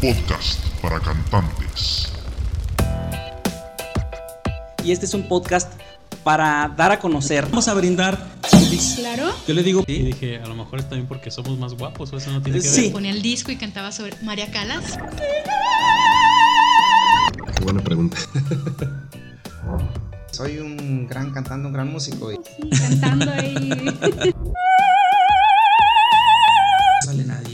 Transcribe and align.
podcast 0.00 0.64
para 0.80 1.00
cantantes. 1.00 2.08
Y 4.84 4.92
este 4.92 5.06
es 5.06 5.14
un 5.14 5.26
podcast 5.28 5.72
para 6.24 6.72
dar 6.76 6.92
a 6.92 6.98
conocer. 6.98 7.46
Vamos 7.46 7.68
a 7.68 7.74
brindar. 7.74 8.18
Claro. 8.96 9.34
Yo 9.46 9.54
le 9.54 9.62
digo. 9.62 9.84
Y 9.86 10.02
dije, 10.02 10.40
a 10.40 10.46
lo 10.46 10.54
mejor 10.54 10.78
es 10.80 10.88
también 10.88 11.06
porque 11.08 11.30
somos 11.30 11.58
más 11.58 11.74
guapos 11.74 12.12
o 12.12 12.16
eso 12.18 12.30
no 12.30 12.42
tiene 12.42 12.60
que 12.60 12.66
Sí. 12.68 12.82
ver. 12.82 12.92
Ponía 12.92 13.10
el 13.10 13.22
disco 13.22 13.50
y 13.50 13.56
cantaba 13.56 13.90
sobre 13.92 14.14
María 14.22 14.50
Calas. 14.50 14.98
Qué 17.56 17.64
buena 17.64 17.80
pregunta. 17.82 18.16
Soy 20.32 20.58
un 20.58 21.06
gran 21.08 21.32
cantante, 21.32 21.66
un 21.66 21.72
gran 21.72 21.90
músico. 21.90 22.30
Y 22.32 22.38
cantando 22.70 23.30
ahí. 23.32 23.54
No 27.00 27.12
sale 27.12 27.24
nadie. 27.24 27.47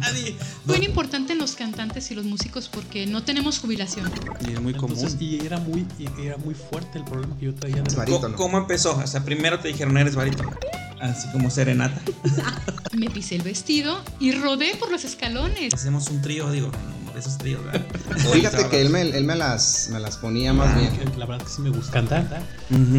Nadie. 0.00 0.36
Fue 0.66 0.84
importante 0.84 1.32
en 1.32 1.38
los 1.38 1.54
cantantes 1.54 2.10
y 2.10 2.14
los 2.14 2.24
músicos 2.24 2.68
porque 2.68 3.06
no 3.06 3.22
tenemos 3.22 3.58
jubilación. 3.58 4.10
Y 4.46 4.52
es 4.52 4.60
muy 4.60 4.74
común. 4.74 4.96
Entonces, 4.96 5.20
y 5.20 5.44
era 5.44 5.58
muy, 5.58 5.86
y 5.98 6.06
era 6.26 6.36
muy 6.38 6.54
fuerte 6.54 6.98
el 6.98 7.04
problema 7.04 7.36
que 7.38 7.46
yo 7.46 7.54
traía. 7.54 7.82
de- 7.82 7.94
barítono. 7.96 8.36
¿Cómo 8.36 8.58
empezó? 8.58 8.96
O 8.96 9.06
sea, 9.06 9.24
primero 9.24 9.58
te 9.60 9.68
dijeron 9.68 9.96
eres 9.98 10.14
barítono. 10.14 10.50
Así 11.00 11.28
como 11.30 11.50
serenata. 11.50 12.00
Me 12.92 13.10
pisé 13.10 13.36
el 13.36 13.42
vestido 13.42 14.02
y 14.18 14.32
rodé 14.32 14.74
por 14.76 14.90
los 14.90 15.04
escalones. 15.04 15.74
Hacemos 15.74 16.08
un 16.08 16.22
trío, 16.22 16.50
digo, 16.50 16.70
esos 17.18 17.38
tríos, 17.38 17.64
¿verdad? 17.64 17.86
Fíjate 18.32 18.68
que 18.68 18.80
él 18.80 18.90
me, 18.90 19.02
él 19.02 19.24
me 19.24 19.34
las, 19.36 19.88
me 19.92 19.98
las 20.00 20.16
ponía 20.16 20.52
más 20.52 20.74
bien. 20.78 20.92
La 21.18 21.26
verdad 21.26 21.44
que 21.46 21.50
sí 21.52 21.62
me 21.62 21.70
gusta 21.70 21.92
cantar. 21.92 22.26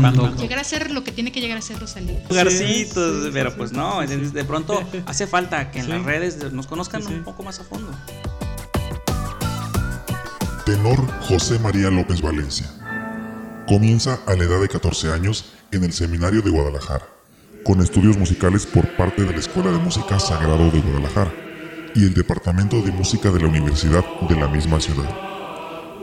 Cuando, 0.01 0.35
Llegar 0.35 0.59
a 0.59 0.63
ser 0.63 0.91
lo 0.91 1.03
que 1.03 1.11
tiene 1.11 1.31
que 1.31 1.41
llegar 1.41 1.57
a 1.57 1.61
ser 1.61 1.79
Rosalía. 1.79 2.21
lugarcitos, 2.29 3.15
Sí, 3.17 3.23
sí, 3.25 3.29
pero 3.33 3.51
sí, 3.51 3.55
pues 3.57 3.69
sí. 3.71 3.75
no, 3.75 3.99
de, 4.05 4.17
de 4.17 4.43
pronto 4.45 4.81
hace 5.05 5.27
falta 5.27 5.71
que 5.71 5.79
en 5.79 5.85
Sí. 5.85 5.91
las 5.91 6.03
redes 6.03 6.51
nos 6.51 6.67
conozcan 6.67 7.01
Sí, 7.01 7.09
sí. 7.09 7.13
un 7.15 7.23
poco 7.23 7.43
más 7.43 7.59
a 7.59 7.63
fondo. 7.63 7.91
Tenor 10.65 11.05
José 11.21 11.59
María 11.59 11.89
López 11.89 12.21
Valencia. 12.21 12.67
Comienza 13.67 14.19
a 14.25 14.33
la 14.35 14.43
edad 14.43 14.59
de 14.61 14.67
14 14.67 15.11
años 15.13 15.45
en 15.71 15.83
el 15.83 15.93
Seminario 15.93 16.41
de 16.41 16.49
Guadalajara, 16.49 17.05
con 17.63 17.81
estudios 17.81 18.17
musicales 18.17 18.65
por 18.65 18.87
parte 18.95 19.23
de 19.23 19.31
la 19.33 19.39
Escuela 19.39 19.71
de 19.71 19.77
Música 19.77 20.19
Sagrado 20.19 20.69
de 20.71 20.79
Guadalajara 20.79 21.33
y 21.95 22.03
el 22.03 22.13
Departamento 22.13 22.81
de 22.81 22.91
Música 22.91 23.29
de 23.31 23.39
la 23.39 23.47
Universidad 23.47 24.03
de 24.27 24.35
la 24.35 24.47
misma 24.47 24.79
ciudad, 24.79 25.09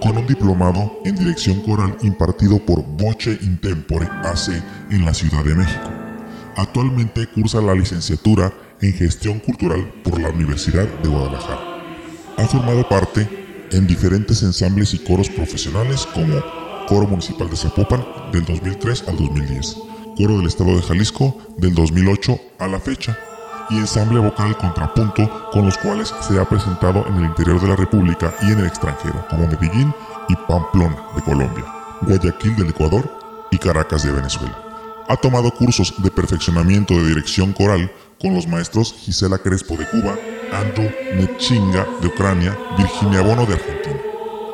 con 0.00 0.16
un 0.16 0.26
diplomado 0.26 1.00
en 1.04 1.14
dirección 1.14 1.60
coral 1.60 1.96
impartido 2.02 2.58
por 2.58 2.84
Voce 2.84 3.38
Intempore 3.42 4.08
AC 4.22 4.62
en 4.90 5.04
la 5.04 5.14
Ciudad 5.14 5.44
de 5.44 5.54
México. 5.54 5.90
Actualmente 6.56 7.26
cursa 7.26 7.60
la 7.60 7.74
licenciatura 7.74 8.52
en 8.80 8.92
Gestión 8.92 9.38
Cultural 9.40 9.92
por 10.02 10.20
la 10.20 10.30
Universidad 10.30 10.86
de 11.02 11.08
Guadalajara. 11.08 11.60
Ha 12.36 12.46
formado 12.46 12.88
parte 12.88 13.66
en 13.70 13.86
diferentes 13.86 14.42
ensambles 14.42 14.94
y 14.94 14.98
coros 14.98 15.28
profesionales 15.28 16.06
como 16.14 16.42
Coro 16.86 17.06
Municipal 17.06 17.48
de 17.48 17.56
Zapopan 17.56 18.04
del 18.32 18.44
2003 18.44 19.08
al 19.08 19.16
2010, 19.16 19.76
Coro 20.16 20.38
del 20.38 20.46
Estado 20.46 20.76
de 20.76 20.82
Jalisco 20.82 21.38
del 21.56 21.74
2008 21.74 22.38
a 22.58 22.68
la 22.68 22.78
fecha 22.78 23.18
y 23.70 23.78
ensamble 23.78 24.18
vocal 24.20 24.56
Contrapunto 24.56 25.50
con 25.52 25.66
los 25.66 25.78
cuales 25.78 26.14
se 26.20 26.38
ha 26.38 26.48
presentado 26.48 27.06
en 27.06 27.16
el 27.16 27.24
interior 27.24 27.60
de 27.60 27.68
la 27.68 27.76
República 27.76 28.34
y 28.42 28.52
en 28.52 28.60
el 28.60 28.66
extranjero 28.66 29.26
como 29.28 29.46
Medellín 29.46 29.94
y 30.28 30.36
Pamplona 30.36 30.96
de 31.14 31.22
Colombia, 31.22 31.64
Guayaquil 32.02 32.56
del 32.56 32.70
Ecuador 32.70 33.10
y 33.50 33.58
Caracas 33.58 34.02
de 34.02 34.12
Venezuela. 34.12 34.58
Ha 35.08 35.16
tomado 35.16 35.50
cursos 35.50 35.94
de 35.98 36.10
perfeccionamiento 36.10 36.94
de 36.94 37.08
dirección 37.08 37.52
coral 37.52 37.92
con 38.20 38.34
los 38.34 38.46
maestros 38.46 38.94
Gisela 38.94 39.38
Crespo 39.38 39.76
de 39.76 39.86
Cuba, 39.88 40.16
Andrew 40.52 40.90
Nechinga 41.14 41.86
de 42.00 42.08
Ucrania, 42.08 42.56
Virginia 42.78 43.20
Bono 43.20 43.44
de 43.44 43.54
Argentina. 43.54 44.00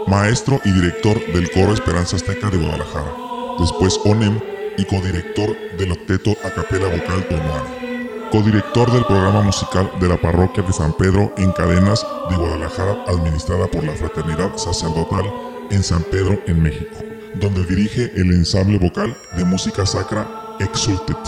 Maestro 0.06 0.60
y 0.64 0.72
director 0.72 1.24
del 1.32 1.50
Coro 1.50 1.72
Esperanza 1.72 2.16
Azteca 2.16 2.50
de 2.50 2.56
Guadalajara. 2.56 3.12
Después 3.60 4.00
ONEM 4.04 4.40
y 4.76 4.84
codirector 4.84 5.56
del 5.76 5.92
Octeto 5.92 6.32
a 6.44 6.50
Capela 6.50 6.88
Vocal 6.88 7.28
Tonuana. 7.28 7.89
Codirector 8.30 8.92
del 8.92 9.04
programa 9.06 9.42
musical 9.42 9.90
de 9.98 10.06
la 10.06 10.16
parroquia 10.16 10.62
de 10.62 10.72
San 10.72 10.92
Pedro 10.92 11.34
en 11.36 11.50
Cadenas 11.50 12.06
de 12.30 12.36
Guadalajara, 12.36 13.04
administrada 13.08 13.66
por 13.66 13.82
la 13.82 13.92
Fraternidad 13.92 14.56
Sacerdotal 14.56 15.24
en 15.70 15.82
San 15.82 16.04
Pedro, 16.04 16.38
en 16.46 16.62
México, 16.62 16.96
donde 17.40 17.64
dirige 17.66 18.12
el 18.14 18.32
ensamble 18.32 18.78
vocal 18.78 19.16
de 19.36 19.44
música 19.44 19.84
sacra 19.84 20.28
Exultet. 20.60 21.18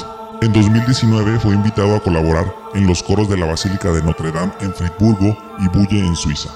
En 0.43 0.53
2019 0.53 1.41
fue 1.41 1.55
invitado 1.55 1.97
a 1.97 2.01
colaborar 2.01 2.55
en 2.75 2.87
los 2.87 3.03
coros 3.03 3.29
de 3.29 3.37
la 3.37 3.47
Basílica 3.47 3.91
de 3.91 4.03
Notre 4.03 4.31
Dame 4.31 4.53
en 4.61 4.73
Friburgo 4.73 5.37
y 5.59 5.69
Bulle 5.77 5.99
en 5.99 6.15
Suiza. 6.15 6.51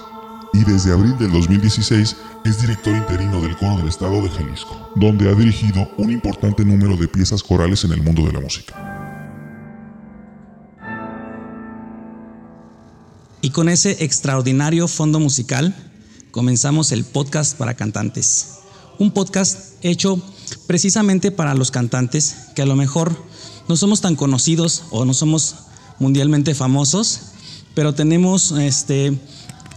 Y 0.53 0.63
desde 0.63 0.93
abril 0.93 1.19
del 1.19 1.33
2016 1.33 2.17
es 2.45 2.61
director 2.61 2.95
interino 2.95 3.41
del 3.41 3.57
Coro 3.57 3.79
del 3.79 3.89
Estado 3.89 4.23
de 4.23 4.31
Jalisco, 4.31 4.93
donde 4.95 5.29
ha 5.29 5.35
dirigido 5.35 5.89
un 5.97 6.13
importante 6.13 6.65
número 6.65 6.97
de 6.97 7.09
piezas 7.09 7.43
corales 7.43 7.83
en 7.85 7.93
el 7.93 8.03
mundo 8.03 8.23
de 8.23 8.33
la 8.33 8.41
música. 8.41 8.96
Y 13.47 13.51
con 13.51 13.69
ese 13.69 14.05
extraordinario 14.05 14.89
fondo 14.89 15.21
musical 15.21 15.73
comenzamos 16.33 16.91
el 16.91 17.05
podcast 17.05 17.57
para 17.57 17.75
cantantes. 17.75 18.55
Un 18.99 19.13
podcast 19.13 19.75
hecho 19.83 20.21
precisamente 20.67 21.31
para 21.31 21.55
los 21.55 21.71
cantantes 21.71 22.35
que 22.57 22.63
a 22.63 22.67
lo 22.67 22.75
mejor 22.75 23.17
no 23.69 23.77
somos 23.77 24.01
tan 24.01 24.17
conocidos 24.17 24.83
o 24.91 25.05
no 25.05 25.15
somos 25.15 25.55
mundialmente 26.01 26.57
famosos, 26.57 27.21
pero 27.77 27.95
tenemos 27.95 28.51
este 28.51 29.17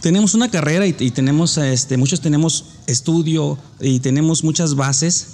tenemos 0.02 0.34
una 0.34 0.50
carrera 0.50 0.84
y, 0.88 0.92
tenemos 0.92 1.56
este 1.56 1.96
muchos 1.96 2.20
tenemos 2.20 2.64
estudio 2.88 3.56
y 3.80 4.00
tenemos 4.00 4.42
muchas 4.42 4.74
bases 4.74 5.28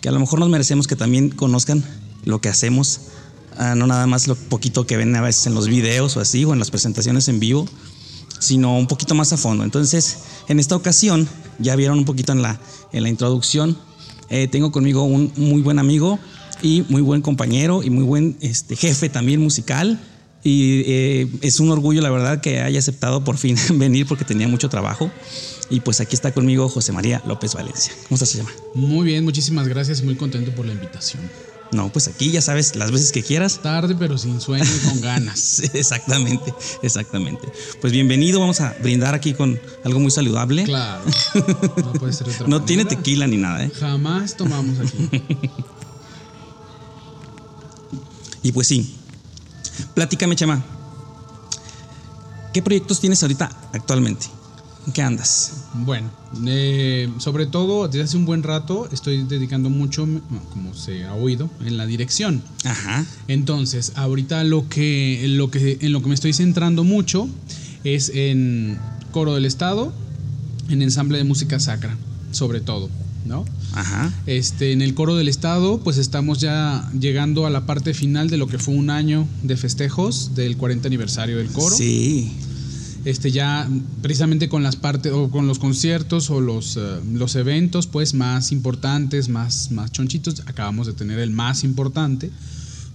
que 0.00 0.08
a 0.08 0.12
lo 0.12 0.18
mejor 0.18 0.38
nos 0.38 0.48
merecemos 0.48 0.86
que 0.86 0.96
también 0.96 1.28
conozcan 1.28 1.84
lo 2.24 2.40
que 2.40 2.48
hacemos 2.48 3.00
Ah, 3.58 3.74
no 3.74 3.86
nada 3.86 4.06
más 4.06 4.28
lo 4.28 4.34
poquito 4.34 4.86
que 4.86 4.96
ven 4.96 5.14
a 5.16 5.20
veces 5.20 5.46
en 5.46 5.54
los 5.54 5.68
videos 5.68 6.16
o 6.16 6.20
así, 6.20 6.44
o 6.44 6.52
en 6.52 6.58
las 6.58 6.70
presentaciones 6.70 7.28
en 7.28 7.40
vivo, 7.40 7.68
sino 8.38 8.76
un 8.76 8.86
poquito 8.86 9.14
más 9.14 9.32
a 9.32 9.36
fondo. 9.36 9.64
Entonces, 9.64 10.18
en 10.48 10.58
esta 10.58 10.76
ocasión, 10.76 11.28
ya 11.58 11.76
vieron 11.76 11.98
un 11.98 12.04
poquito 12.04 12.32
en 12.32 12.42
la, 12.42 12.60
en 12.92 13.02
la 13.02 13.08
introducción, 13.08 13.78
eh, 14.30 14.48
tengo 14.48 14.72
conmigo 14.72 15.02
un 15.02 15.30
muy 15.36 15.60
buen 15.60 15.78
amigo 15.78 16.18
y 16.62 16.84
muy 16.88 17.02
buen 17.02 17.20
compañero 17.20 17.82
y 17.82 17.90
muy 17.90 18.04
buen 18.04 18.36
este, 18.40 18.76
jefe 18.76 19.08
también 19.08 19.40
musical. 19.40 20.00
Y 20.44 20.82
eh, 20.86 21.28
es 21.42 21.60
un 21.60 21.70
orgullo, 21.70 22.00
la 22.00 22.10
verdad, 22.10 22.40
que 22.40 22.60
haya 22.60 22.78
aceptado 22.78 23.22
por 23.22 23.36
fin 23.36 23.56
venir 23.74 24.06
porque 24.06 24.24
tenía 24.24 24.48
mucho 24.48 24.68
trabajo. 24.68 25.10
Y 25.70 25.80
pues 25.80 26.00
aquí 26.00 26.14
está 26.14 26.32
conmigo 26.32 26.68
José 26.68 26.92
María 26.92 27.22
López 27.26 27.54
Valencia. 27.54 27.92
¿Cómo 28.08 28.16
estás, 28.16 28.30
se 28.30 28.38
llama? 28.38 28.50
Muy 28.74 29.04
bien, 29.04 29.24
muchísimas 29.24 29.68
gracias 29.68 30.02
muy 30.02 30.16
contento 30.16 30.54
por 30.54 30.66
la 30.66 30.72
invitación. 30.72 31.22
No, 31.72 31.90
pues 31.90 32.06
aquí 32.06 32.30
ya 32.30 32.42
sabes, 32.42 32.76
las 32.76 32.90
veces 32.90 33.12
que 33.12 33.22
quieras, 33.22 33.60
Tarde 33.62 33.94
pero 33.98 34.18
sin 34.18 34.40
sueño 34.40 34.64
y 34.64 34.88
con 34.88 35.00
ganas. 35.00 35.60
Exactamente, 35.74 36.54
exactamente. 36.82 37.50
Pues 37.80 37.92
bienvenido, 37.92 38.40
vamos 38.40 38.60
a 38.60 38.74
brindar 38.82 39.14
aquí 39.14 39.32
con 39.32 39.58
algo 39.84 39.98
muy 39.98 40.10
saludable. 40.10 40.64
Claro. 40.64 41.02
No 41.76 41.92
puede 41.94 42.12
ser 42.12 42.28
otra 42.28 42.46
No 42.46 42.62
tiene 42.62 42.84
tequila 42.84 43.26
ni 43.26 43.38
nada, 43.38 43.64
¿eh? 43.64 43.72
Jamás 43.78 44.36
tomamos 44.36 44.78
aquí. 44.80 45.08
Y 48.44 48.50
pues 48.50 48.66
sí. 48.66 48.96
Platícame, 49.94 50.34
Chema. 50.34 50.64
¿Qué 52.52 52.60
proyectos 52.60 52.98
tienes 52.98 53.22
ahorita 53.22 53.48
actualmente? 53.72 54.26
¿En 54.86 54.92
qué 54.92 55.02
andas? 55.02 55.64
Bueno, 55.74 56.10
eh, 56.46 57.08
sobre 57.18 57.46
todo 57.46 57.86
desde 57.86 58.02
hace 58.02 58.16
un 58.16 58.26
buen 58.26 58.42
rato 58.42 58.88
estoy 58.90 59.22
dedicando 59.24 59.70
mucho, 59.70 60.08
como 60.50 60.74
se 60.74 61.04
ha 61.04 61.14
oído, 61.14 61.48
en 61.64 61.76
la 61.76 61.86
dirección. 61.86 62.42
Ajá. 62.64 63.06
Entonces, 63.28 63.92
ahorita 63.94 64.42
lo 64.42 64.68
que, 64.68 65.24
lo 65.28 65.50
que, 65.50 65.78
en 65.80 65.92
lo 65.92 66.02
que 66.02 66.08
me 66.08 66.14
estoy 66.14 66.32
centrando 66.32 66.82
mucho 66.82 67.28
es 67.84 68.10
en 68.14 68.78
coro 69.12 69.34
del 69.34 69.44
Estado, 69.44 69.92
en 70.68 70.82
ensamble 70.82 71.18
de 71.18 71.24
música 71.24 71.60
sacra, 71.60 71.96
sobre 72.32 72.60
todo, 72.60 72.90
¿no? 73.24 73.44
Ajá. 73.74 74.12
Este, 74.26 74.72
en 74.72 74.82
el 74.82 74.94
coro 74.94 75.14
del 75.14 75.28
Estado, 75.28 75.78
pues 75.78 75.96
estamos 75.96 76.40
ya 76.40 76.90
llegando 76.98 77.46
a 77.46 77.50
la 77.50 77.66
parte 77.66 77.94
final 77.94 78.28
de 78.28 78.36
lo 78.36 78.48
que 78.48 78.58
fue 78.58 78.74
un 78.74 78.90
año 78.90 79.28
de 79.42 79.56
festejos 79.56 80.34
del 80.34 80.56
40 80.56 80.88
aniversario 80.88 81.38
del 81.38 81.48
coro. 81.48 81.76
Sí. 81.76 82.32
Este, 83.04 83.32
ya 83.32 83.68
precisamente 84.00 84.48
con 84.48 84.62
las 84.62 84.76
partes 84.76 85.12
o 85.12 85.28
con 85.30 85.46
los 85.48 85.58
conciertos 85.58 86.30
o 86.30 86.40
los, 86.40 86.76
eh, 86.76 86.80
los 87.12 87.34
eventos 87.34 87.86
pues 87.88 88.14
más 88.14 88.52
importantes, 88.52 89.28
más, 89.28 89.70
más 89.72 89.90
chonchitos, 89.90 90.42
acabamos 90.46 90.86
de 90.86 90.92
tener 90.92 91.18
el 91.18 91.30
más 91.30 91.64
importante 91.64 92.30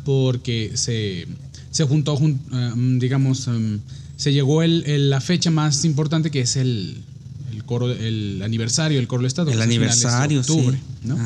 porque 0.05 0.71
se, 0.75 1.27
se 1.71 1.83
juntó, 1.83 2.15
jun- 2.17 2.39
eh, 2.53 2.97
digamos, 2.99 3.47
em, 3.47 3.79
se 4.15 4.31
llegó 4.31 4.63
el, 4.63 4.83
el- 4.85 5.09
la 5.09 5.19
fecha 5.21 5.51
más 5.51 5.83
importante 5.83 6.31
que 6.31 6.39
es 6.41 6.55
el, 6.55 6.97
el 7.51 7.63
coro, 7.65 7.91
el 7.91 8.41
aniversario 8.43 8.97
del 8.99 9.07
coro 9.07 9.21
del 9.23 9.27
Estado. 9.27 9.51
El 9.51 9.57
de 9.57 9.63
aniversario, 9.63 10.41
sí. 10.43 10.51
octubre, 10.51 10.79
¿no? 11.03 11.17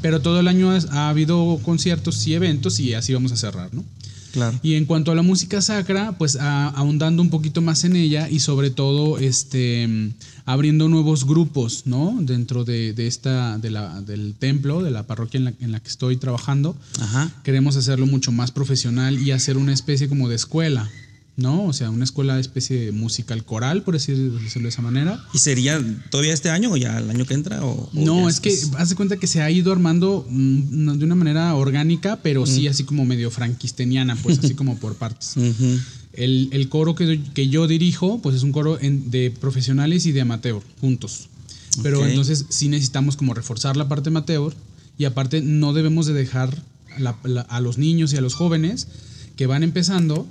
Pero 0.00 0.20
todo 0.22 0.40
el 0.40 0.48
año 0.48 0.70
ha 0.70 1.08
habido 1.10 1.58
conciertos 1.62 2.26
y 2.26 2.34
eventos 2.34 2.80
y 2.80 2.94
así 2.94 3.12
vamos 3.12 3.32
a 3.32 3.36
cerrar, 3.36 3.68
¿no? 3.74 3.84
Claro. 4.32 4.58
Y 4.62 4.74
en 4.74 4.84
cuanto 4.84 5.10
a 5.10 5.14
la 5.14 5.22
música 5.22 5.60
sacra, 5.62 6.12
pues 6.18 6.36
a- 6.36 6.68
ahondando 6.68 7.22
un 7.22 7.30
poquito 7.30 7.60
más 7.62 7.84
en 7.84 7.96
ella 7.96 8.28
y 8.28 8.40
sobre 8.40 8.70
todo 8.70 9.18
este 9.18 10.10
abriendo 10.46 10.88
nuevos 10.88 11.26
grupos, 11.26 11.82
¿no? 11.86 12.16
Dentro 12.20 12.64
de, 12.64 12.92
de 12.92 13.06
esta, 13.06 13.58
de 13.58 13.70
la, 13.70 14.00
del 14.02 14.34
templo, 14.38 14.82
de 14.82 14.90
la 14.90 15.04
parroquia 15.06 15.38
en 15.38 15.44
la, 15.44 15.52
en 15.60 15.72
la 15.72 15.80
que 15.80 15.88
estoy 15.88 16.16
trabajando. 16.16 16.76
Ajá. 17.00 17.30
Queremos 17.44 17.76
hacerlo 17.76 18.06
mucho 18.06 18.32
más 18.32 18.50
profesional 18.50 19.18
y 19.20 19.30
hacer 19.30 19.56
una 19.56 19.72
especie 19.72 20.08
como 20.08 20.28
de 20.28 20.36
escuela, 20.36 20.90
¿no? 21.40 21.64
O 21.64 21.72
sea, 21.72 21.90
una 21.90 22.04
escuela 22.04 22.38
especie 22.38 22.78
de 22.78 22.92
musical 22.92 23.44
coral, 23.44 23.82
por 23.82 23.94
decirlo 23.94 24.38
de 24.38 24.68
esa 24.68 24.82
manera. 24.82 25.24
¿Y 25.34 25.38
sería 25.38 25.80
todavía 26.10 26.32
este 26.34 26.50
año 26.50 26.70
o 26.70 26.76
ya 26.76 26.98
el 26.98 27.10
año 27.10 27.24
que 27.26 27.34
entra? 27.34 27.64
O, 27.64 27.70
o 27.72 27.90
No, 27.92 28.28
es 28.28 28.38
que 28.40 28.56
haz 28.78 28.90
de 28.90 28.94
cuenta 28.94 29.16
que 29.16 29.26
se 29.26 29.42
ha 29.42 29.50
ido 29.50 29.72
armando 29.72 30.26
mm, 30.28 30.98
de 30.98 31.04
una 31.04 31.14
manera 31.14 31.54
orgánica, 31.54 32.20
pero 32.22 32.46
sí 32.46 32.68
así 32.68 32.84
como 32.84 33.04
medio 33.04 33.30
franquisteniana, 33.30 34.14
pues 34.16 34.38
así 34.38 34.54
como 34.54 34.76
por 34.78 34.94
partes. 34.96 35.34
El, 36.12 36.48
el 36.52 36.68
coro 36.68 36.96
que, 36.96 37.20
que 37.34 37.48
yo 37.48 37.68
dirijo, 37.68 38.20
pues 38.20 38.34
es 38.34 38.42
un 38.42 38.50
coro 38.50 38.80
en- 38.80 39.10
de 39.12 39.30
profesionales 39.30 40.06
y 40.06 40.12
de 40.12 40.20
amateur, 40.20 40.60
juntos. 40.80 41.28
Pero 41.84 42.04
entonces 42.04 42.46
sí 42.48 42.68
necesitamos 42.68 43.16
como 43.16 43.32
reforzar 43.32 43.76
la 43.76 43.88
parte 43.88 44.08
amateur 44.08 44.52
y 44.98 45.04
aparte 45.04 45.40
no 45.40 45.72
debemos 45.72 46.06
de 46.06 46.12
dejar 46.12 46.64
la- 46.98 47.16
la- 47.22 47.42
a 47.42 47.60
los 47.60 47.78
niños 47.78 48.12
y 48.12 48.16
a 48.16 48.20
los 48.20 48.34
jóvenes 48.34 48.88
que 49.36 49.46
van 49.46 49.62
empezando 49.62 50.26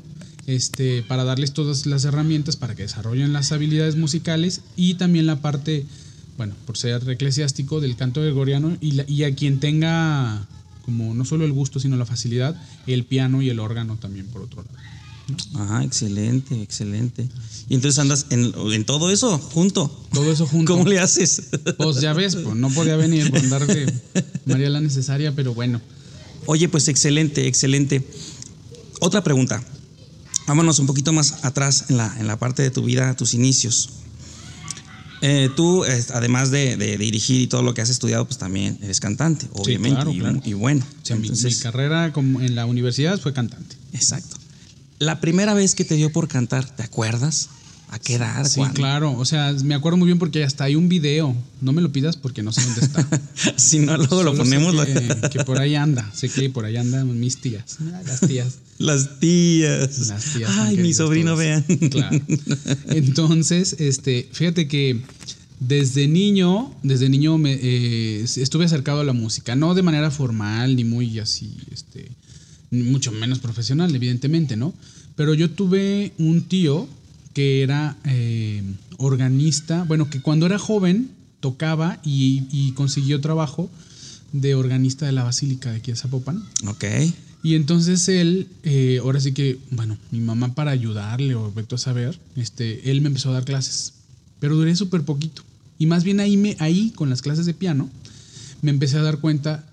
este, 0.50 1.04
para 1.04 1.24
darles 1.24 1.51
todas 1.54 1.86
las 1.86 2.06
herramientas 2.06 2.56
para 2.56 2.75
que 2.75 2.84
desarrollen 2.84 3.34
las 3.34 3.51
habilidades 3.51 3.96
musicales 3.96 4.62
y 4.75 4.96
también 4.96 5.25
la 5.28 5.42
parte, 5.42 5.86
bueno, 6.38 6.56
por 6.66 6.78
ser 6.78 7.07
eclesiástico 7.10 7.80
del 7.81 7.96
canto 7.96 8.22
gregoriano 8.22 8.78
y, 8.81 8.92
la- 8.94 9.06
y 9.07 9.24
a 9.24 9.36
quien 9.36 9.60
tenga 9.60 10.48
como 10.86 11.13
no 11.13 11.24
solo 11.24 11.46
el 11.46 11.51
gusto, 11.54 11.80
sino 11.80 11.98
la 11.98 12.06
facilidad, 12.06 12.60
el 12.88 13.04
piano 13.06 13.42
y 13.44 13.50
el 13.50 13.60
órgano 13.60 13.98
también 13.98 14.25
por 14.28 14.42
otro 14.42 14.63
lado. 14.63 14.75
Ajá, 15.63 15.84
excelente, 15.84 16.60
excelente. 16.63 17.28
Y 17.69 17.75
entonces 17.75 18.00
andas 18.00 18.25
en, 18.31 18.51
en 18.74 18.86
todo 18.86 19.12
eso 19.12 19.38
junto. 19.38 19.88
Todo 20.12 20.31
eso 20.31 20.48
junto. 20.48 20.74
¿Cómo 20.74 20.90
le 20.90 21.00
haces? 21.00 21.44
Pues 21.78 22.01
ya 22.01 22.13
ves, 22.13 22.36
pues 22.36 22.56
no 22.56 22.72
podía 22.72 22.96
venir 22.96 23.30
por 23.30 23.40
andar 23.40 23.68
de 23.68 23.94
María 24.46 24.72
la 24.72 24.81
necesaria, 24.81 25.36
pero 25.36 25.54
bueno. 25.54 25.80
Oye, 26.48 26.68
pues 26.69 26.88
excelente, 26.88 27.46
excelente. 27.46 28.04
Otra 29.01 29.24
pregunta. 29.24 29.63
Vámonos 30.50 30.80
un 30.80 30.88
poquito 30.88 31.13
más 31.13 31.46
atrás 31.46 31.86
en 31.90 31.98
la, 31.98 32.12
en 32.19 32.25
la 32.25 32.38
parte 32.40 32.63
de 32.63 32.72
tu 32.72 32.81
vida, 32.84 33.16
tus 33.16 33.36
inicios. 33.36 33.90
Eh, 35.22 35.50
tú, 35.56 35.84
eh, 35.86 36.04
además 36.16 36.50
de, 36.50 36.75
de 36.75 36.98
dirigir 36.98 37.42
y 37.42 37.46
todo 37.48 37.62
lo 37.62 37.75
que 37.75 37.81
has 37.81 37.90
estudiado, 37.92 38.25
pues 38.25 38.40
también 38.40 38.80
eres 38.81 39.00
cantante, 39.00 39.48
obviamente. 39.54 39.98
claro, 39.98 40.12
y, 40.12 40.19
claro. 40.19 40.42
y 40.44 40.54
bueno. 40.54 40.84
O 41.04 41.06
sea, 41.06 41.18
mi- 41.18 41.30
carrera 41.62 42.12
como 42.13 42.42
en 42.42 42.56
la 42.56 42.66
universidad 42.66 43.19
fue 43.19 43.31
cantante. 43.31 43.75
exacto. 43.94 44.38
La 44.98 45.22
primera 45.22 45.54
vez 45.54 45.75
que 45.75 45.86
te 45.86 45.94
dio 45.96 46.12
por 46.12 46.28
cantar, 46.28 46.66
¿te 46.75 46.81
acuerdas? 46.81 47.50
¿A 47.91 47.97
qué 47.97 48.15
edad? 48.15 48.45
Sí, 48.45 48.57
¿Cuándo? 48.59 48.75
claro. 48.75 49.18
O 49.18 49.25
sea, 49.25 49.51
me 49.63 49.74
acuerdo 49.74 49.97
muy 49.97 50.06
bien 50.06 50.19
porque 50.19 50.44
hasta 50.44 50.63
hay 50.63 50.75
un 50.75 50.89
video. 50.89 51.36
No 51.59 51.74
me 51.74 51.81
lo 51.81 51.91
pidas 51.91 52.18
porque 52.18 52.44
no 52.44 52.51
sé 52.51 52.62
dónde 52.62 52.81
está. 52.81 53.07
si 53.56 53.80
no, 53.80 53.97
luego 53.97 54.21
lo 54.24 54.31
Solo 54.31 54.44
ponemos. 54.44 54.86
Que, 54.86 55.30
que 55.31 55.44
por 55.44 55.57
ahí 55.59 55.74
anda. 55.75 56.09
Sé 56.13 56.30
que 56.30 56.50
por 56.51 56.65
ahí 56.65 56.77
andan 56.77 57.19
mis 57.19 57.38
tías. 57.38 57.77
Ah, 57.81 58.01
Las 58.06 58.21
tías. 58.21 58.59
Las 58.77 59.19
tías. 59.19 60.07
Las 60.07 60.33
tías 60.33 60.51
Ay, 60.53 60.77
mi 60.77 60.94
sobrino, 60.94 61.36
vean. 61.36 61.63
Claro. 61.89 62.19
Entonces, 62.89 63.75
este, 63.80 64.30
fíjate 64.31 64.68
que 64.68 65.01
desde 65.59 66.07
niño, 66.07 66.74
desde 66.83 67.09
niño 67.09 67.38
me, 67.38 67.53
eh, 67.53 68.21
estuve 68.24 68.65
acercado 68.65 69.01
a 69.01 69.03
la 69.03 69.13
música, 69.13 69.56
no 69.56 69.74
de 69.74 69.81
manera 69.81 70.12
formal 70.12 70.75
ni 70.75 70.83
muy 70.83 71.19
así, 71.19 71.57
este, 71.71 72.12
mucho 72.71 73.12
menos 73.12 73.39
profesional, 73.39 73.94
evidentemente, 73.94 74.56
¿no? 74.56 74.74
Pero 75.15 75.33
yo 75.33 75.50
tuve 75.50 76.13
un 76.18 76.44
tío 76.44 76.88
que 77.39 77.62
era 77.62 77.95
eh, 78.03 78.62
organista, 78.97 79.86
bueno, 79.86 80.09
que 80.09 80.19
cuando 80.19 80.45
era 80.45 80.59
joven 80.59 81.09
tocaba 81.39 81.97
y, 82.03 82.44
y 82.51 82.74
consiguió 82.74 83.21
trabajo 83.21 83.69
de 84.33 84.56
organista 84.56 85.06
de 85.06 85.13
la 85.13 85.24
Basílica 85.24 85.71
de 85.71 85.77
aquí 85.77 85.91
de 85.91 85.95
Zapopan. 85.95 86.44
Ok. 86.68 86.83
Y 87.41 87.56
entonces 87.56 88.09
él, 88.09 88.50
eh, 88.63 89.00
ahora 89.01 89.21
sí 89.21 89.31
que, 89.31 89.57
bueno, 89.71 89.97
mi 90.12 90.19
mamá 90.19 90.53
para 90.53 90.71
ayudarle 90.71 91.36
o 91.36 91.50
vete 91.53 91.75
a 91.75 91.77
saber, 91.77 92.19
este, 92.36 92.91
él 92.91 93.00
me 93.00 93.07
empezó 93.07 93.30
a 93.30 93.36
dar 93.36 93.45
clases. 93.45 93.94
Pero 94.41 94.57
duré 94.57 94.75
súper 94.75 95.03
poquito. 95.03 95.41
Y 95.77 95.86
más 95.86 96.03
bien 96.03 96.19
ahí, 96.19 96.36
me, 96.36 96.57
ahí, 96.59 96.91
con 96.94 97.09
las 97.09 97.21
clases 97.21 97.45
de 97.45 97.53
piano, 97.53 97.89
me 98.62 98.71
empecé 98.71 98.97
a 98.97 99.01
dar 99.01 99.19
cuenta, 99.19 99.63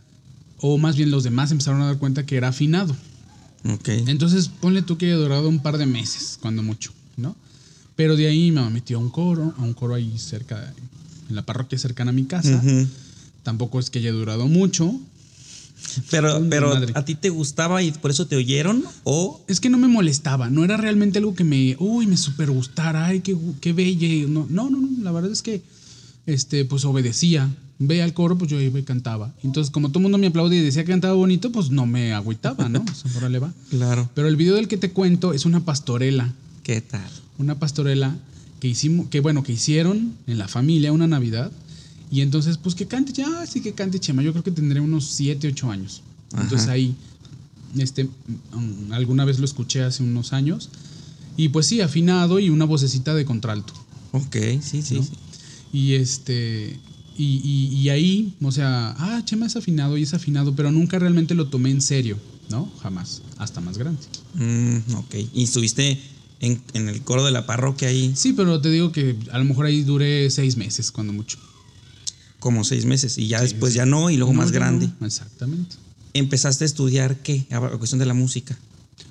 o 0.59 0.79
más 0.79 0.95
bien 0.95 1.11
los 1.11 1.25
demás 1.25 1.51
empezaron 1.51 1.83
a 1.83 1.87
dar 1.87 1.99
cuenta 1.99 2.25
que 2.25 2.37
era 2.37 2.47
afinado. 2.47 2.95
Ok. 3.65 3.89
Entonces, 4.07 4.51
ponle 4.61 4.83
tú 4.83 4.99
que 4.99 5.07
haya 5.07 5.17
durado 5.17 5.49
un 5.49 5.59
par 5.59 5.79
de 5.79 5.87
meses, 5.87 6.39
cuando 6.41 6.63
mucho, 6.63 6.93
¿no? 7.17 7.35
Pero 7.97 8.15
de 8.17 8.29
ahí 8.29 8.51
mi 8.51 8.53
mamá 8.53 8.71
metió 8.71 8.99
a 8.99 9.01
un 9.01 9.11
coro, 9.11 9.55
a 9.59 9.63
un 9.63 9.73
coro 9.73 9.95
ahí 9.95 10.19
cerca, 10.19 10.73
en 11.29 11.35
la 11.35 11.43
parroquia 11.43 11.79
cercana 11.79 12.11
a 12.11 12.15
mi 12.15 12.25
casa. 12.25 12.63
Tampoco 13.43 13.81
es 13.81 13.91
que 13.91 13.99
haya 14.01 14.13
durado 14.13 14.47
mucho, 14.49 14.93
Pero, 16.11 16.45
pero 16.51 16.75
madre. 16.75 16.93
¿a 16.95 17.05
ti 17.05 17.15
te 17.15 17.31
gustaba 17.31 17.83
y 17.83 17.93
por 17.93 18.11
eso 18.11 18.27
te 18.27 18.37
oyeron? 18.37 18.85
¿O 19.05 19.41
Es 19.47 19.61
que 19.61 19.71
no 19.71 19.79
me 19.79 19.89
molestaba, 19.89 20.51
no 20.51 20.65
era 20.65 20.77
realmente 20.77 21.19
algo 21.19 21.35
que 21.35 21.45
me, 21.45 21.77
uy, 21.79 22.07
me 22.07 22.17
super 22.17 22.51
gustara, 22.51 23.07
ay, 23.07 23.21
qué, 23.21 23.37
qué 23.61 23.73
bella. 23.73 24.27
No, 24.29 24.47
no, 24.51 24.69
no, 24.71 24.81
no, 24.81 24.89
la 25.03 25.13
verdad 25.13 25.31
es 25.31 25.43
que, 25.43 25.63
este, 26.27 26.65
pues 26.65 26.85
obedecía. 26.85 27.49
Veía 27.79 28.05
al 28.05 28.15
coro, 28.15 28.39
pues 28.39 28.51
yo 28.51 28.59
iba 28.59 28.79
y 28.79 28.83
cantaba. 28.85 29.35
Entonces, 29.45 29.71
como 29.71 29.89
todo 29.89 29.99
el 29.99 30.05
mundo 30.05 30.17
me 30.17 30.29
aplaudía 30.29 30.59
y 30.59 30.63
decía 30.63 30.83
que 30.85 30.93
cantaba 30.93 31.13
bonito, 31.13 31.53
pues 31.53 31.71
no 31.71 31.85
me 31.85 32.15
agüitaba, 32.15 32.71
¿no? 32.71 32.81
O 32.83 32.95
sea, 32.95 33.11
órale, 33.19 33.39
va. 33.39 33.53
Claro. 33.71 34.09
Pero 34.15 34.29
el 34.29 34.37
video 34.37 34.55
del 34.55 34.67
que 34.67 34.79
te 34.79 34.91
cuento 34.93 35.33
es 35.35 35.45
una 35.45 35.61
pastorela, 35.65 36.33
¿Qué 36.63 36.81
tal? 36.81 37.09
Una 37.39 37.59
pastorela 37.59 38.17
que 38.61 38.69
hicimos, 38.69 39.09
que 39.09 39.21
bueno, 39.21 39.43
que 39.43 39.53
hicieron 39.53 40.15
en 40.27 40.39
la 40.39 40.49
familia 40.49 40.93
una 40.93 41.07
Navidad. 41.07 41.51
Y 42.11 42.21
entonces, 42.21 42.57
pues 42.59 42.75
que 42.75 42.87
cante, 42.87 43.13
ya, 43.13 43.47
sí 43.47 43.61
que 43.61 43.73
cante 43.73 43.99
Chema. 43.99 44.23
Yo 44.23 44.33
creo 44.33 44.45
que 44.45 44.53
tendré 44.53 44.81
unos 44.81 45.07
7, 45.07 45.49
8 45.49 45.71
años. 45.71 46.03
Entonces 46.33 46.69
ahí, 46.69 46.95
este, 47.77 48.05
mm, 48.05 48.93
alguna 48.93 49.25
vez 49.25 49.39
lo 49.39 49.45
escuché 49.45 49.83
hace 49.83 50.03
unos 50.03 50.33
años. 50.33 50.71
Y 51.37 51.49
pues 51.51 51.67
sí, 51.67 51.81
afinado 51.81 52.39
y 52.39 52.49
una 52.51 52.65
vocecita 52.65 53.15
de 53.15 53.25
contralto. 53.25 53.73
Ok, 54.13 54.37
sí, 54.63 54.83
sí, 54.83 54.95
¿no? 54.97 55.03
sí. 55.03 55.11
Y 55.73 55.93
este. 55.95 56.79
Y, 57.19 57.41
y- 57.43 57.77
y 57.79 57.89
ahí, 57.89 58.35
o 58.43 58.53
sea, 58.53 58.95
ah, 58.99 59.23
Chema 59.25 59.47
es 59.47 59.57
afinado 59.57 59.97
y 59.97 60.03
es 60.03 60.13
afinado, 60.15 60.55
pero 60.55 60.71
nunca 60.71 60.99
realmente 60.99 61.35
lo 61.35 61.49
tomé 61.49 61.71
en 61.71 61.81
serio, 61.81 62.19
¿no? 62.51 62.71
Jamás. 62.83 63.23
Hasta 63.39 63.61
más 63.61 63.79
grande. 63.79 64.01
Mm, 64.35 64.95
ok. 64.97 65.15
¿Y 65.35 65.43
estuviste 65.45 65.99
en, 66.41 66.61
en 66.75 66.89
el 66.89 67.03
coro 67.03 67.25
de 67.25 67.31
la 67.33 67.47
parroquia 67.47 67.89
ahí 67.89 68.13
Sí, 68.15 68.33
pero 68.33 68.61
te 68.61 68.71
digo 68.71 68.93
que 68.93 69.17
a 69.33 69.39
lo 69.39 69.45
mejor 69.45 69.67
ahí 69.67 69.83
duré 69.83 70.31
seis 70.31 70.57
meses, 70.57 70.91
cuando 70.91 71.13
mucho. 71.13 71.39
como 72.41 72.63
seis 72.65 72.85
meses 72.85 73.19
y 73.19 73.27
ya 73.29 73.39
Sí, 73.39 73.45
después 73.45 73.73
sí. 73.73 73.79
ya 73.79 73.87
no 73.87 74.11
y 74.11 74.17
luego 74.17 74.33
No, 74.33 74.39
más 74.39 74.53
grande? 74.53 74.91
no, 75.01 75.07
exactamente. 75.07 75.77
¿Empezaste 76.15 76.65
a 76.65 76.67
estudiar 76.67 77.17
qué? 77.19 77.47
A 77.51 77.61
cuestión 77.79 77.99
de 77.99 78.07
la 78.07 78.15
música. 78.15 78.59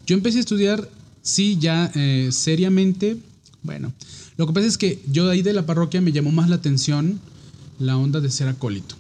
Yo 0.08 0.16
empecé 0.16 0.38
a 0.38 0.42
estudiar, 0.42 0.90
sí, 1.22 1.58
ya 1.60 1.92
eh, 1.96 2.30
seriamente. 2.32 3.18
Bueno, 3.64 3.94
lo 4.38 4.48
que 4.48 4.54
pasa 4.54 4.68
es 4.68 4.78
que 4.78 5.00
yo 5.12 5.26
de 5.28 5.34
ahí 5.34 5.42
de 5.44 5.54
la 5.54 5.66
parroquia 5.66 6.02
me 6.02 6.12
llamó 6.12 6.32
más 6.32 6.50
la 6.50 6.56
atención 6.56 7.20
la 7.80 7.98
onda 7.98 8.22
de 8.22 8.32
ser 8.32 8.48
acólito. 8.48 8.96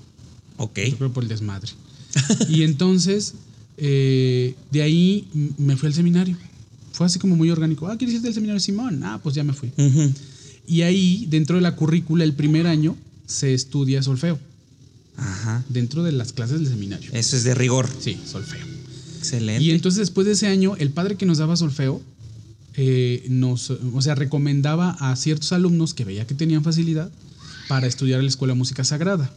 Ok. 0.57 0.79
Yo 0.89 0.97
creo 0.97 1.13
por 1.13 1.23
el 1.23 1.29
desmadre. 1.29 1.71
y 2.49 2.63
entonces, 2.63 3.33
eh, 3.77 4.55
de 4.71 4.81
ahí 4.81 5.27
me 5.57 5.75
fui 5.77 5.87
al 5.87 5.93
seminario. 5.93 6.37
Fue 6.95 7.05
así 7.05 7.19
como 7.19 7.35
muy 7.35 7.49
orgánico. 7.49 7.87
Ah, 7.87 7.97
¿quieres 7.97 8.15
irte 8.15 8.29
al 8.29 8.33
seminario 8.33 8.59
Simón? 8.61 9.03
Ah, 9.03 9.19
pues 9.21 9.35
ya 9.35 9.43
me 9.43 9.51
fui. 9.51 9.69
Ujú. 9.75 10.13
Y 10.65 10.83
ahí, 10.83 11.25
dentro 11.29 11.57
de 11.57 11.61
la 11.61 11.75
currícula, 11.75 12.23
el 12.23 12.33
primer 12.33 12.67
año 12.67 12.95
se 13.27 13.53
estudia 13.53 14.01
solfeo. 14.01 14.39
Ajá. 15.17 15.61
Dentro 15.67 16.03
de 16.03 16.13
las 16.13 16.31
clases 16.31 16.59
del 16.59 16.69
seminario. 16.69 17.11
Eso 17.11 17.35
es 17.35 17.43
de 17.43 17.53
rigor. 17.53 17.89
Sí, 17.99 18.17
solfeo. 18.25 18.65
Excelente. 19.17 19.61
Y 19.61 19.71
entonces 19.71 19.99
después 19.99 20.25
de 20.25 20.33
ese 20.33 20.47
año, 20.47 20.77
el 20.77 20.91
padre 20.91 21.17
que 21.17 21.25
nos 21.25 21.37
daba 21.37 21.57
solfeo, 21.57 22.01
eh, 22.75 23.25
nos, 23.27 23.71
o 23.71 24.01
sea, 24.01 24.15
recomendaba 24.15 24.91
a 24.91 25.17
ciertos 25.17 25.51
alumnos 25.51 25.93
que 25.93 26.05
veía 26.05 26.25
que 26.25 26.33
tenían 26.33 26.63
facilidad 26.63 27.11
para 27.67 27.87
estudiar 27.87 28.19
en 28.19 28.25
la 28.25 28.29
Escuela 28.29 28.53
de 28.53 28.57
Música 28.57 28.85
Sagrada. 28.85 29.29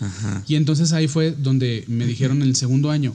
Ajá. 0.00 0.42
Y 0.48 0.56
entonces 0.56 0.92
ahí 0.92 1.06
fue 1.06 1.30
donde 1.30 1.84
me 1.86 2.04
dijeron 2.04 2.42
en 2.42 2.48
el 2.48 2.56
segundo 2.56 2.90
año, 2.90 3.14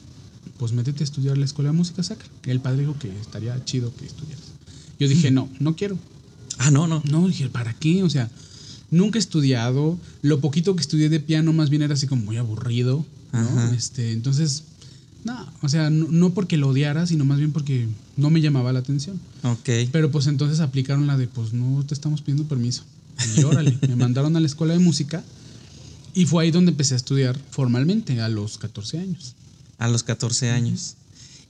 pues 0.62 0.74
métete 0.74 1.02
a 1.02 1.06
estudiar 1.06 1.40
la 1.40 1.46
Escuela 1.46 1.72
de 1.72 1.76
Música 1.76 2.04
Sacra. 2.04 2.28
El 2.46 2.60
padre 2.60 2.82
dijo 2.82 2.96
que 3.00 3.10
estaría 3.20 3.66
chido 3.66 3.92
que 3.96 4.06
estudiaras. 4.06 4.46
Yo 5.00 5.08
dije, 5.08 5.32
no, 5.32 5.50
no 5.60 5.76
quiero. 5.76 5.98
Ah, 6.60 6.70
no, 6.70 6.86
no. 6.86 7.02
No, 7.10 7.28
dije, 7.28 7.50
¿para 7.50 7.74
qué? 7.74 8.04
O 8.04 8.12
sea, 8.12 8.30
nunca 8.92 9.18
he 9.18 9.22
estudiado. 9.22 9.98
Lo 10.22 10.40
poquito 10.40 10.76
que 10.76 10.82
estudié 10.82 11.10
de 11.10 11.20
piano 11.20 11.52
más 11.52 11.72
bien 11.72 11.82
era 11.82 11.96
así 11.96 12.06
como 12.06 12.26
muy 12.26 12.38
aburrido. 12.38 13.04
¿no? 13.34 13.74
Este, 13.74 14.12
entonces, 14.12 14.66
no, 15.24 15.52
o 15.64 15.68
sea, 15.68 15.90
no, 15.90 16.10
no 16.12 16.30
porque 16.36 16.58
lo 16.58 16.68
odiara, 16.68 17.08
sino 17.08 17.26
más 17.26 17.40
bien 17.40 17.54
porque 17.54 17.88
no 18.16 18.30
me 18.30 18.40
llamaba 18.40 18.72
la 18.72 18.82
atención. 18.82 19.20
Ok. 19.42 19.68
Pero 19.92 20.12
pues 20.12 20.28
entonces 20.28 20.60
aplicaron 20.60 21.08
la 21.08 21.18
de, 21.18 21.26
pues 21.26 21.54
no 21.54 21.84
te 21.88 21.96
estamos 21.96 22.22
pidiendo 22.22 22.44
permiso. 22.44 22.84
Y 23.36 23.44
órale, 23.46 23.80
me 23.88 23.96
mandaron 23.96 24.36
a 24.36 24.40
la 24.40 24.46
escuela 24.46 24.74
de 24.74 24.80
música 24.80 25.24
y 26.14 26.28
fue 26.28 26.44
ahí 26.44 26.52
donde 26.52 26.70
empecé 26.70 26.94
a 26.94 26.98
estudiar 26.98 27.36
formalmente 27.50 28.22
a 28.22 28.30
los 28.30 28.60
14 28.60 29.00
años. 29.00 29.34
A 29.82 29.90
los 29.90 30.04
14 30.04 30.50
años. 30.52 30.96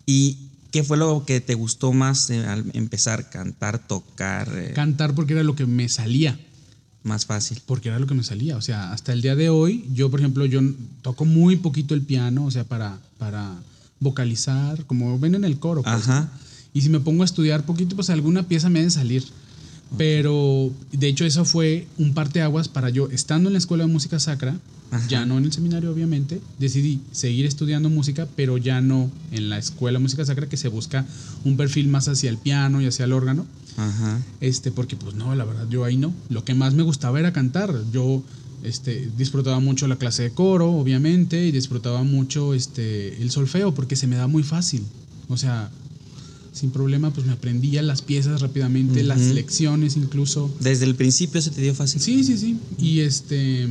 Y 0.05 0.38
¿Qué 0.71 0.83
fue 0.83 0.95
lo 0.97 1.25
que 1.25 1.41
te 1.41 1.53
gustó 1.53 1.91
más 1.91 2.29
eh, 2.29 2.45
al 2.45 2.71
empezar? 2.73 3.29
Cantar, 3.29 3.77
tocar, 3.77 4.47
eh, 4.55 4.71
Cantar 4.73 5.13
porque 5.13 5.33
era 5.33 5.43
lo 5.43 5.53
que 5.53 5.65
me 5.65 5.89
salía. 5.89 6.39
más 7.03 7.25
fácil. 7.25 7.61
porque 7.65 7.89
era 7.89 8.00
lo 8.00 8.07
que 8.07 8.13
me 8.13 8.23
salía. 8.23 8.55
O 8.55 8.61
sea, 8.61 8.93
hasta 8.93 9.11
el 9.11 9.21
día 9.21 9.35
de 9.35 9.50
hoy, 9.50 9.83
yo, 9.93 10.09
por 10.09 10.21
ejemplo, 10.21 10.45
yo 10.45 10.61
toco 11.01 11.25
muy 11.25 11.57
poquito 11.57 11.93
el 11.93 12.03
piano, 12.03 12.45
o 12.45 12.51
sea, 12.51 12.63
para, 12.63 13.00
para 13.17 13.53
vocalizar, 14.00 14.85
como 14.85 15.19
ven 15.19 15.35
en 15.35 15.43
el 15.43 15.59
coro. 15.59 15.83
pues, 15.83 15.93
Ajá. 15.93 16.21
¿no? 16.21 16.29
Y 16.73 16.81
si 16.83 16.89
me 16.89 17.01
pongo 17.01 17.23
a 17.23 17.25
estudiar 17.25 17.65
poquito, 17.65 17.97
pues 17.97 18.09
alguna 18.09 18.43
pieza 18.43 18.69
me 18.69 18.79
ha 18.79 18.83
de 18.83 18.91
salir. 18.91 19.25
Pero, 19.98 20.71
de 20.91 21.07
hecho, 21.07 21.25
eso 21.25 21.43
fue 21.45 21.88
un 21.98 22.13
parteaguas 22.13 22.69
para 22.69 22.89
yo, 22.89 23.10
estando 23.10 23.50
en 23.50 23.53
la 23.53 23.60
escuela 23.60 23.86
de 23.86 23.91
música 23.91 24.19
sacra, 24.19 24.57
Ajá. 24.89 25.07
ya 25.07 25.25
no 25.25 25.38
en 25.38 25.45
el 25.45 25.51
seminario, 25.51 25.91
obviamente, 25.91 26.41
decidí 26.60 27.01
seguir 27.12 27.45
estudiando 27.45 27.89
música, 27.89 28.27
pero 28.36 28.57
ya 28.57 28.81
no 28.81 29.12
en 29.31 29.50
la 29.50 29.57
escuela 29.57 30.00
de 30.00 30.03
música 30.03 30.25
sacra, 30.25 30.48
que 30.48 30.57
se 30.57 30.69
busca 30.69 31.05
un 31.43 31.57
perfil 31.57 31.88
más 31.88 32.07
hacia 32.07 32.29
el 32.29 32.38
piano 32.38 32.81
y 32.81 32.88
hacia 32.88 33.05
el 33.05 33.13
órgano. 33.13 33.45
Ajá. 33.77 34.19
Este, 34.39 34.71
porque 34.71 34.95
pues 34.95 35.15
no, 35.15 35.33
la 35.36 35.45
verdad 35.45 35.67
yo 35.69 35.83
ahí 35.83 35.98
no. 35.98 36.13
Lo 36.29 36.43
que 36.43 36.53
más 36.53 36.74
me 36.74 36.83
gustaba 36.83 37.19
era 37.19 37.33
cantar. 37.33 37.74
Yo 37.91 38.24
este, 38.63 39.10
disfrutaba 39.17 39.60
mucho 39.60 39.88
la 39.88 39.98
clase 39.98 40.24
de 40.24 40.31
coro, 40.31 40.71
obviamente, 40.71 41.45
y 41.45 41.51
disfrutaba 41.51 42.03
mucho 42.03 42.53
este, 42.53 43.21
el 43.21 43.31
solfeo 43.31 43.74
porque 43.74 43.95
se 43.95 44.07
me 44.07 44.15
da 44.15 44.27
muy 44.27 44.43
fácil. 44.43 44.83
O 45.29 45.38
sea, 45.38 45.69
sin 46.53 46.72
problema, 46.72 47.12
pues 47.13 47.25
me 47.25 47.34
aprendía 47.34 47.81
las 47.81 48.01
piezas 48.01 48.41
rápidamente, 48.41 49.03
las 49.03 49.20
lecciones 49.22 49.96
incluso. 49.98 50.53
Desde 50.60 50.86
el 50.86 50.96
principio 50.96 51.41
se 51.41 51.50
te 51.51 51.62
dio 51.62 51.74
fácil. 51.74 52.01
Sí, 52.01 52.24
sí, 52.24 52.38
sí. 52.38 52.58
Y 52.77 53.00
este. 53.00 53.67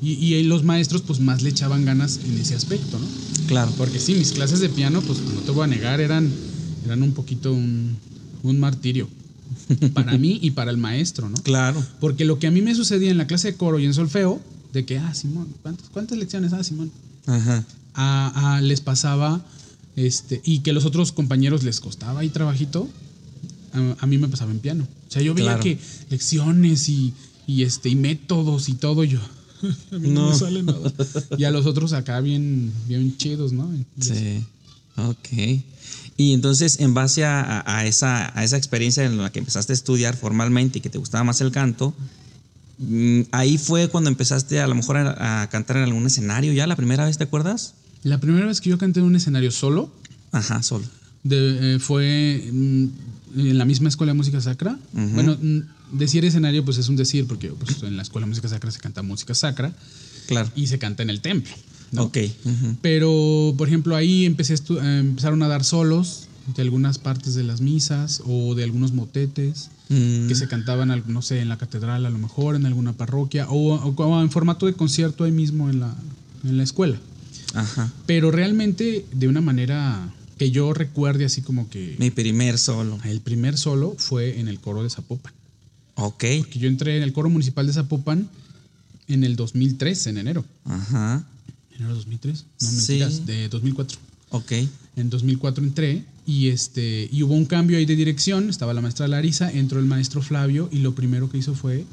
Y, 0.00 0.10
y 0.12 0.42
los 0.44 0.62
maestros, 0.64 1.02
pues 1.02 1.18
más 1.18 1.42
le 1.42 1.50
echaban 1.50 1.84
ganas 1.84 2.20
en 2.24 2.38
ese 2.38 2.54
aspecto, 2.54 2.98
¿no? 2.98 3.06
Claro. 3.48 3.72
Porque 3.76 3.98
sí, 3.98 4.14
mis 4.14 4.32
clases 4.32 4.60
de 4.60 4.68
piano, 4.68 5.00
pues 5.02 5.18
no 5.20 5.40
te 5.40 5.50
voy 5.50 5.64
a 5.64 5.66
negar, 5.66 6.00
eran, 6.00 6.30
eran 6.84 7.02
un 7.02 7.12
poquito 7.12 7.52
un, 7.52 7.96
un 8.42 8.60
martirio. 8.60 9.08
Para 9.94 10.16
mí 10.16 10.38
y 10.40 10.52
para 10.52 10.70
el 10.70 10.76
maestro, 10.76 11.28
¿no? 11.28 11.36
Claro. 11.42 11.84
Porque 12.00 12.24
lo 12.24 12.38
que 12.38 12.46
a 12.46 12.50
mí 12.50 12.62
me 12.62 12.74
sucedía 12.74 13.10
en 13.10 13.18
la 13.18 13.26
clase 13.26 13.48
de 13.52 13.56
coro 13.56 13.78
y 13.78 13.86
en 13.86 13.92
solfeo, 13.94 14.40
de 14.72 14.84
que, 14.84 14.98
ah, 14.98 15.12
Simón, 15.14 15.48
¿cuántas, 15.62 15.88
cuántas 15.88 16.16
lecciones? 16.18 16.52
Ah, 16.52 16.62
Simón. 16.62 16.90
Ajá. 17.26 17.64
A, 17.94 18.56
a- 18.56 18.60
les 18.60 18.80
pasaba, 18.80 19.44
este, 20.06 20.40
y 20.44 20.60
que 20.60 20.72
los 20.72 20.84
otros 20.84 21.12
compañeros 21.12 21.62
les 21.64 21.80
costaba 21.80 22.20
ahí 22.20 22.28
trabajito, 22.28 22.88
a, 23.72 23.96
a 23.98 24.06
mí 24.06 24.18
me 24.18 24.28
pasaba 24.28 24.50
en 24.52 24.60
piano. 24.60 24.86
O 25.08 25.10
sea, 25.10 25.22
yo 25.22 25.34
veía 25.34 25.58
que 25.60 25.78
lecciones 26.10 26.88
y, 26.88 27.12
y, 27.46 27.62
este, 27.64 27.88
y 27.88 27.96
métodos 27.96 28.68
y 28.68 28.74
todo, 28.74 29.04
yo, 29.04 29.18
a 29.92 29.98
mí 29.98 30.08
no, 30.10 30.26
No. 30.26 30.30
me 30.30 30.36
sale 30.36 30.62
nada. 30.62 30.92
Y 31.36 31.44
a 31.44 31.50
los 31.50 31.66
otros 31.66 31.92
acá 31.92 32.20
bien, 32.20 32.72
bien 32.86 33.16
chidos, 33.16 33.52
¿no? 33.52 33.68
Sí. 34.00 34.44
Ok. 34.96 35.62
Y 36.16 36.32
entonces, 36.32 36.80
en 36.80 36.94
base 36.94 37.24
a, 37.24 37.40
a- 37.60 37.78
a 37.78 37.86
esa, 37.86 38.36
a 38.38 38.42
esa 38.44 38.56
experiencia 38.56 39.04
en 39.04 39.18
la 39.18 39.30
que 39.30 39.38
empezaste 39.38 39.72
a 39.72 39.74
estudiar 39.74 40.16
formalmente 40.16 40.78
y 40.78 40.80
que 40.82 40.90
te 40.90 40.98
gustaba 40.98 41.22
más 41.24 41.40
el 41.40 41.52
canto, 41.52 41.94
mm, 42.78 43.20
ahí 43.32 43.58
fue 43.58 43.88
cuando 43.88 44.10
empezaste 44.10 44.60
a 44.60 44.66
lo 44.66 44.74
mejor 44.74 44.96
a, 44.96 45.42
a 45.42 45.48
cantar 45.48 45.76
en 45.76 45.84
algún 45.84 46.06
escenario 46.06 46.52
ya 46.52 46.66
la 46.66 46.74
primera 46.76 47.04
vez, 47.04 47.18
¿te 47.18 47.24
acuerdas? 47.24 47.74
La 48.04 48.18
primera 48.20 48.46
vez 48.46 48.60
que 48.60 48.70
yo 48.70 48.78
canté 48.78 49.00
en 49.00 49.06
un 49.06 49.16
escenario 49.16 49.50
solo 49.50 49.90
Ajá, 50.32 50.62
solo. 50.62 50.84
de- 51.24 51.74
eh, 51.74 51.78
fue 51.78 52.48
mm, 52.52 52.84
en 53.36 53.58
la 53.58 53.64
misma 53.64 53.88
escuela 53.88 54.12
de 54.12 54.16
música 54.16 54.40
sacra. 54.40 54.78
Bueno, 54.92 55.36
mm, 55.40 55.98
decir 55.98 56.24
escenario 56.24 56.64
pues 56.64 56.78
es 56.78 56.88
un 56.88 56.96
decir 56.96 57.26
porque 57.26 57.48
pues, 57.48 57.82
en 57.82 57.96
la 57.96 58.02
escuela 58.02 58.26
de 58.26 58.30
música 58.30 58.48
sacra 58.48 58.70
se 58.70 58.78
canta 58.78 59.02
música 59.02 59.34
sacra 59.34 59.72
Claro. 60.26 60.50
y 60.54 60.66
se 60.66 60.78
canta 60.78 61.02
en 61.02 61.10
el 61.10 61.20
templo. 61.20 61.52
¿no? 61.92 62.02
Ok. 62.04 62.18
Pero, 62.82 63.54
por 63.56 63.66
ejemplo, 63.68 63.96
ahí 63.96 64.24
empecé 64.26 64.54
a 64.54 64.56
eh, 64.56 64.98
empezaron 65.00 65.42
a 65.42 65.48
dar 65.48 65.64
solos 65.64 66.24
de 66.54 66.62
algunas 66.62 66.98
partes 66.98 67.34
de 67.34 67.42
las 67.44 67.60
misas 67.60 68.22
o 68.26 68.54
de 68.54 68.64
algunos 68.64 68.92
motetes 68.92 69.70
Mm, 69.90 70.28
que 70.28 70.34
se 70.34 70.48
cantaban, 70.48 71.02
no 71.06 71.22
sé, 71.22 71.40
en 71.40 71.48
la 71.48 71.56
catedral 71.56 72.04
a 72.04 72.10
lo 72.10 72.18
mejor, 72.18 72.54
en 72.56 72.66
alguna 72.66 72.92
parroquia 72.92 73.48
o, 73.48 73.72
o- 73.74 73.94
o 74.04 74.20
en 74.20 74.30
formato 74.30 74.66
de 74.66 74.74
concierto 74.74 75.24
ahí 75.24 75.32
mismo 75.32 75.70
en 75.70 75.80
la, 75.80 75.94
en 76.44 76.58
la 76.58 76.62
escuela. 76.62 76.98
Ajá. 77.54 77.92
Pero 78.06 78.30
realmente 78.30 79.06
de 79.12 79.28
una 79.28 79.40
manera 79.40 80.12
que 80.38 80.50
yo 80.50 80.72
recuerde 80.72 81.24
así 81.24 81.42
como 81.42 81.68
que 81.68 81.96
Mi 81.98 82.10
primer 82.10 82.58
solo. 82.58 82.98
el 83.04 83.20
primer 83.20 83.56
solo 83.58 83.94
fue 83.98 84.38
en 84.38 84.48
el 84.48 84.60
coro 84.60 84.82
de 84.82 84.90
Zapopan. 84.90 85.32
Ok. 85.96 86.18
Que 86.20 86.58
yo 86.58 86.68
entré 86.68 86.96
en 86.96 87.02
el 87.02 87.12
coro 87.12 87.28
municipal 87.30 87.66
de 87.66 87.72
Zapopan 87.72 88.28
en 89.08 89.24
el 89.24 89.34
2003, 89.36 90.06
en 90.08 90.18
enero. 90.18 90.44
Ajá. 90.64 91.24
¿Enero 91.74 91.88
de 91.90 91.94
2003? 91.96 92.44
No, 92.60 92.68
Sí. 92.68 92.76
mentiras, 92.76 93.26
de 93.26 93.48
2004. 93.48 93.98
Ok. 94.30 94.52
En 94.96 95.10
2004 95.10 95.64
entré 95.64 96.04
y, 96.26 96.48
este, 96.48 97.08
y 97.10 97.22
hubo 97.22 97.34
un 97.34 97.46
cambio 97.46 97.78
ahí 97.78 97.86
de 97.86 97.96
dirección. 97.96 98.50
Estaba 98.50 98.74
la 98.74 98.80
maestra 98.82 99.08
Larisa, 99.08 99.50
entró 99.50 99.80
el 99.80 99.86
maestro 99.86 100.20
Flavio 100.22 100.68
y 100.70 100.78
lo 100.78 100.94
primero 100.94 101.30
que 101.30 101.38
hizo 101.38 101.54
fue, 101.54 101.84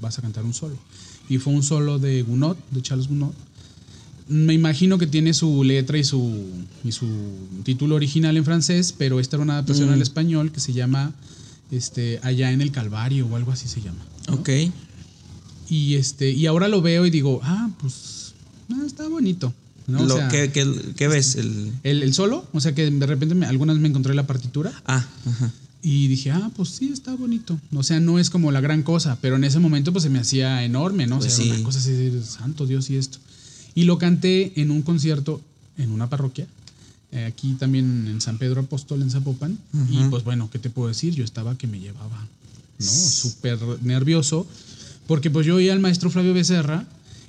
vas 0.00 0.18
a 0.18 0.22
cantar 0.22 0.44
un 0.44 0.52
solo. 0.54 0.76
Y 1.28 1.38
fue 1.38 1.52
un 1.52 1.62
solo 1.62 1.98
de 1.98 2.22
Gounod, 2.22 2.56
de 2.72 2.82
Charles 2.82 3.06
Gounod. 3.08 3.32
Me 4.30 4.54
imagino 4.54 4.96
que 4.96 5.06
tiene 5.06 5.34
su 5.34 5.62
letra 5.64 5.98
y 5.98 6.04
su, 6.04 6.42
y 6.84 6.92
su 6.92 7.06
título 7.64 7.96
original 7.96 8.36
en 8.36 8.44
francés, 8.44 8.94
pero 8.96 9.18
esta 9.20 9.36
era 9.36 9.42
una 9.42 9.54
adaptación 9.54 9.88
Mm. 9.90 9.92
al 9.92 10.02
español 10.02 10.52
que 10.52 10.60
se 10.60 10.72
llama 10.72 11.12
este, 11.72 12.18
Allá 12.22 12.50
en 12.52 12.60
el 12.62 12.70
Calvario 12.72 13.26
o 13.26 13.36
algo 13.36 13.52
así 13.52 13.66
se 13.68 13.80
llama. 13.80 13.98
¿no? 14.28 14.34
Ok. 14.34 14.48
Y, 15.68 15.94
este, 15.96 16.30
y 16.30 16.46
ahora 16.46 16.68
lo 16.68 16.80
veo 16.82 17.06
y 17.06 17.10
digo, 17.10 17.40
ah, 17.42 17.70
pues 17.80 18.34
ah, 18.72 18.82
está 18.86 19.06
bonito. 19.08 19.52
¿no? 19.86 20.02
O 20.02 20.08
sea, 20.08 20.28
¿qué, 20.28 20.50
qué- 20.52 20.92
qué 20.96 21.08
ves? 21.08 21.34
El... 21.36 21.72
el, 21.82 22.02
el 22.04 22.14
solo, 22.14 22.46
o 22.52 22.60
sea 22.60 22.74
que 22.74 22.88
de 22.90 23.06
repente 23.06 23.34
me- 23.34 23.46
algunas 23.46 23.78
me 23.78 23.88
encontré 23.88 24.14
la 24.14 24.26
partitura 24.26 24.72
Ah, 24.86 25.04
ajá. 25.26 25.50
y 25.82 26.06
dije, 26.08 26.30
ah, 26.30 26.50
pues 26.56 26.68
sí, 26.70 26.90
está 26.92 27.14
bonito. 27.16 27.58
O 27.74 27.82
sea, 27.82 27.98
no 27.98 28.18
es 28.20 28.30
como 28.30 28.52
la 28.52 28.60
gran 28.60 28.82
cosa, 28.84 29.18
pero 29.20 29.34
en 29.36 29.42
ese 29.44 29.58
momento 29.58 29.90
pues 29.92 30.04
se 30.04 30.10
me 30.10 30.20
hacía 30.20 30.62
enorme, 30.64 31.06
¿no? 31.08 31.18
Pues 31.18 31.32
o 31.32 31.36
sea, 31.36 31.44
era 31.44 31.54
sí. 31.54 31.60
una 31.60 31.64
cosa 31.66 31.78
así, 31.80 32.12
santo 32.24 32.66
Dios 32.66 32.88
y 32.90 32.96
esto. 32.96 33.18
Y 33.74 33.84
lo 33.84 33.98
canté 33.98 34.52
en 34.60 34.70
un 34.70 34.82
concierto 34.82 35.40
en 35.78 35.90
una 35.92 36.08
parroquia, 36.10 36.46
eh, 37.12 37.24
aquí 37.24 37.54
también 37.58 38.06
en 38.08 38.20
San 38.20 38.38
Pedro 38.38 38.60
Apóstol, 38.60 39.02
en 39.02 39.10
Zapopan. 39.10 39.58
Y 39.90 39.98
Ujú. 39.98 40.10
pues 40.10 40.24
bueno, 40.24 40.48
¿qué 40.50 40.58
te 40.58 40.70
puedo 40.70 40.88
decir? 40.88 41.14
Yo 41.14 41.24
estaba 41.24 41.56
que 41.56 41.66
me 41.66 41.80
llevaba, 41.80 42.26
¿no? 42.78 42.86
Súper 42.86 43.58
nervioso, 43.82 44.46
porque 45.06 45.30
pues 45.30 45.46
yo 45.46 45.56
oía 45.56 45.72
al 45.72 45.80
maestro 45.80 46.10
Flavio 46.10 46.34
Becerra 46.34 46.86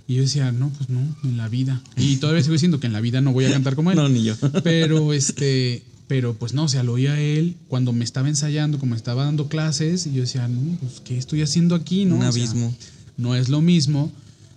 y 0.07 0.15
yo 0.15 0.21
decía, 0.23 0.51
no, 0.51 0.69
pues 0.69 0.89
no, 0.89 0.99
en 1.23 1.37
la 1.37 1.47
vida. 1.47 1.81
Y 1.97 2.17
todavía 2.17 2.41
sigo 2.43 2.53
diciendo 2.53 2.79
que 2.79 2.87
en 2.87 2.93
la 2.93 3.01
vida 3.01 3.21
no 3.21 3.31
voy 3.33 3.45
a 3.45 3.51
cantar 3.51 3.75
como 3.75 3.91
él. 3.91 3.97
No, 3.97 4.09
ni 4.09 4.23
yo. 4.23 4.35
Pero 4.63 5.13
este, 5.13 5.83
pero 6.07 6.33
pues 6.33 6.53
no, 6.53 6.65
o 6.65 6.67
sea, 6.67 6.83
lo 6.83 6.91
oía 6.93 7.17
él 7.21 7.55
cuando 7.69 7.93
me 7.93 8.03
estaba 8.03 8.27
ensayando, 8.27 8.77
como 8.79 8.95
estaba 8.95 9.23
dando 9.23 9.47
clases, 9.47 10.05
y 10.07 10.11
yo 10.11 10.21
decía, 10.21 10.45
no, 10.49 10.77
pues, 10.81 10.99
¿qué 11.05 11.17
estoy 11.17 11.41
haciendo 11.41 11.73
aquí? 11.73 12.03
No? 12.03 12.15
Un 12.15 12.23
O 12.23 12.31
sea, 12.33 12.41
abismo. 12.43 12.75
no 13.15 13.33
es 13.35 13.47
lo 13.47 13.61
mismo 13.61 14.11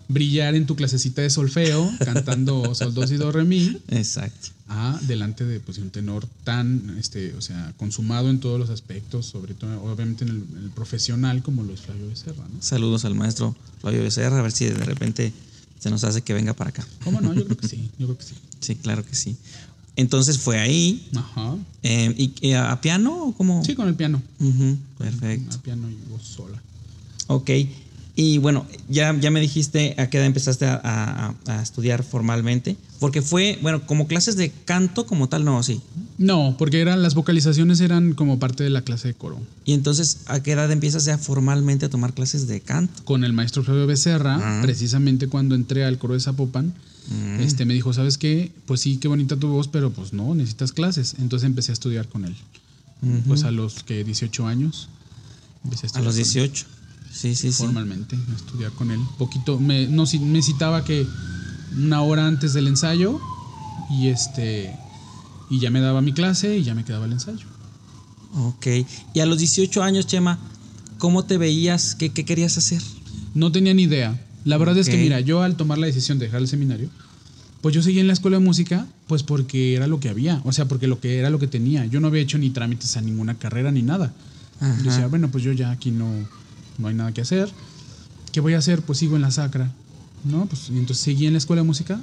brillar 0.09 0.55
en 0.55 0.67
tu 0.67 0.77
clasecita 0.77 1.23
de 1.23 1.31
solfeo, 1.31 1.91
cantando 2.05 2.75
sol, 2.75 2.93
dos 2.95 3.11
y 3.11 3.17
do, 3.17 3.33
re, 3.33 3.45
mi, 3.45 3.79
Exacto. 3.89 4.49
a 4.69 4.99
delante 5.07 5.45
de, 5.45 5.61
pues, 5.61 5.79
un 5.79 5.91
tenor 5.91 6.27
tan, 6.45 6.97
este, 6.99 7.35
o 7.35 7.41
sea, 7.41 7.73
consumado 7.77 8.31
en 8.31 8.41
todos 8.41 8.59
los 8.59 8.71
aspectos, 8.71 9.27
sobre 9.27 9.55
todo, 9.55 9.83
obviamente, 9.83 10.25
en 10.25 10.31
el, 10.31 10.37
en 10.59 10.65
el 10.65 10.71
profesional, 10.71 11.43
como 11.43 11.63
lo 11.63 11.73
es 11.73 11.81
Flavio 11.81 12.09
Becerra, 12.09 12.45
¿no? 12.53 12.61
Saludos 12.63 13.05
al 13.05 13.15
maestro 13.15 13.55
Flavio 13.81 14.03
Becerra, 14.03 14.39
a 14.39 14.43
ver 14.43 14.53
si 14.53 14.67
de 14.67 14.75
repente 14.85 15.33
se 15.79 15.91
nos 15.91 16.05
hace 16.05 16.23
que 16.23 16.33
venga 16.35 16.55
para 16.55 16.71
acá. 16.71 16.87
¿Cómo 17.03 17.21
no? 17.21 17.35
Yo 17.35 17.45
creo 17.45 17.57
que 17.57 17.69
sí, 17.69 17.91
yo 17.99 18.07
creo 18.07 18.19
que 18.19 18.25
sí. 18.25 18.35
Sí, 18.61 18.77
claro 18.77 19.05
que 19.05 19.15
sí. 19.15 19.37
Entonces 19.97 20.39
fue 20.39 20.59
ahí. 20.59 21.09
Ajá. 21.15 21.57
eh, 21.83 22.13
¿Y 22.17 22.49
y 22.49 22.53
a, 22.55 22.81
piano 22.81 23.27
o 23.27 23.33
cómo? 23.35 23.63
Sí, 23.65 23.75
con 23.75 23.87
el 23.87 23.95
piano. 23.95 24.21
Perfecto. 24.99 25.57
A 25.57 25.63
piano 25.63 25.89
y 25.89 25.97
voz 26.11 26.23
sola. 26.23 26.61
Ok. 27.29 27.51
Y 28.17 28.39
bueno, 28.39 28.65
ya, 28.89 29.19
ya 29.21 29.31
me 29.33 29.41
dijiste 29.41 29.97
a 29.99 30.09
qué 30.09 30.19
edad 30.19 30.27
empezaste 30.27 30.67
a, 30.67 30.81
a- 30.85 31.35
a 31.53 31.63
estudiar 31.63 32.05
formalmente. 32.05 32.77
Porque 33.01 33.23
fue, 33.23 33.59
bueno, 33.61 33.85
como 33.87 34.07
clases 34.07 34.37
de 34.37 34.51
canto 34.51 35.05
como 35.05 35.29
tal, 35.29 35.45
no, 35.45 35.61
sí. 35.65 35.81
No, 36.17 36.55
porque 36.57 36.81
eran 36.81 37.03
las 37.03 37.15
vocalizaciones 37.17 37.81
eran 37.81 38.13
como 38.15 38.39
parte 38.39 38.63
de 38.63 38.71
la 38.71 38.83
clase 38.83 39.09
de 39.09 39.15
coro. 39.15 39.41
Y 39.65 39.73
entonces, 39.73 40.19
¿a 40.27 40.41
qué 40.45 40.53
edad 40.53 40.71
empiezas 40.71 41.05
ya 41.05 41.19
formalmente 41.19 41.87
a 41.87 41.91
tomar 41.91 42.15
clases 42.15 42.47
de 42.47 42.61
canto? 42.61 43.03
Con 43.05 43.25
el 43.25 43.33
maestro 43.33 43.65
Flavio 43.65 43.87
Becerra, 43.89 44.39
Ah. 44.41 44.61
precisamente 44.63 45.27
cuando 45.27 45.57
entré 45.57 45.85
al 45.85 45.99
coro 45.99 46.15
de 46.15 46.21
Zapopan, 46.21 46.73
Mm. 47.11 47.41
este 47.41 47.67
me 47.67 47.75
dijo, 47.75 47.93
¿sabes 47.93 48.17
qué? 48.17 48.51
Pues 48.65 48.81
sí, 48.81 48.97
qué 48.97 49.09
bonita 49.09 49.37
tu 49.37 49.49
voz, 49.49 49.69
pero 49.69 49.91
pues 49.91 50.13
no, 50.15 50.35
necesitas 50.37 50.73
clases. 50.73 51.17
Entonces 51.19 51.45
empecé 51.47 51.73
a 51.73 51.75
estudiar 51.75 52.09
con 52.09 52.25
él. 52.25 52.35
Pues 53.27 53.43
a 53.45 53.51
los 53.51 53.83
que 53.83 54.03
18 54.05 54.47
años. 54.47 54.89
Empecé 55.65 55.89
a 55.89 55.99
A 55.99 56.03
los 56.03 56.15
con 56.15 56.21
él. 56.21 56.25
18. 57.15 57.21
Sí, 57.21 57.35
sí, 57.35 57.53
sí. 57.53 57.63
Formalmente, 57.63 58.17
a 58.17 58.37
estudiar 58.37 58.73
con 58.73 58.91
él. 58.91 59.01
Poquito, 59.19 59.59
me, 59.59 59.87
no, 59.87 60.07
sí, 60.07 60.19
me 60.19 60.43
citaba 60.43 60.85
que 60.85 61.07
una 61.77 62.03
hora 62.03 62.27
antes 62.27 62.53
del 62.53 62.69
ensayo 62.69 63.21
y 63.91 64.09
este 64.09 64.77
y 65.51 65.61
ya 65.61 65.71
me 65.71 65.81
daba 65.81 66.01
mi 66.01 66.13
clase 66.13 66.59
y 66.59 66.65
ya 66.65 66.75
me 66.75 66.85
quedaba 66.85 67.07
el 67.07 67.13
ensayo. 67.13 67.47
Ok. 68.35 68.67
Y 69.13 69.21
a 69.21 69.27
los 69.27 69.39
18 69.39 69.83
años, 69.83 70.07
Chema, 70.07 70.39
¿cómo 70.99 71.25
te 71.25 71.39
veías? 71.39 71.95
¿Qué, 71.95 72.11
qué 72.11 72.25
querías 72.25 72.59
hacer? 72.59 72.83
No 73.35 73.53
tenía 73.53 73.75
ni 73.75 73.85
idea. 73.85 74.21
La 74.45 74.59
verdad 74.59 74.77
es 74.77 74.89
que, 74.89 74.97
mira, 74.97 75.21
yo 75.21 75.43
al 75.43 75.57
tomar 75.57 75.79
la 75.79 75.87
decisión 75.87 76.19
de 76.19 76.27
dejar 76.27 76.41
el 76.41 76.49
seminario, 76.49 76.91
pues 77.63 77.75
yo 77.75 77.83
seguí 77.83 77.99
en 77.99 78.07
la 78.07 78.13
escuela 78.13 78.39
de 78.39 78.45
música, 78.45 78.87
pues 79.07 79.23
porque 79.23 79.75
era 79.75 79.87
lo 79.87 80.01
que 80.01 80.11
había, 80.11 80.43
o 80.45 80.53
sea, 80.53 80.67
porque 80.67 80.87
lo 80.87 81.01
que 81.01 81.19
era 81.19 81.31
lo 81.31 81.39
que 81.39 81.47
tenía. 81.47 81.87
Yo 81.87 82.01
no 82.01 82.09
había 82.09 82.21
hecho 82.21 82.37
ni 82.37 82.51
trámites 82.51 82.97
a 82.97 83.01
ninguna 83.01 83.39
carrera 83.39 83.73
ni 83.73 83.83
nada. 83.83 84.13
Ajá. 84.61 84.77
Yo 84.79 84.91
decía, 84.91 85.07
bueno, 85.07 85.31
pues 85.31 85.43
yo 85.43 85.53
ya 85.53 85.71
aquí 85.71 85.91
no, 85.91 86.07
no 86.79 86.89
hay 86.89 86.95
nada 86.95 87.13
que 87.13 87.21
hacer. 87.21 87.51
¿Qué 88.33 88.41
voy 88.41 88.55
a 88.55 88.59
hacer? 88.59 88.83
Pues 88.83 88.99
sigo 88.99 89.17
en 89.17 89.23
la 89.23 89.31
sacra, 89.31 89.71
¿no? 90.25 90.47
Pues 90.47 90.69
y 90.71 90.79
entonces 90.79 91.05
seguí 91.05 91.27
en 91.27 91.33
la 91.35 91.39
escuela 91.39 91.63
de 91.63 91.67
música 91.67 92.01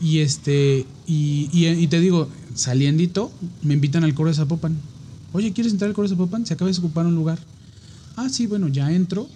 y 0.00 0.18
este, 0.18 0.86
y, 1.06 1.48
y, 1.52 1.66
y 1.66 1.86
te 1.88 2.00
digo, 2.00 2.28
saliendito, 2.54 3.32
me 3.62 3.74
invitan 3.74 4.04
al 4.04 4.14
coro 4.14 4.28
de 4.30 4.34
Zapopan. 4.36 4.76
Oye, 5.32 5.52
¿quieres 5.52 5.72
entrar 5.72 5.88
al 5.88 5.94
coro 5.94 6.08
de 6.08 6.14
Zapopan? 6.14 6.44
Se 6.46 6.54
acaba 6.54 6.70
de 6.70 6.78
ocupar 6.78 7.06
un 7.06 7.14
lugar. 7.14 7.38
Ah, 8.16 8.28
sí, 8.28 8.46
bueno, 8.46 8.68
ya 8.68 8.92
entro. 8.92 9.28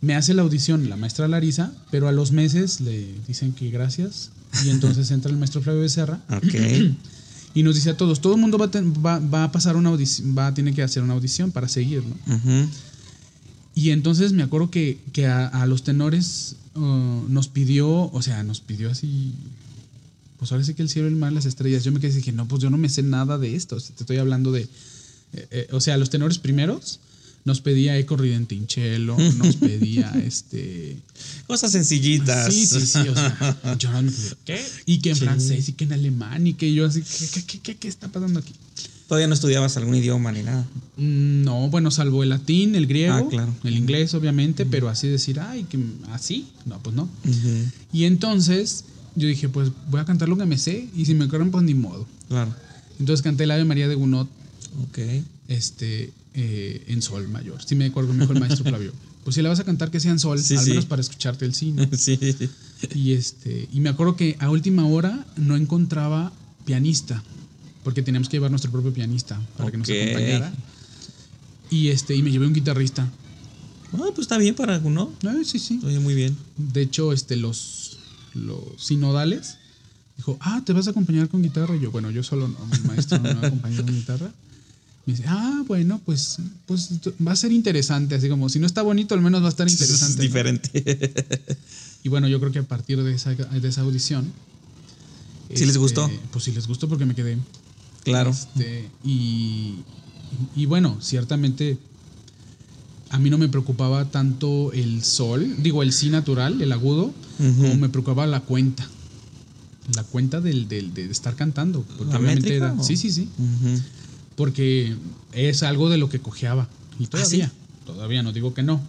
Me 0.00 0.14
hace 0.14 0.32
la 0.34 0.42
audición 0.42 0.88
la 0.88 0.96
maestra 0.96 1.26
Larisa, 1.26 1.72
pero 1.90 2.06
a 2.08 2.12
los 2.12 2.30
meses 2.30 2.80
le 2.80 3.14
dicen 3.26 3.52
que 3.52 3.70
gracias. 3.70 4.30
Y 4.64 4.70
entonces 4.70 5.10
entra 5.10 5.30
el 5.30 5.36
maestro 5.38 5.60
Flavio 5.60 5.82
Becerra 5.82 6.20
Ok. 6.30 6.54
y 7.54 7.62
nos 7.64 7.74
dice 7.74 7.90
a 7.90 7.96
todos, 7.96 8.20
todo 8.20 8.34
el 8.34 8.40
mundo 8.40 8.58
va 8.58 8.66
a, 8.66 8.70
ten- 8.70 8.92
va, 9.04 9.18
va 9.18 9.44
a 9.44 9.52
pasar 9.52 9.76
una 9.76 9.88
audición, 9.90 10.34
va 10.38 10.46
a 10.48 10.54
tener 10.54 10.72
que 10.74 10.82
hacer 10.82 11.02
una 11.02 11.14
audición 11.14 11.50
para 11.50 11.66
seguir, 11.68 12.02
¿no? 12.04 12.14
Y 13.78 13.90
entonces 13.90 14.32
me 14.32 14.42
acuerdo 14.42 14.70
que, 14.72 14.98
que 15.12 15.26
a, 15.26 15.46
a 15.46 15.64
los 15.66 15.84
tenores 15.84 16.56
uh, 16.74 16.80
nos 17.28 17.46
pidió, 17.46 17.88
o 18.10 18.22
sea, 18.22 18.42
nos 18.42 18.60
pidió 18.60 18.90
así, 18.90 19.32
pues 20.40 20.50
ahora 20.50 20.64
sí 20.64 20.74
que 20.74 20.82
el 20.82 20.88
cielo, 20.88 21.06
el 21.06 21.14
mar, 21.14 21.32
las 21.32 21.46
estrellas. 21.46 21.84
Yo 21.84 21.92
me 21.92 22.00
quedé 22.00 22.10
y 22.12 22.16
dije, 22.16 22.32
no, 22.32 22.48
pues 22.48 22.60
yo 22.60 22.70
no 22.70 22.76
me 22.76 22.88
sé 22.88 23.04
nada 23.04 23.38
de 23.38 23.54
esto. 23.54 23.76
O 23.76 23.80
sea, 23.80 23.94
te 23.94 24.02
estoy 24.02 24.16
hablando 24.16 24.50
de, 24.50 24.62
eh, 24.62 24.68
eh, 25.52 25.68
o 25.70 25.80
sea, 25.80 25.96
los 25.96 26.10
tenores 26.10 26.38
primeros 26.38 26.98
nos 27.44 27.60
pedía 27.60 27.96
Eco 27.96 28.16
Ridentinchelo, 28.16 29.16
nos 29.36 29.54
pedía 29.56 30.10
este... 30.26 30.96
Cosas 31.46 31.70
sencillitas. 31.70 32.52
Sí, 32.52 32.66
sí, 32.66 32.80
sí, 32.84 32.98
o 33.08 33.14
sea, 33.14 33.76
yo 33.78 33.92
no 33.92 34.02
me 34.02 34.10
pedía, 34.10 34.36
¿qué? 34.44 34.60
Y 34.86 34.98
que 34.98 35.10
en 35.10 35.16
Sí. 35.16 35.22
francés 35.24 35.68
y 35.68 35.72
que 35.74 35.84
en 35.84 35.92
alemán 35.92 36.46
y 36.48 36.54
que 36.54 36.74
yo 36.74 36.84
así, 36.84 37.00
¿qué, 37.02 37.26
qué, 37.28 37.42
qué, 37.46 37.58
qué, 37.60 37.76
qué 37.76 37.88
está 37.88 38.08
pasando 38.08 38.40
aquí? 38.40 38.52
Todavía 39.08 39.26
no 39.26 39.34
estudiabas 39.34 39.76
algún 39.78 39.94
idioma 39.94 40.30
ni 40.32 40.42
nada. 40.42 40.66
No, 40.98 41.68
bueno, 41.70 41.90
salvo 41.90 42.22
el 42.22 42.28
latín, 42.28 42.74
el 42.74 42.86
griego, 42.86 43.14
Ah, 43.14 43.28
claro. 43.28 43.54
el 43.64 43.76
inglés, 43.76 44.12
obviamente, 44.14 44.66
pero 44.66 44.88
así 44.90 45.08
decir, 45.08 45.40
ay, 45.40 45.64
que 45.64 45.78
así, 46.12 46.48
no, 46.66 46.78
pues 46.82 46.94
no. 46.94 47.08
Y 47.92 48.04
entonces 48.04 48.84
yo 49.16 49.26
dije, 49.26 49.48
pues 49.48 49.70
voy 49.90 50.00
a 50.00 50.04
cantar 50.04 50.28
lo 50.28 50.36
que 50.36 50.44
me 50.44 50.58
sé, 50.58 50.88
y 50.94 51.06
si 51.06 51.14
me 51.14 51.24
acuerdan, 51.24 51.50
pues 51.50 51.64
ni 51.64 51.72
modo. 51.74 52.06
Claro. 52.28 52.54
Entonces 53.00 53.22
canté 53.22 53.44
el 53.44 53.50
Ave 53.50 53.64
María 53.64 53.88
de 53.88 53.94
Gounod 53.94 54.26
Ok. 54.84 54.98
este, 55.48 56.12
eh, 56.34 56.84
en 56.88 57.00
sol 57.00 57.28
mayor. 57.28 57.62
Sí 57.64 57.74
me 57.76 57.86
acuerdo, 57.86 58.12
me 58.12 58.20
dijo 58.20 58.32
el 58.34 58.40
maestro 58.40 58.64
Flavio. 58.64 58.92
Pues 59.24 59.34
si 59.34 59.42
la 59.42 59.50
vas 59.50 59.60
a 59.60 59.64
cantar, 59.64 59.90
que 59.90 60.00
sea 60.00 60.10
en 60.10 60.18
sol, 60.18 60.38
Sí, 60.38 60.56
al 60.56 60.64
sí. 60.64 60.70
menos 60.70 60.86
para 60.86 61.02
escucharte 61.02 61.44
el 61.44 61.54
cine. 61.54 61.86
Sí. 61.96 62.18
Y, 62.94 63.12
este, 63.12 63.68
y 63.72 63.80
me 63.80 63.88
acuerdo 63.90 64.16
que 64.16 64.36
a 64.38 64.48
última 64.50 64.86
hora 64.86 65.26
no 65.36 65.54
encontraba 65.56 66.32
pianista, 66.64 67.22
porque 67.84 68.02
teníamos 68.02 68.28
que 68.28 68.36
llevar 68.36 68.50
nuestro 68.50 68.70
propio 68.70 68.92
pianista 68.92 69.40
para 69.56 69.70
que 69.70 69.76
nos 69.76 69.88
acompañara. 69.88 70.52
Y, 71.70 71.88
este, 71.88 72.14
y 72.14 72.22
me 72.22 72.30
llevé 72.30 72.46
un 72.46 72.54
guitarrista. 72.54 73.10
Ah, 73.92 74.10
pues 74.14 74.20
está 74.20 74.38
bien 74.38 74.54
para 74.54 74.78
uno. 74.78 75.12
Ah, 75.24 75.36
sí, 75.44 75.58
sí. 75.58 75.80
Oye, 75.84 75.98
muy 75.98 76.14
bien. 76.14 76.36
De 76.56 76.82
hecho, 76.82 77.12
este, 77.12 77.36
los, 77.36 77.98
los 78.34 78.60
sinodales 78.78 79.56
dijo, 80.16 80.36
ah, 80.40 80.62
¿te 80.64 80.72
vas 80.72 80.86
a 80.86 80.90
acompañar 80.90 81.28
con 81.28 81.42
guitarra? 81.42 81.76
Y 81.76 81.80
yo, 81.80 81.90
bueno, 81.90 82.10
yo 82.10 82.22
solo 82.22 82.48
no, 82.48 82.58
mi 82.66 82.88
maestro 82.88 83.18
no 83.18 83.24
me 83.24 83.34
va 83.34 83.42
a 83.42 83.46
acompañar 83.46 83.84
con 83.84 83.94
guitarra. 83.94 84.32
Me 85.06 85.14
dice, 85.14 85.24
ah, 85.26 85.62
bueno, 85.66 86.00
pues, 86.04 86.38
pues 86.66 86.90
va 87.26 87.32
a 87.32 87.36
ser 87.36 87.52
interesante, 87.52 88.14
así 88.14 88.28
como 88.28 88.50
si 88.50 88.58
no 88.58 88.66
está 88.66 88.82
bonito, 88.82 89.14
al 89.14 89.22
menos 89.22 89.42
va 89.42 89.46
a 89.46 89.50
estar 89.50 89.68
interesante. 89.68 90.12
Es 90.12 90.16
¿no? 90.16 90.22
diferente. 90.22 91.56
Y 92.04 92.08
bueno, 92.10 92.28
yo 92.28 92.38
creo 92.38 92.52
que 92.52 92.60
a 92.60 92.62
partir 92.62 93.02
de 93.02 93.12
esa, 93.12 93.34
de 93.34 93.68
esa 93.68 93.80
audición. 93.80 94.32
¿Sí 95.52 95.66
les 95.66 95.76
gustó? 95.76 96.10
Pues 96.30 96.44
sí 96.44 96.52
les 96.52 96.66
gustó 96.66 96.88
porque 96.88 97.04
me 97.04 97.14
quedé. 97.14 97.38
Claro. 98.12 98.30
Este, 98.30 98.90
y, 99.04 99.84
y 100.54 100.66
bueno, 100.66 100.98
ciertamente 101.00 101.78
a 103.10 103.18
mí 103.18 103.30
no 103.30 103.38
me 103.38 103.48
preocupaba 103.48 104.04
tanto 104.06 104.72
el 104.72 105.02
sol, 105.02 105.54
digo 105.62 105.82
el 105.82 105.92
sí 105.92 106.10
natural, 106.10 106.60
el 106.60 106.72
agudo, 106.72 107.12
como 107.38 107.76
me 107.76 107.88
preocupaba 107.88 108.26
la 108.26 108.40
cuenta. 108.40 108.86
La 109.94 110.02
cuenta 110.04 110.40
del, 110.42 110.68
del- 110.68 110.92
de 110.92 111.10
estar 111.10 111.34
cantando. 111.34 111.82
Porque 111.96 112.12
¿La 112.12 112.18
obviamente 112.18 112.48
métrica 112.50 112.66
era. 112.66 112.74
o? 112.74 112.84
Sí, 112.84 112.96
sí, 112.96 113.10
sí. 113.10 113.28
Porque 114.36 114.94
es 115.32 115.62
algo 115.62 115.88
de 115.88 115.96
lo 115.98 116.08
que 116.08 116.20
cojeaba. 116.20 116.68
Y 116.98 117.04
¿Ah, 117.04 117.08
todavía, 117.10 117.46
sí? 117.48 117.52
todavía 117.86 118.22
no 118.22 118.32
digo 118.32 118.52
que 118.54 118.62
no. 118.62 118.80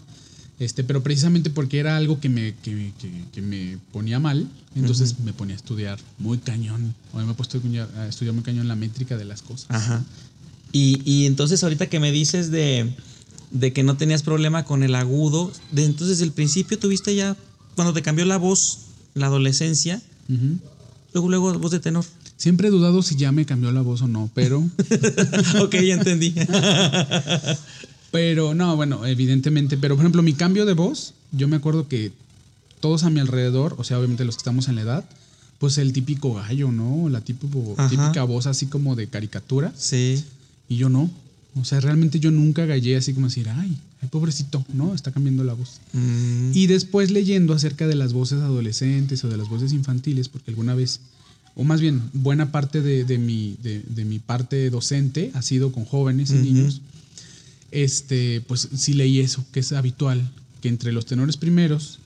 Este, 0.59 0.83
pero 0.83 1.01
precisamente 1.01 1.49
porque 1.49 1.79
era 1.79 1.95
algo 1.95 2.19
que 2.19 2.27
me, 2.29 2.53
que, 2.63 2.91
que- 2.99 3.23
que 3.31 3.41
me 3.41 3.77
ponía 3.93 4.19
mal, 4.19 4.47
entonces 4.75 5.19
me 5.19 5.31
ponía 5.33 5.55
a 5.55 5.57
estudiar 5.57 5.97
muy 6.17 6.37
cañón. 6.37 6.93
O 7.13 7.17
me 7.19 7.31
he 7.31 7.33
puesto 7.35 7.61
a 7.97 8.07
estudiar 8.07 8.33
muy 8.35 8.43
cañón 8.43 8.67
la 8.67 8.75
métrica 8.75 9.15
de 9.17 9.25
las 9.25 9.41
cosas. 9.41 9.67
Ajá. 9.69 10.03
Y, 10.73 11.01
y 11.09 11.25
entonces 11.25 11.63
ahorita 11.63 11.87
que 11.87 11.99
me 12.01 12.11
dices 12.11 12.51
de, 12.51 12.93
de 13.51 13.71
que 13.73 13.83
no 13.83 13.95
tenías 13.97 14.21
problema 14.21 14.65
con 14.65 14.83
el 14.83 14.95
agudo, 14.95 15.51
de 15.71 15.85
entonces 15.85 16.19
el 16.21 16.31
principio 16.33 16.77
tuviste 16.77 17.15
ya, 17.15 17.37
cuando 17.75 17.93
te 17.93 18.01
cambió 18.01 18.25
la 18.25 18.37
voz, 18.37 18.79
la 19.15 19.27
adolescencia, 19.27 20.01
Ujú. 20.27 20.57
luego, 21.13 21.29
luego 21.29 21.59
voz 21.59 21.71
de 21.71 21.79
tenor. 21.79 22.05
Siempre 22.35 22.67
he 22.67 22.71
dudado 22.71 23.01
si 23.01 23.15
ya 23.15 23.31
me 23.31 23.45
cambió 23.45 23.71
la 23.71 23.81
voz 23.81 24.01
o 24.01 24.07
no, 24.07 24.29
pero, 24.33 24.59
ok, 25.61 25.75
ya 25.75 25.95
entendí. 25.95 26.33
pero 28.11 28.53
no, 28.53 28.75
bueno, 28.75 29.05
evidentemente, 29.05 29.77
pero 29.77 29.95
por 29.95 30.03
ejemplo, 30.03 30.21
mi 30.23 30.33
cambio 30.33 30.65
de 30.65 30.73
voz, 30.73 31.13
yo 31.31 31.47
me 31.47 31.55
acuerdo 31.57 31.87
que 31.87 32.11
todos 32.79 33.03
a 33.03 33.09
mi 33.09 33.19
alrededor, 33.19 33.75
o 33.77 33.83
sea, 33.83 33.97
obviamente 33.99 34.25
los 34.25 34.35
que 34.35 34.39
estamos 34.41 34.67
en 34.67 34.75
la 34.75 34.81
edad, 34.81 35.05
pues 35.59 35.77
el 35.77 35.91
típico 35.93 36.33
gallo, 36.35 36.71
¿no? 36.71 37.09
La 37.09 37.21
típico, 37.21 37.75
típica 37.89 38.23
voz 38.23 38.47
así 38.47 38.67
como 38.67 38.95
de 38.95 39.07
caricatura. 39.07 39.73
sí. 39.75 40.23
Y 40.71 40.77
yo 40.77 40.87
no. 40.87 41.09
O 41.59 41.65
sea, 41.65 41.79
realmente 41.79 42.19
yo 42.19 42.29
nunca 42.29 42.63
gallé 42.67 42.95
así 42.95 43.11
como 43.13 43.25
decir, 43.27 43.49
ay, 43.49 43.75
ay, 44.03 44.07
pobrecito, 44.09 44.63
¿no? 44.71 44.93
Está 44.93 45.11
cambiando 45.11 45.43
la 45.43 45.53
voz. 45.53 45.79
Mm, 45.93 46.51
Y 46.53 46.67
después 46.67 47.09
leyendo 47.09 47.53
acerca 47.55 47.87
de 47.87 47.95
las 47.95 48.13
voces 48.13 48.39
adolescentes 48.39 49.23
o 49.23 49.29
de 49.29 49.35
las 49.37 49.49
voces 49.49 49.73
infantiles, 49.73 50.29
porque 50.29 50.51
alguna 50.51 50.75
vez, 50.75 50.99
o 51.55 51.63
más 51.63 51.81
bien, 51.81 52.03
buena 52.13 52.51
parte 52.51 52.81
de, 52.83 53.03
de 53.03 53.17
mi, 53.17 53.57
de, 53.63 53.81
de 53.89 54.05
mi 54.05 54.19
parte 54.19 54.69
docente 54.69 55.31
ha 55.33 55.41
sido 55.41 55.71
con 55.71 55.85
jóvenes 55.85 56.29
y 56.29 56.35
niños, 56.35 56.81
este, 57.71 58.41
pues 58.41 58.69
sí 58.75 58.93
leí 58.93 59.19
eso, 59.19 59.45
que 59.51 59.59
es 59.59 59.71
habitual, 59.71 60.29
que 60.61 60.69
entre 60.69 60.91
los 60.91 61.05
tenores 61.05 61.37
primeros, 61.37 61.99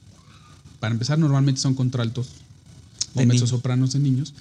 para 0.79 0.93
empezar 0.93 1.17
normalmente 1.19 1.61
son 1.61 1.75
contraltos 1.75 2.29
o 3.15 3.25
mezzosopranos 3.25 3.93
de 3.93 3.99
niños, 3.99 4.33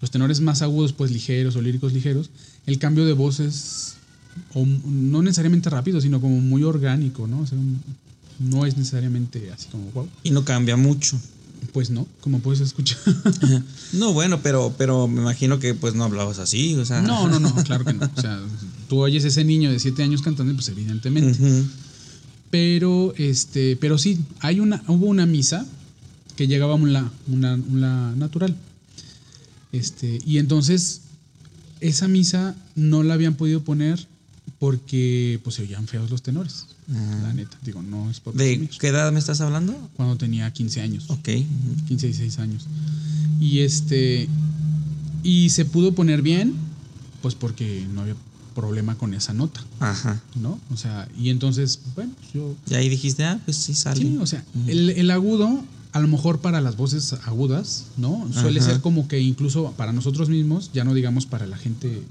los 0.00 0.10
tenores 0.10 0.40
más 0.40 0.62
agudos, 0.62 0.92
pues 0.92 1.10
ligeros 1.10 1.56
o 1.56 1.62
líricos 1.62 1.92
ligeros, 1.92 2.30
el 2.66 2.78
cambio 2.78 3.04
de 3.04 3.12
voz 3.12 3.40
es 3.40 3.94
o 4.54 4.64
no 4.64 5.22
necesariamente 5.22 5.70
rápido, 5.70 6.00
sino 6.00 6.20
como 6.20 6.40
muy 6.40 6.62
orgánico, 6.62 7.26
¿no? 7.26 7.40
O 7.40 7.46
sea, 7.46 7.58
no 8.38 8.66
es 8.66 8.76
necesariamente 8.76 9.50
así 9.52 9.68
como 9.68 9.90
wow. 9.90 10.08
y 10.22 10.30
no 10.30 10.44
cambia 10.44 10.76
mucho. 10.76 11.18
Pues 11.72 11.90
no, 11.90 12.06
como 12.20 12.40
puedes 12.40 12.60
escuchar. 12.60 12.98
No, 13.92 14.12
bueno, 14.12 14.40
pero, 14.42 14.72
pero 14.78 15.08
me 15.08 15.20
imagino 15.20 15.58
que 15.58 15.74
pues 15.74 15.94
no 15.94 16.04
hablabas 16.04 16.38
así, 16.38 16.74
o 16.76 16.84
sea. 16.84 17.02
no, 17.02 17.28
no, 17.28 17.40
no, 17.40 17.52
claro 17.64 17.84
que 17.84 17.92
no. 17.92 18.08
O 18.16 18.20
sea, 18.20 18.40
tú 18.90 18.98
oyes 18.98 19.24
ese 19.24 19.44
niño 19.44 19.70
de 19.70 19.78
siete 19.78 20.02
años 20.02 20.20
cantando, 20.20 20.52
pues 20.52 20.68
evidentemente. 20.68 21.38
Pero, 22.50 23.14
este, 23.16 23.76
pero 23.76 23.96
sí, 23.98 24.18
hay 24.40 24.58
una, 24.58 24.82
hubo 24.88 25.06
una 25.06 25.26
misa 25.26 25.64
que 26.34 26.48
llegaba 26.48 26.74
una, 26.74 27.12
un 27.28 27.80
la 27.80 28.12
natural. 28.16 28.56
Este, 29.70 30.18
y 30.26 30.38
entonces, 30.38 31.02
esa 31.78 32.08
misa 32.08 32.56
no 32.74 33.04
la 33.04 33.14
habían 33.14 33.36
podido 33.36 33.62
poner 33.62 34.08
porque 34.58 35.38
pues 35.44 35.54
se 35.54 35.62
oían 35.62 35.86
feos 35.86 36.10
los 36.10 36.22
tenores. 36.22 36.66
Ah. 36.92 37.20
La 37.22 37.32
neta, 37.32 37.56
digo, 37.62 37.82
no 37.82 38.10
es 38.10 38.18
por 38.18 38.34
¿De 38.34 38.68
qué 38.80 38.88
edad 38.88 39.12
me 39.12 39.20
estás 39.20 39.40
hablando? 39.40 39.72
Cuando 39.94 40.16
tenía 40.16 40.52
15 40.52 40.80
años. 40.80 41.04
Ok. 41.10 41.28
15, 41.86 42.08
16 42.08 42.38
años. 42.40 42.66
Y 43.40 43.60
este. 43.60 44.28
Y 45.22 45.50
se 45.50 45.64
pudo 45.64 45.92
poner 45.92 46.22
bien, 46.22 46.54
pues 47.22 47.36
porque 47.36 47.86
no 47.94 48.00
había 48.00 48.16
problema 48.54 48.96
con 48.96 49.14
esa 49.14 49.32
nota, 49.32 49.60
Ajá. 49.80 50.20
¿no? 50.36 50.58
O 50.72 50.76
sea, 50.76 51.08
y 51.18 51.30
entonces, 51.30 51.80
bueno, 51.94 52.12
pues 52.18 52.32
yo. 52.32 52.54
Y 52.68 52.74
ahí 52.74 52.88
dijiste, 52.88 53.24
ah, 53.24 53.40
pues 53.44 53.56
sí 53.56 53.74
sale. 53.74 54.00
Sí, 54.00 54.18
o 54.20 54.26
sea, 54.26 54.44
el, 54.66 54.90
el 54.90 55.10
agudo, 55.10 55.62
a 55.92 56.00
lo 56.00 56.08
mejor 56.08 56.40
para 56.40 56.60
las 56.60 56.76
voces 56.76 57.14
agudas, 57.24 57.86
¿no? 57.96 58.28
Suele 58.32 58.60
Ajá. 58.60 58.70
ser 58.70 58.80
como 58.80 59.08
que 59.08 59.20
incluso 59.20 59.72
para 59.76 59.92
nosotros 59.92 60.28
mismos, 60.28 60.70
ya 60.72 60.84
no 60.84 60.94
digamos 60.94 61.26
para 61.26 61.46
la 61.46 61.56
gente, 61.56 62.02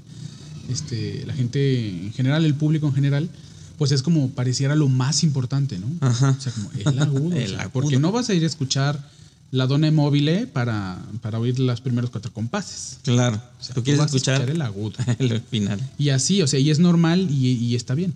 este, 0.68 1.24
la 1.26 1.34
gente 1.34 1.88
en 1.88 2.12
general, 2.12 2.44
el 2.44 2.54
público 2.54 2.86
en 2.86 2.94
general, 2.94 3.30
pues 3.78 3.92
es 3.92 4.02
como 4.02 4.28
pareciera 4.30 4.74
lo 4.74 4.88
más 4.88 5.22
importante, 5.24 5.78
¿no? 5.78 5.86
Ajá. 6.00 6.36
O 6.38 6.40
sea, 6.40 6.52
como 6.52 6.70
el 6.72 6.98
agudo. 6.98 7.28
o 7.36 7.38
El 7.38 7.50
sea, 7.50 7.60
agudo. 7.60 7.72
Porque 7.72 7.98
no 7.98 8.12
vas 8.12 8.28
a 8.28 8.34
ir 8.34 8.44
a 8.44 8.46
escuchar 8.46 9.08
la 9.52 9.66
dona 9.66 9.90
móvil 9.90 10.48
para, 10.52 10.98
para 11.22 11.38
oír 11.38 11.58
los 11.58 11.80
primeros 11.80 12.10
cuatro 12.10 12.32
compases. 12.32 12.98
Claro. 13.02 13.40
O 13.60 13.62
sea, 13.62 13.74
Tú 13.74 13.82
quieres 13.82 13.98
vas 13.98 14.12
a 14.12 14.16
escuchar, 14.16 14.48
el 14.48 14.62
agudo. 14.62 14.96
el 15.18 15.40
final. 15.40 15.80
Y 15.98 16.10
así, 16.10 16.42
o 16.42 16.46
sea, 16.46 16.60
y 16.60 16.70
es 16.70 16.78
normal 16.78 17.28
y, 17.30 17.52
y 17.52 17.74
está 17.74 17.94
bien. 17.94 18.14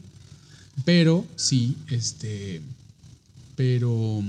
Pero 0.85 1.25
sí, 1.37 1.77
este. 1.89 2.61
Pero. 3.57 4.23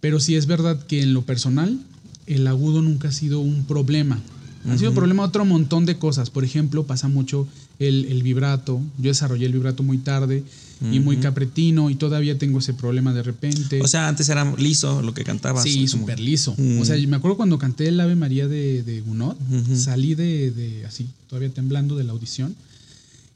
Pero 0.00 0.20
sí 0.20 0.36
es 0.36 0.46
verdad 0.46 0.80
que 0.86 1.02
en 1.02 1.12
lo 1.12 1.22
personal, 1.22 1.78
el 2.26 2.46
agudo 2.46 2.82
nunca 2.82 3.08
ha 3.08 3.12
sido 3.12 3.40
un 3.40 3.64
problema. 3.64 4.20
Ha 4.68 4.76
sido 4.76 4.92
problema 4.92 5.22
otro 5.22 5.44
montón 5.44 5.86
de 5.86 5.98
cosas. 5.98 6.30
Por 6.30 6.44
ejemplo, 6.44 6.84
pasa 6.84 7.08
mucho 7.08 7.48
el, 7.78 8.04
el 8.06 8.22
vibrato. 8.22 8.80
Yo 8.98 9.08
desarrollé 9.08 9.46
el 9.46 9.52
vibrato 9.52 9.82
muy 9.82 9.98
tarde 9.98 10.44
y 10.80 11.00
muy 11.00 11.16
capretino 11.18 11.90
y 11.90 11.94
todavía 11.96 12.38
tengo 12.38 12.58
ese 12.60 12.72
problema 12.74 13.12
de 13.12 13.22
repente. 13.22 13.80
O 13.82 13.88
sea, 13.88 14.08
antes 14.08 14.28
era 14.28 14.44
liso 14.56 15.02
lo 15.02 15.12
que 15.14 15.24
cantabas. 15.24 15.64
Sí, 15.64 15.86
como- 15.86 15.88
súper 16.02 16.20
liso. 16.20 16.54
Mm. 16.56 16.80
O 16.80 16.84
sea, 16.84 16.96
me 17.06 17.16
acuerdo 17.16 17.36
cuando 17.36 17.58
canté 17.58 17.88
el 17.88 18.00
Ave 18.00 18.14
María 18.14 18.46
de, 18.48 18.82
de 18.82 19.00
Gounod, 19.00 19.36
salí 19.74 20.14
de, 20.14 20.50
de 20.52 20.86
así, 20.86 21.08
todavía 21.28 21.50
temblando 21.50 21.96
de 21.96 22.04
la 22.04 22.12
audición, 22.12 22.54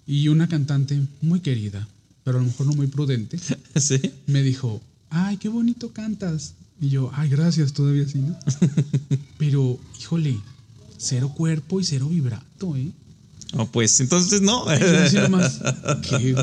y 0.07 0.29
una 0.29 0.49
cantante 0.49 1.01
muy 1.21 1.41
querida, 1.41 1.87
pero 2.25 2.39
a 2.39 2.41
lo 2.41 2.47
mejor 2.47 2.67
no 2.67 2.73
muy 2.75 2.87
prudente, 2.87 3.39
Sí. 3.77 4.01
me 4.27 4.43
dijo, 4.43 4.81
ay, 5.11 5.37
qué 5.39 5.49
bonito 5.49 5.93
cantas. 5.93 6.55
Y 6.81 6.89
yo, 6.89 7.11
ay, 7.15 7.29
gracias, 7.29 7.73
todavía 7.73 8.07
sí, 8.09 8.19
¿no? 8.19 8.37
pero, 9.39 9.79
híjole, 10.01 10.37
cero 10.99 11.33
cuerpo 11.37 11.81
y 11.81 11.85
cero 11.85 12.09
vibrato, 12.09 12.77
¿eh? 12.77 12.91
Oh, 13.55 13.67
pues 13.67 14.01
entonces 14.01 14.41
no. 14.41 14.65
Yo 14.79 14.99
así 14.99 15.17
nomás, 15.17 15.61
qué 16.09 16.35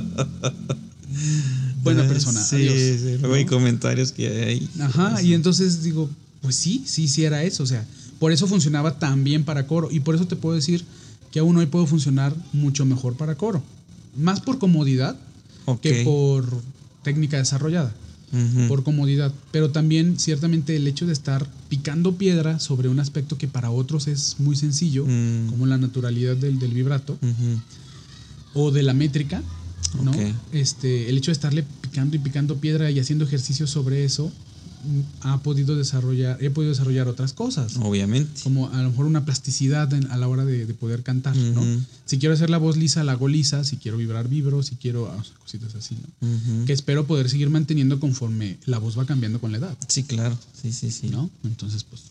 buena 1.84 2.08
persona, 2.08 2.41
Sí, 2.41 2.56
adiós. 2.56 3.00
sí, 3.02 3.17
luego 3.19 3.36
hay 3.36 3.45
comentarios 3.45 4.12
que 4.12 4.28
hay. 4.28 4.69
Ajá, 4.82 5.22
y 5.22 5.34
entonces 5.34 5.84
digo, 5.84 6.10
pues 6.41 6.56
sí, 6.56 6.84
sí, 6.86 7.08
sí 7.08 7.24
era 7.26 7.43
eso. 7.43 7.63
O 7.63 7.67
sea, 7.67 7.86
por 8.19 8.32
eso 8.32 8.48
funcionaba 8.48 9.00
tan 9.00 9.24
bien 9.24 9.43
para 9.43 9.65
coro. 9.67 9.89
Y 9.91 10.00
por 10.02 10.15
eso 10.15 10.26
te 10.28 10.36
puedo 10.36 10.56
decir 10.56 10.84
que 11.32 11.39
aún 11.39 11.56
hoy 11.58 11.65
puedo 11.67 11.86
funcionar 11.86 12.36
mucho 12.54 12.86
mejor 12.86 13.15
para 13.15 13.36
coro. 13.36 13.62
Más 14.17 14.39
por 14.41 14.58
comodidad 14.60 15.15
que 15.82 16.04
por 16.04 16.62
técnica 17.04 17.38
desarrollada. 17.38 17.93
Por 18.67 18.84
comodidad. 18.84 19.34
Pero 19.52 19.72
también, 19.72 20.19
ciertamente, 20.19 20.76
el 20.76 20.88
hecho 20.88 21.06
de 21.08 21.13
estar 21.13 21.48
picando 21.67 22.15
piedra 22.15 22.60
sobre 22.60 22.88
un 22.89 23.00
aspecto 23.00 23.38
que 23.38 23.48
para 23.48 23.72
otros 23.72 24.08
es 24.08 24.36
muy 24.39 24.56
sencillo, 24.56 25.06
Mm. 25.06 25.48
como 25.50 25.65
la 25.65 25.78
naturalidad 25.78 26.36
del, 26.38 26.60
del 26.60 26.72
vibrato 26.74 27.17
o 28.54 28.72
de 28.72 28.84
la 28.84 28.93
métrica, 28.93 29.41
¿no? 30.04 30.12
Este, 30.52 31.10
el 31.10 31.17
hecho 31.17 31.32
de 31.32 31.34
estarle 31.34 31.63
picando 31.82 32.15
y 32.15 32.19
picando 32.19 32.58
piedra 32.58 32.91
y 32.91 32.99
haciendo 32.99 33.25
ejercicios 33.25 33.69
sobre 33.69 34.04
eso 34.06 34.32
mm, 34.86 35.28
ha 35.28 35.41
podido 35.41 35.75
desarrollar, 35.75 36.38
he 36.43 36.49
podido 36.49 36.71
desarrollar 36.71 37.08
otras 37.08 37.34
cosas, 37.34 37.75
Obviamente. 37.82 38.41
como 38.43 38.69
a 38.69 38.82
lo 38.82 38.89
mejor 38.91 39.06
una 39.06 39.25
plasticidad 39.25 39.91
en- 39.93 40.10
a 40.12 40.17
la 40.17 40.28
hora 40.28 40.45
de, 40.45 40.65
de 40.65 40.73
poder 40.73 41.04
cantar, 41.04 41.36
¿no? 41.36 41.63
Si 42.06 42.17
quiero 42.17 42.34
hacer 42.34 42.49
la 42.49 42.58
voz 42.58 42.78
lisa, 42.78 43.04
la 43.04 43.12
hago 43.13 43.28
lisa, 43.28 43.63
si 43.63 43.78
quiero 43.78 43.97
vibrar, 43.97 44.28
vibro, 44.30 44.63
si 44.63 44.75
quiero, 44.75 45.08
ah, 45.12 45.17
o 45.19 45.23
sea, 45.23 45.36
cositas 45.38 45.75
así. 45.75 45.95
Que 46.65 46.73
espero 46.73 47.06
poder 47.06 47.30
seguir 47.30 47.49
manteniendo 47.49 47.99
conforme 47.99 48.58
la 48.65 48.78
voz 48.80 48.97
va 48.97 49.06
cambiando 49.06 49.39
con 49.39 49.52
la 49.52 49.58
edad, 49.60 49.78
Sí, 49.88 50.04
claro. 50.04 50.38
Sí, 50.62 50.71
sí, 50.71 50.89
sí. 50.91 51.10
¿no? 51.10 51.30
Entonces, 51.43 51.84
pues, 51.84 52.04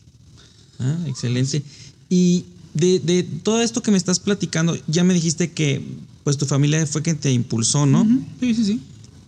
Ah, 0.79 0.97
excelente. 1.07 1.61
Y 2.09 2.45
de, 2.73 2.99
de 2.99 3.23
todo 3.23 3.61
esto 3.61 3.81
que 3.81 3.91
me 3.91 3.97
estás 3.97 4.19
platicando, 4.19 4.77
ya 4.87 5.03
me 5.03 5.13
dijiste 5.13 5.51
que 5.51 5.83
pues 6.23 6.37
tu 6.37 6.45
familia 6.45 6.85
fue 6.85 7.01
quien 7.01 7.17
te 7.17 7.31
impulsó, 7.31 7.85
¿no? 7.85 8.05
sí, 8.39 8.53
sí, 8.53 8.65
sí. 8.65 8.81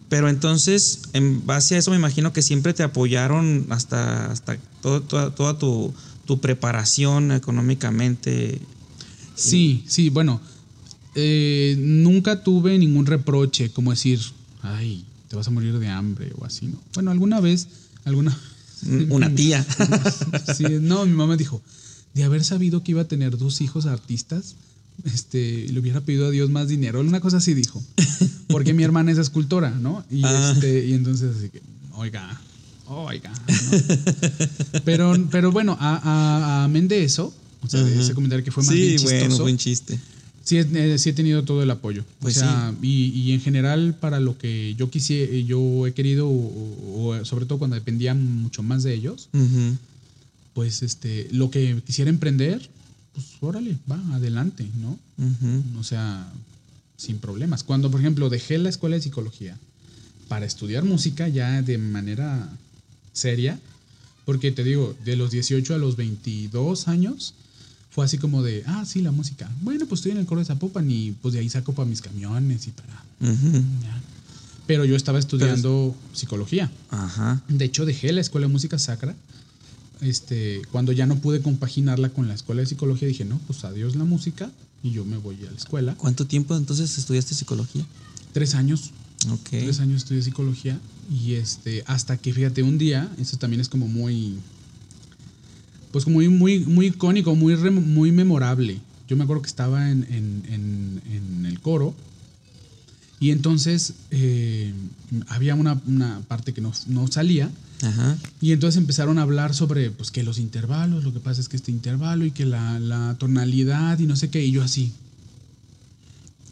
Pero 0.10 0.28
entonces, 0.28 1.00
en 1.14 1.46
base 1.46 1.76
a 1.76 1.78
eso, 1.78 1.90
me 1.92 1.96
imagino 1.98 2.34
que 2.34 2.42
siempre 2.42 2.74
te 2.74 2.84
apoyaron 2.84 3.66
hasta, 3.70 4.30
hasta 4.30 4.58
todo- 4.82 5.02
toda, 5.02 5.34
toda 5.34 5.58
tu, 5.58 5.94
tu 6.26 6.40
preparación 6.42 7.32
económicamente. 7.32 8.60
Sí, 9.36 9.84
sí, 9.88 10.10
bueno, 10.10 10.42
eh, 11.16 11.76
nunca 11.80 12.44
tuve 12.44 12.78
ningún 12.78 13.06
reproche, 13.06 13.70
como 13.72 13.92
decir, 13.92 14.20
ay, 14.62 15.06
te 15.30 15.36
vas 15.38 15.48
a 15.48 15.52
morir 15.52 15.80
de 15.80 15.88
hambre 15.88 16.34
o 16.38 16.44
así, 16.46 16.68
¿no? 16.68 16.78
Bueno, 16.94 17.12
alguna 17.12 17.40
vez, 17.40 17.68
alguna... 18.04 18.38
Una 19.10 19.30
tía. 19.36 19.66
Sí, 20.58 20.66
no, 20.82 21.06
mi 21.06 21.14
mamá 21.14 21.38
dijo, 21.38 21.62
de 22.16 22.24
haber 22.24 22.44
sabido 22.44 22.84
que 22.84 22.92
iba 22.92 23.02
a 23.04 23.08
tener 23.08 23.38
dos 23.38 23.62
hijos 23.62 23.86
artistas, 23.86 24.56
este, 25.06 25.68
le 25.72 25.80
hubiera 25.80 26.02
pedido 26.02 26.28
a 26.28 26.32
Dios 26.32 26.50
más 26.50 26.68
dinero, 26.68 27.00
una 27.02 27.20
cosa 27.20 27.38
así 27.38 27.54
dijo, 27.54 27.82
porque 28.48 28.74
mi 28.74 28.84
hermana 28.84 29.12
es 29.12 29.18
escultora, 29.18 29.72
¿no? 29.72 30.04
Y, 30.12 30.22
Ah. 30.24 30.52
este, 30.54 30.86
y 30.88 30.94
entonces 30.94 31.36
así 31.38 31.50
que, 31.50 31.62
oiga, 31.94 32.40
oiga, 32.88 33.32
¿no? 33.32 34.80
Pero, 34.86 35.14
pero 35.32 35.52
bueno, 35.52 35.78
a, 35.80 35.98
a, 35.98 36.64
amén 36.66 36.88
de 36.88 37.04
eso, 37.04 37.34
o 37.62 37.68
sea, 37.70 37.84
de 37.84 38.00
ese 38.02 38.14
comentario 38.14 38.44
que 38.44 38.52
fue 38.52 38.64
más 38.64 38.74
sí, 38.74 38.80
bien 38.82 38.92
chistoso, 38.98 39.16
bueno, 39.20 39.38
buen 39.40 39.58
chiste. 39.58 40.00
Sí, 40.44 40.58
he- 40.58 40.94
eh, 40.94 40.98
sí 40.98 41.10
he 41.10 41.14
tenido 41.14 41.44
todo 41.44 41.62
el 41.62 41.70
apoyo. 41.70 42.04
Pues 42.20 42.38
o 42.38 42.40
sea, 42.40 42.74
y, 42.82 43.06
y 43.10 43.32
en 43.34 43.42
general 43.42 43.96
para 44.00 44.20
lo 44.20 44.38
que 44.38 44.74
yo 44.76 44.90
quisiera, 44.90 45.32
yo 45.38 45.86
he 45.86 45.94
querido, 45.94 46.28
o, 46.28 47.10
o 47.20 47.26
sobre 47.26 47.46
todo 47.46 47.60
cuando 47.60 47.76
dependía 47.76 48.16
mucho 48.16 48.64
más 48.64 48.82
de 48.84 48.94
ellos, 48.96 49.30
pues 50.54 50.82
este, 50.82 51.28
lo 51.32 51.52
que 51.52 51.80
quisiera 51.86 52.10
emprender, 52.10 52.68
pues 53.14 53.28
órale, 53.42 53.78
va, 53.90 54.00
adelante, 54.16 54.68
¿no? 54.80 54.98
Ujú. 55.18 55.80
O 55.80 55.84
sea, 55.84 56.32
sin 56.98 57.18
problemas. 57.18 57.64
Cuando, 57.64 57.90
por 57.92 58.00
ejemplo, 58.00 58.30
dejé 58.30 58.58
la 58.58 58.70
escuela 58.70 58.96
de 58.96 59.02
psicología 59.02 59.58
para 60.28 60.46
estudiar 60.46 60.84
música 60.84 61.28
ya 61.28 61.62
de 61.62 61.78
manera 61.78 62.50
seria, 63.14 63.60
porque 64.26 64.52
te 64.52 64.64
digo, 64.64 64.96
de 65.04 65.16
los 65.16 65.32
18 65.32 65.76
a 65.76 65.78
los 65.78 65.96
22 65.96 66.88
años, 66.88 67.34
fue 67.90 68.06
así 68.06 68.18
como 68.18 68.42
de, 68.42 68.64
ah, 68.66 68.86
sí, 68.86 69.02
la 69.02 69.12
música. 69.12 69.52
Bueno, 69.62 69.86
pues 69.86 70.00
estoy 70.00 70.14
en 70.14 70.20
el 70.20 70.26
coro 70.26 70.40
de 70.40 70.46
Zapopan 70.46 70.90
y 70.90 71.12
pues 71.12 71.34
de 71.34 71.42
ahí 71.42 71.50
saco 71.50 71.74
para 71.74 71.90
mis 71.90 72.02
camiones 72.02 72.68
y 72.68 72.72
para... 72.72 73.04
Pero 74.68 74.86
yo 74.86 74.96
estaba 74.96 75.20
estudiando 75.20 75.94
psicología. 76.14 76.72
Ajá. 76.90 77.42
De 77.50 77.66
hecho, 77.66 77.86
dejé 77.86 78.14
la 78.14 78.22
escuela 78.22 78.48
de 78.48 78.54
música 78.54 78.80
sacra. 78.80 79.14
Este, 80.02 80.62
cuando 80.72 80.92
ya 80.92 81.06
no 81.06 81.18
pude 81.20 81.42
compaginarla 81.42 82.10
con 82.10 82.28
la 82.28 82.34
escuela 82.34 82.62
de 82.62 82.68
psicología, 82.68 83.08
dije, 83.08 83.24
no, 83.26 83.40
pues 83.48 83.64
adiós 83.64 83.96
la 83.96 84.04
música 84.04 84.52
y 84.84 84.92
yo 84.92 85.06
me 85.06 85.18
voy 85.18 85.36
a 85.48 85.52
la 85.52 85.58
escuela. 85.58 85.96
¿Cuánto 85.96 86.26
tiempo 86.26 86.56
entonces 86.58 86.98
estudiaste 86.98 87.36
psicología? 87.36 87.86
Tres 88.34 88.56
años, 88.56 88.92
Ok. 89.32 89.50
tres 89.50 89.80
años 89.80 90.02
estudié 90.04 90.24
psicología 90.24 90.80
y 91.12 91.34
este, 91.34 91.84
hasta 91.86 92.18
que 92.18 92.34
fíjate, 92.34 92.64
un 92.64 92.78
día, 92.80 93.10
eso 93.20 93.38
también 93.38 93.62
es 93.62 93.70
como 93.70 93.88
muy, 93.88 94.38
pues 95.92 96.04
como 96.06 96.16
muy, 96.16 96.30
muy, 96.30 96.60
muy 96.62 96.88
icónico, 96.88 97.36
muy, 97.36 97.56
muy 97.56 98.12
memorable. 98.12 98.80
Yo 99.08 99.18
me 99.18 99.24
acuerdo 99.26 99.44
que 99.44 99.50
estaba 99.50 99.92
en, 99.92 100.04
en- 100.10 100.44
en- 100.52 101.02
en 101.14 101.46
el 101.46 101.60
coro 101.60 101.94
y 103.20 103.30
entonces 103.30 103.94
eh, 104.10 104.74
había 105.28 105.54
una, 105.54 105.80
una 105.86 106.22
parte 106.28 106.54
que 106.54 106.62
no, 106.62 106.72
no 106.88 107.08
salía. 107.08 107.52
Ajá. 107.82 108.18
Y 108.42 108.52
entonces 108.52 108.78
empezaron 108.78 109.18
a 109.18 109.24
hablar 109.24 109.54
sobre 109.56 109.90
pues 109.92 110.12
que 110.12 110.24
los 110.24 110.38
intervalos, 110.38 111.04
lo 111.04 111.14
que 111.14 111.20
pasa 111.20 111.42
es 111.42 111.50
que 111.50 111.58
este 111.58 111.72
intervalo 111.72 112.26
y 112.26 112.32
que 112.32 112.46
la, 112.46 112.80
la 112.80 113.16
tonalidad 113.18 113.98
y 114.00 114.06
no 114.06 114.16
sé 114.16 114.30
qué, 114.30 114.44
y 114.44 114.52
yo 114.52 114.64
así. 114.64 114.92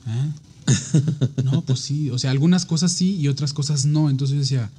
¿eh? 0.07 0.31
No, 1.43 1.61
pues 1.61 1.79
sí, 1.79 2.09
o 2.09 2.19
sea, 2.19 2.31
algunas 2.31 2.65
cosas 2.65 2.91
sí 2.91 3.15
y 3.15 3.27
otras 3.27 3.53
cosas 3.53 3.85
no. 3.85 4.09
Entonces 4.09 4.35
yo 4.35 4.41
decía, 4.41 4.69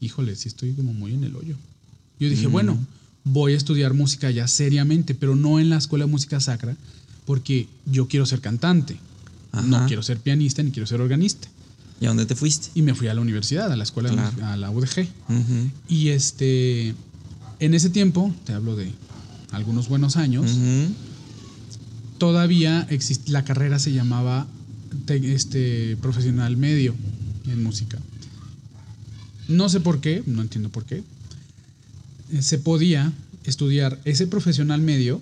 híjole, 0.00 0.36
sí 0.36 0.48
estoy 0.48 0.72
como 0.72 0.92
muy 0.92 1.14
en 1.14 1.24
el 1.24 1.36
hoyo. 1.36 1.56
Yo 2.20 2.28
dije, 2.28 2.46
bueno, 2.46 2.76
voy 3.24 3.52
a 3.52 3.56
estudiar 3.56 3.94
música 3.94 4.30
ya 4.30 4.48
seriamente, 4.48 5.14
pero 5.14 5.36
no 5.36 5.60
en 5.60 5.70
la 5.70 5.78
escuela 5.78 6.04
de 6.04 6.10
música 6.10 6.40
sacra, 6.40 6.76
porque 7.26 7.68
yo 7.86 8.08
quiero 8.08 8.26
ser 8.26 8.40
cantante. 8.40 8.98
No 9.64 9.86
quiero 9.86 10.02
ser 10.02 10.18
pianista 10.18 10.62
ni 10.62 10.70
quiero 10.70 10.86
ser 10.86 11.00
organista. 11.00 11.48
¿Y 12.00 12.04
a 12.06 12.08
dónde 12.08 12.26
te 12.26 12.34
fuiste? 12.36 12.68
Y 12.74 12.82
me 12.82 12.94
fui 12.94 13.08
a 13.08 13.14
la 13.14 13.20
universidad, 13.20 13.72
a 13.72 13.76
la 13.76 13.82
escuela, 13.84 14.10
Claro. 14.10 14.46
a 14.46 14.56
la 14.56 14.70
UDG. 14.70 15.08
Y 15.88 16.08
este, 16.10 16.94
en 17.58 17.74
ese 17.74 17.90
tiempo, 17.90 18.32
te 18.44 18.52
hablo 18.52 18.76
de 18.76 18.92
algunos 19.50 19.88
buenos 19.88 20.16
años, 20.16 20.56
todavía 22.18 22.86
exist- 22.90 23.28
la 23.28 23.44
carrera 23.44 23.78
se 23.78 23.92
llamaba 23.92 24.46
te- 25.06 25.34
este, 25.34 25.96
profesional 26.00 26.56
medio 26.56 26.94
en 27.46 27.62
música. 27.62 27.98
No 29.48 29.68
sé 29.68 29.80
por 29.80 30.00
qué, 30.00 30.22
no 30.26 30.42
entiendo 30.42 30.68
por 30.68 30.84
qué. 30.84 31.02
eh, 32.32 32.42
Se 32.42 32.58
podía 32.58 33.12
estudiar 33.44 33.98
ese 34.04 34.26
profesional 34.26 34.80
medio 34.82 35.20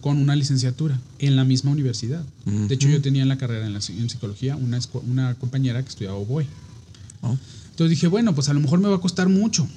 con 0.00 0.18
una 0.18 0.36
licenciatura 0.36 0.98
en 1.18 1.36
la 1.36 1.44
misma 1.44 1.70
universidad. 1.70 2.24
De 2.44 2.74
hecho, 2.74 2.88
yo 2.88 3.00
tenía 3.02 3.22
en 3.22 3.28
la 3.28 3.38
carrera 3.38 3.66
en, 3.66 3.72
la 3.72 3.80
en 3.80 4.10
psicología 4.10 4.56
una, 4.56 4.78
una 5.06 5.34
compañera 5.34 5.82
que 5.82 5.88
estudiaba 5.88 6.16
oboe. 6.16 6.46
Oh, 7.22 7.36
Entonces 7.70 7.90
dije, 7.90 8.06
bueno, 8.06 8.34
pues 8.34 8.48
a 8.48 8.54
lo 8.54 8.60
mejor 8.60 8.78
me 8.78 8.88
va 8.88 8.96
a 8.96 9.00
costar 9.00 9.28
mucho, 9.28 9.68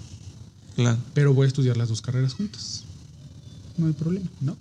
claro. 0.75 0.99
pero 1.13 1.33
voy 1.33 1.45
a 1.45 1.47
estudiar 1.47 1.75
las 1.77 1.89
dos 1.89 2.01
carreras 2.01 2.33
juntas. 2.33 2.83
No 3.77 3.87
hay 3.87 3.93
problema, 3.93 4.27
¿no? 4.41 4.57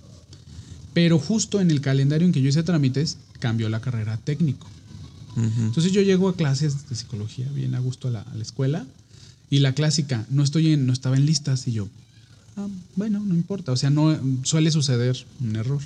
Pero 0.94 1.18
justo 1.18 1.60
en 1.60 1.70
el 1.70 1.80
calendario 1.80 2.26
en 2.26 2.32
que 2.32 2.40
yo 2.40 2.48
hice 2.48 2.62
trámites, 2.62 3.18
cambió 3.38 3.68
la 3.68 3.80
carrera 3.80 4.16
técnico. 4.16 4.66
Ujú. 5.36 5.62
Entonces 5.62 5.92
yo 5.92 6.00
llego 6.02 6.28
a 6.28 6.36
clases 6.36 6.88
de 6.88 6.96
psicología 6.96 7.48
bien 7.54 7.74
a 7.74 7.80
gusto 7.80 8.08
a 8.08 8.10
la, 8.10 8.20
a 8.22 8.34
la 8.34 8.42
escuela 8.42 8.86
y 9.50 9.58
la 9.58 9.74
clásica, 9.74 10.26
no, 10.30 10.42
estoy 10.42 10.72
en, 10.72 10.86
no 10.86 10.92
estaba 10.92 11.16
en 11.16 11.26
listas 11.26 11.66
y 11.68 11.72
yo, 11.72 11.88
ah, 12.64 12.68
bueno, 12.96 13.20
no 13.20 13.34
importa, 13.34 13.72
o 13.72 13.76
sea, 13.76 13.90
no 13.90 14.18
suele 14.44 14.70
suceder 14.70 15.16
un 15.40 15.56
error. 15.56 15.80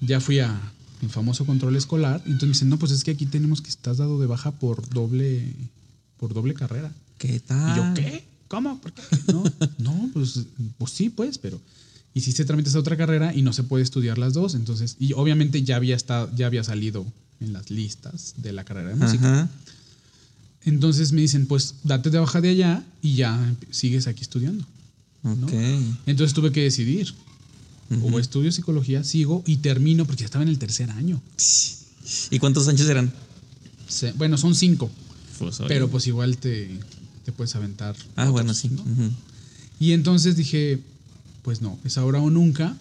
Ya 0.00 0.20
fui 0.20 0.38
a 0.40 0.60
el 1.02 1.10
famoso 1.10 1.44
control 1.44 1.76
escolar 1.76 2.22
y 2.24 2.30
entonces 2.30 2.48
me 2.48 2.52
dicen, 2.54 2.68
no, 2.70 2.78
pues 2.78 2.92
es 2.92 3.04
que 3.04 3.10
aquí 3.12 3.26
tenemos 3.26 3.60
que 3.60 3.68
estás 3.68 3.98
dado 3.98 4.18
de 4.18 4.26
baja 4.26 4.52
por 4.52 4.88
doble, 4.88 5.44
por 6.18 6.32
doble 6.34 6.54
carrera. 6.54 6.92
¿Qué 7.18 7.36
Y 7.36 7.40
tal? 7.40 7.76
yo, 7.76 7.94
¿qué? 7.94 8.24
¿Cómo? 8.48 8.80
¿Por 8.80 8.92
qué? 8.92 9.02
No, 9.32 9.44
no 9.78 10.10
pues, 10.12 10.40
pues 10.78 10.90
sí, 10.92 11.10
pues, 11.10 11.38
pero. 11.38 11.60
hiciste 12.14 12.44
trámites 12.44 12.74
a 12.74 12.78
otra 12.78 12.96
carrera 12.96 13.34
y 13.34 13.42
no 13.42 13.52
se 13.52 13.64
puede 13.64 13.82
estudiar 13.82 14.18
las 14.18 14.32
dos. 14.34 14.54
Entonces, 14.54 14.96
y 14.98 15.12
obviamente 15.14 15.62
ya 15.62 15.76
había, 15.76 15.96
estado, 15.96 16.30
ya 16.34 16.46
había 16.46 16.64
salido 16.64 17.04
en 17.40 17.52
las 17.52 17.70
listas 17.70 18.34
de 18.38 18.52
la 18.52 18.64
carrera 18.64 18.90
de 18.90 18.96
música. 18.96 19.42
Ajá. 19.42 19.50
Entonces 20.64 21.12
me 21.12 21.20
dicen, 21.20 21.46
pues 21.46 21.74
date 21.84 22.10
de 22.10 22.18
baja 22.18 22.40
de 22.40 22.48
allá 22.50 22.84
y 23.02 23.16
ya 23.16 23.54
sigues 23.70 24.06
aquí 24.06 24.22
estudiando. 24.22 24.64
¿No? 25.24 25.46
Ok. 25.46 25.52
Entonces 26.06 26.34
tuve 26.34 26.52
que 26.52 26.62
decidir. 26.62 27.12
Ujú. 27.90 28.16
O 28.16 28.18
estudio 28.18 28.50
psicología, 28.52 29.04
sigo 29.04 29.42
y 29.46 29.56
termino 29.58 30.06
porque 30.06 30.20
ya 30.20 30.26
estaba 30.26 30.42
en 30.42 30.48
el 30.48 30.58
tercer 30.58 30.90
año. 30.90 31.20
¿Y 32.30 32.38
cuántos 32.38 32.66
años 32.68 32.88
eran? 32.88 33.12
Se- 33.88 34.12
bueno, 34.12 34.36
son 34.38 34.54
cinco, 34.54 34.90
Pues, 35.38 35.60
pero 35.68 35.88
pues 35.90 36.06
igual 36.06 36.38
te, 36.38 36.70
te 37.24 37.32
puedes 37.32 37.54
aventar. 37.56 37.94
Ah, 38.16 38.22
otros, 38.22 38.32
bueno, 38.32 38.54
sí. 38.54 38.70
Y 39.80 39.92
entonces 39.92 40.36
dije, 40.36 40.80
pues 41.42 41.60
no, 41.60 41.78
es 41.84 41.98
ahora 41.98 42.20
o 42.20 42.30
nunca. 42.30 42.76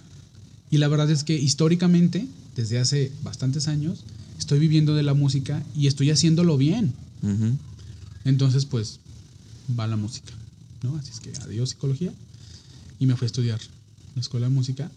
Y 0.71 0.77
la 0.77 0.87
verdad 0.87 1.11
es 1.11 1.23
que 1.23 1.35
históricamente, 1.35 2.25
desde 2.55 2.79
hace 2.79 3.11
bastantes 3.23 3.67
años, 3.67 3.99
estoy 4.39 4.59
viviendo 4.59 4.95
de 4.95 5.03
la 5.03 5.13
música 5.13 5.61
y 5.75 5.87
estoy 5.87 6.11
haciéndolo 6.11 6.57
bien. 6.57 6.93
Entonces, 8.25 8.65
pues, 8.65 8.99
va 9.77 9.85
la 9.87 9.97
música, 9.97 10.31
¿no? 10.81 10.95
Así 10.95 11.11
es 11.11 11.19
que 11.19 11.33
adiós 11.43 11.71
psicología. 11.71 12.13
Y 13.03 13.05
me 13.05 13.17
fui 13.17 13.25
a 13.25 13.27
estudiar 13.27 13.59
la 14.15 14.21
escuela 14.21 14.47
de 14.47 14.53
música. 14.53 14.89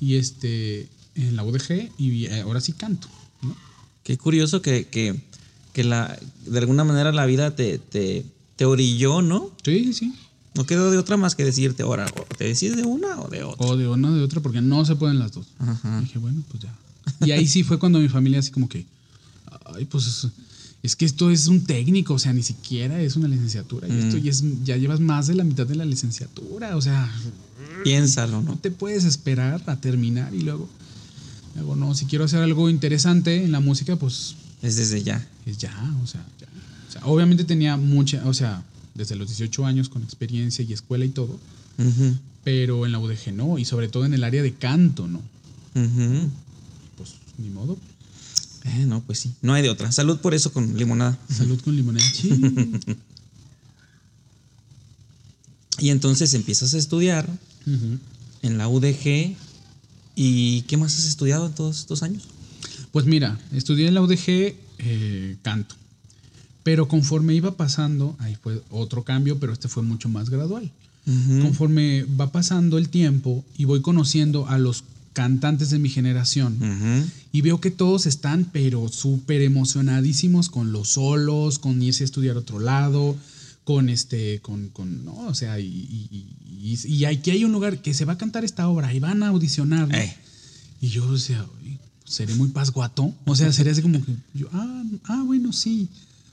Y 0.00 0.16
este, 0.16 0.86
en 1.14 1.34
la 1.34 1.44
UDG, 1.44 1.90
y 1.96 2.26
eh, 2.26 2.42
ahora 2.42 2.60
sí 2.60 2.74
canto, 2.74 3.08
¿no? 3.40 3.56
Qué 4.02 4.18
curioso 4.18 4.60
que, 4.60 4.86
que, 4.86 5.18
que 5.72 5.82
la, 5.82 6.18
de 6.44 6.58
alguna 6.58 6.84
manera 6.84 7.10
la 7.10 7.24
vida 7.24 7.56
te, 7.56 7.78
te, 7.78 8.26
te 8.56 8.66
orilló, 8.66 9.22
¿no? 9.22 9.50
Sí, 9.64 9.82
sí, 9.86 9.92
sí. 9.94 10.14
No 10.54 10.66
quedó 10.66 10.90
de 10.90 10.98
otra 10.98 11.16
más 11.16 11.34
que 11.34 11.42
decirte, 11.42 11.84
ahora, 11.84 12.04
o 12.18 12.34
te 12.36 12.44
decides 12.44 12.76
de 12.76 12.82
una 12.82 13.18
o 13.18 13.28
de 13.28 13.44
otra. 13.44 13.66
O 13.66 13.78
de 13.78 13.88
una 13.88 14.10
o 14.10 14.14
de 14.14 14.22
otra, 14.22 14.42
porque 14.42 14.60
no 14.60 14.84
se 14.84 14.94
pueden 14.96 15.18
las 15.18 15.32
dos. 15.32 15.46
Ajá. 15.58 16.00
Y 16.00 16.04
dije, 16.04 16.18
bueno, 16.18 16.42
pues 16.50 16.64
ya. 16.64 17.26
Y 17.26 17.30
ahí 17.30 17.48
sí 17.48 17.62
fue 17.62 17.78
cuando 17.78 17.98
mi 17.98 18.10
familia 18.10 18.40
así 18.40 18.50
como 18.50 18.68
que, 18.68 18.84
ay, 19.74 19.86
pues 19.86 20.28
es, 20.82 20.94
que 20.96 21.04
esto 21.04 21.30
es 21.30 21.46
un 21.48 21.64
técnico, 21.64 22.14
o 22.14 22.18
sea, 22.18 22.32
ni 22.32 22.42
siquiera 22.42 23.00
es 23.00 23.16
una 23.16 23.28
licenciatura. 23.28 23.88
Y 23.88 23.92
esto 23.98 24.16
Mm. 24.16 24.20
ya, 24.20 24.30
es, 24.30 24.44
ya 24.64 24.76
llevas 24.76 25.00
más 25.00 25.26
de 25.26 25.34
la 25.34 25.44
mitad 25.44 25.66
de 25.66 25.74
la 25.74 25.84
licenciatura, 25.84 26.76
o 26.76 26.80
sea, 26.82 27.10
Piénsalo, 27.84 28.42
no 28.42 28.52
¿no? 28.52 28.58
te 28.58 28.70
puedes 28.70 29.04
esperar 29.04 29.62
a 29.66 29.76
terminar 29.80 30.34
y 30.34 30.40
luego, 30.42 30.68
luego 31.54 31.76
no, 31.76 31.94
si 31.94 32.06
quiero 32.06 32.24
hacer 32.24 32.40
algo 32.42 32.68
interesante 32.70 33.44
en 33.44 33.52
la 33.52 33.60
música, 33.60 33.96
pues 33.96 34.34
Es 34.62 34.76
desde 34.76 35.02
ya. 35.02 35.26
es 35.46 35.58
ya, 35.58 35.72
o 36.02 36.06
sea, 36.06 36.24
ya. 36.40 36.46
O 36.88 36.92
sea, 36.92 37.06
obviamente 37.06 37.44
tenía 37.44 37.76
mucha, 37.76 38.26
o 38.26 38.34
sea, 38.34 38.62
desde 38.94 39.14
los 39.16 39.28
18 39.28 39.64
años 39.66 39.88
con 39.88 40.02
experiencia 40.02 40.64
y 40.64 40.72
escuela 40.72 41.04
y 41.04 41.10
todo, 41.10 41.38
pero 42.44 42.84
en 42.86 42.92
la 42.92 42.98
UDG 42.98 43.32
no, 43.32 43.58
y 43.58 43.64
sobre 43.64 43.88
todo 43.88 44.04
en 44.06 44.14
el 44.14 44.24
área 44.24 44.42
de 44.42 44.54
canto, 44.54 45.06
¿no? 45.06 45.20
Pues 46.96 47.14
ni 47.38 47.48
modo. 47.50 47.76
Eh, 48.68 48.86
no, 48.86 49.02
pues 49.02 49.18
sí. 49.20 49.32
No 49.42 49.54
hay 49.54 49.62
de 49.62 49.70
otra. 49.70 49.90
Salud 49.92 50.18
por 50.18 50.34
eso 50.34 50.52
con 50.52 50.76
limonada. 50.76 51.18
Salud 51.30 51.60
con 51.60 51.76
limonada. 51.76 52.06
Sí. 52.12 52.30
Y 55.80 55.90
entonces 55.90 56.34
empiezas 56.34 56.74
a 56.74 56.78
estudiar 56.78 57.28
en 58.42 58.58
la 58.58 58.68
UDG. 58.68 59.36
¿Y 60.16 60.62
qué 60.62 60.76
más 60.76 60.96
has 60.96 61.04
estudiado 61.04 61.46
en 61.46 61.54
todos 61.54 61.78
estos 61.78 62.02
años? 62.02 62.24
Pues 62.90 63.06
mira, 63.06 63.38
estudié 63.52 63.86
en 63.86 63.94
la 63.94 64.02
UDG 64.02 64.56
eh, 64.78 65.36
canto. 65.42 65.76
Pero 66.64 66.88
conforme 66.88 67.34
iba 67.34 67.56
pasando, 67.56 68.16
ahí 68.18 68.36
fue 68.42 68.60
otro 68.70 69.04
cambio, 69.04 69.38
pero 69.38 69.52
este 69.52 69.68
fue 69.68 69.82
mucho 69.82 70.08
más 70.08 70.30
gradual. 70.30 70.70
Conforme 71.40 72.04
va 72.04 72.32
pasando 72.32 72.76
el 72.76 72.90
tiempo 72.90 73.42
y 73.56 73.64
voy 73.64 73.80
conociendo 73.80 74.46
a 74.46 74.58
los 74.58 74.84
cantantes 75.12 75.70
de 75.70 75.78
mi 75.78 75.88
generación 75.88 76.56
y 77.32 77.40
veo 77.40 77.60
que 77.60 77.70
todos 77.70 78.06
están 78.06 78.48
pero 78.52 78.88
súper 78.88 79.42
emocionadísimos 79.42 80.48
con 80.48 80.72
los 80.72 80.90
solos, 80.90 81.58
con 81.58 81.82
irse 81.82 82.04
a 82.04 82.06
estudiar 82.06 82.36
a 82.36 82.40
otro 82.40 82.60
lado, 82.60 83.16
con 83.64 83.88
este, 83.90 84.40
con, 84.40 84.68
con 84.68 85.04
no, 85.04 85.14
o 85.26 85.34
sea, 85.34 85.58
y, 85.60 85.66
y, 85.66 86.08
y- 86.50 86.86
y 86.86 87.04
aquí 87.04 87.30
hay 87.30 87.44
un 87.44 87.52
lugar 87.52 87.82
que 87.82 87.94
se 87.94 88.04
va 88.04 88.14
a 88.14 88.18
cantar 88.18 88.44
esta 88.44 88.68
obra 88.68 88.92
y 88.94 88.98
van 89.00 89.22
a 89.22 89.28
audicionar, 89.28 89.88
¿no? 89.88 89.94
Eh. 89.96 90.16
Y 90.80 90.88
yo, 90.88 91.06
o 91.06 91.18
sea, 91.18 91.44
"Uy, 91.62 91.78
seré 92.04 92.34
muy 92.34 92.48
pasguato. 92.48 93.14
O 93.26 93.36
sea, 93.36 93.52
sería 93.52 93.72
así 93.72 93.82
como 93.82 94.02
que 94.04 94.12
yo, 94.34 94.48
ah, 94.52 94.82
ah 95.04 95.22
bueno, 95.26 95.52
sí. 95.52 95.88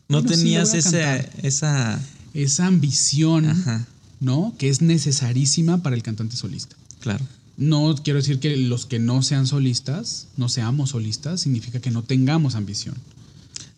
No 0.08 0.22
Bueno, 0.22 0.36
tenías 0.36 0.74
esa, 0.74 0.92
cantar". 0.92 1.30
esa. 1.44 2.02
esa 2.34 2.68
ambición, 2.68 3.46
Ajá. 3.50 3.86
¿no? 4.20 4.54
Que 4.58 4.70
es 4.70 4.82
necesarísima 4.82 5.82
para 5.84 5.96
el 5.96 6.04
cantante 6.04 6.36
solista. 6.38 6.76
Claro. 7.02 7.26
No 7.58 7.96
quiero 8.04 8.20
decir 8.20 8.40
que 8.40 8.56
los 8.58 8.86
que 8.86 9.00
no 9.00 9.22
sean 9.22 9.48
solistas, 9.48 10.28
no 10.38 10.50
seamos 10.50 10.90
solistas, 10.92 11.42
significa 11.42 11.80
que 11.80 11.92
no 11.92 12.04
tengamos 12.04 12.56
ambición. 12.56 12.96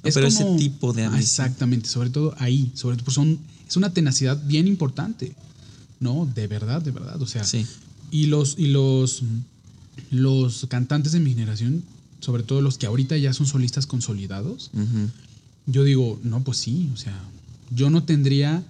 No, 0.03 0.11
pero 0.13 0.27
ese 0.27 0.45
tipo 0.57 0.93
de 0.93 1.03
ambición. 1.03 1.21
Exactamente, 1.21 1.87
sobre 1.89 2.09
todo 2.09 2.33
ahí, 2.39 2.71
sobre 2.73 2.95
todo, 2.95 3.05
pues 3.05 3.15
son, 3.15 3.39
es 3.67 3.75
una 3.77 3.93
tenacidad 3.93 4.41
bien 4.45 4.67
importante, 4.67 5.35
¿no? 5.99 6.25
De 6.33 6.47
verdad, 6.47 6.81
de 6.81 6.91
verdad. 6.91 7.21
O 7.21 7.27
sea, 7.27 7.43
Sí. 7.43 7.65
y 8.09 8.27
los, 8.27 8.55
y 8.57 8.67
los, 8.67 9.21
los 10.11 10.65
cantantes 10.69 11.11
de 11.11 11.19
mi 11.19 11.31
generación, 11.31 11.83
sobre 12.19 12.43
todo 12.43 12.61
los 12.61 12.77
que 12.77 12.85
ahorita 12.87 13.17
ya 13.17 13.33
son 13.33 13.45
solistas 13.45 13.85
consolidados, 13.85 14.71
yo 15.67 15.83
digo, 15.83 16.19
no, 16.23 16.43
pues 16.43 16.57
sí, 16.57 16.89
o 16.93 16.97
sea, 16.97 17.19
yo 17.71 17.89
no 17.89 18.03
tendría 18.03 18.63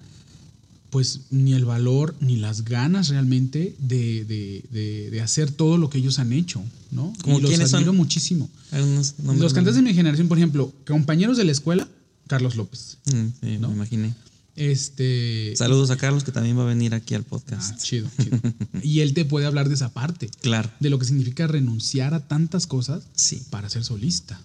pues 0.90 1.20
ni 1.30 1.52
el 1.52 1.64
valor 1.64 2.14
ni 2.20 2.36
las 2.36 2.64
ganas 2.64 3.08
realmente 3.08 3.74
de, 3.78 4.24
de- 4.24 4.64
de- 4.70 5.10
de 5.10 5.20
hacer 5.20 5.50
todo 5.50 5.76
lo 5.78 5.90
que 5.90 5.98
ellos 5.98 6.18
han 6.18 6.32
hecho, 6.32 6.62
¿no? 6.90 7.12
¿Como 7.22 7.38
y 7.38 7.42
los 7.42 7.54
son? 7.70 7.74
admiro 7.76 7.92
muchísimo. 7.92 8.48
Algunos 8.70 9.14
nombres 9.18 9.40
Los 9.42 9.52
cantantes 9.54 9.76
de- 9.76 9.82
mi 9.82 9.94
generación, 9.94 10.28
por 10.28 10.38
ejemplo, 10.38 10.72
compañeros 10.86 11.36
de 11.36 11.44
la 11.44 11.52
escuela, 11.52 11.88
Carlos 12.26 12.56
López. 12.56 12.98
Mm, 13.06 13.26
sí, 13.42 13.58
¿no? 13.58 13.68
me 13.68 13.74
imaginé. 13.74 14.14
Este. 14.56 15.54
Saludos 15.56 15.90
a 15.90 15.96
Carlos 15.96 16.24
que 16.24 16.32
también 16.32 16.58
va 16.58 16.62
a 16.62 16.66
venir 16.66 16.92
aquí 16.94 17.14
al 17.14 17.22
Ah, 17.22 17.26
podcast. 17.28 17.80
chido, 17.82 18.08
chido. 18.20 18.38
y 18.82 19.00
él 19.00 19.14
te 19.14 19.24
puede 19.24 19.46
hablar 19.46 19.68
de 19.68 19.74
esa 19.76 19.92
parte, 19.94 20.28
Claro. 20.42 20.70
de 20.80 20.90
lo 20.90 20.98
que 20.98 21.04
significa 21.06 21.46
renunciar 21.46 22.12
a 22.14 22.26
tantas 22.26 22.66
cosas 22.66 23.04
Sí. 23.14 23.40
para 23.50 23.70
ser 23.70 23.84
solista. 23.84 24.40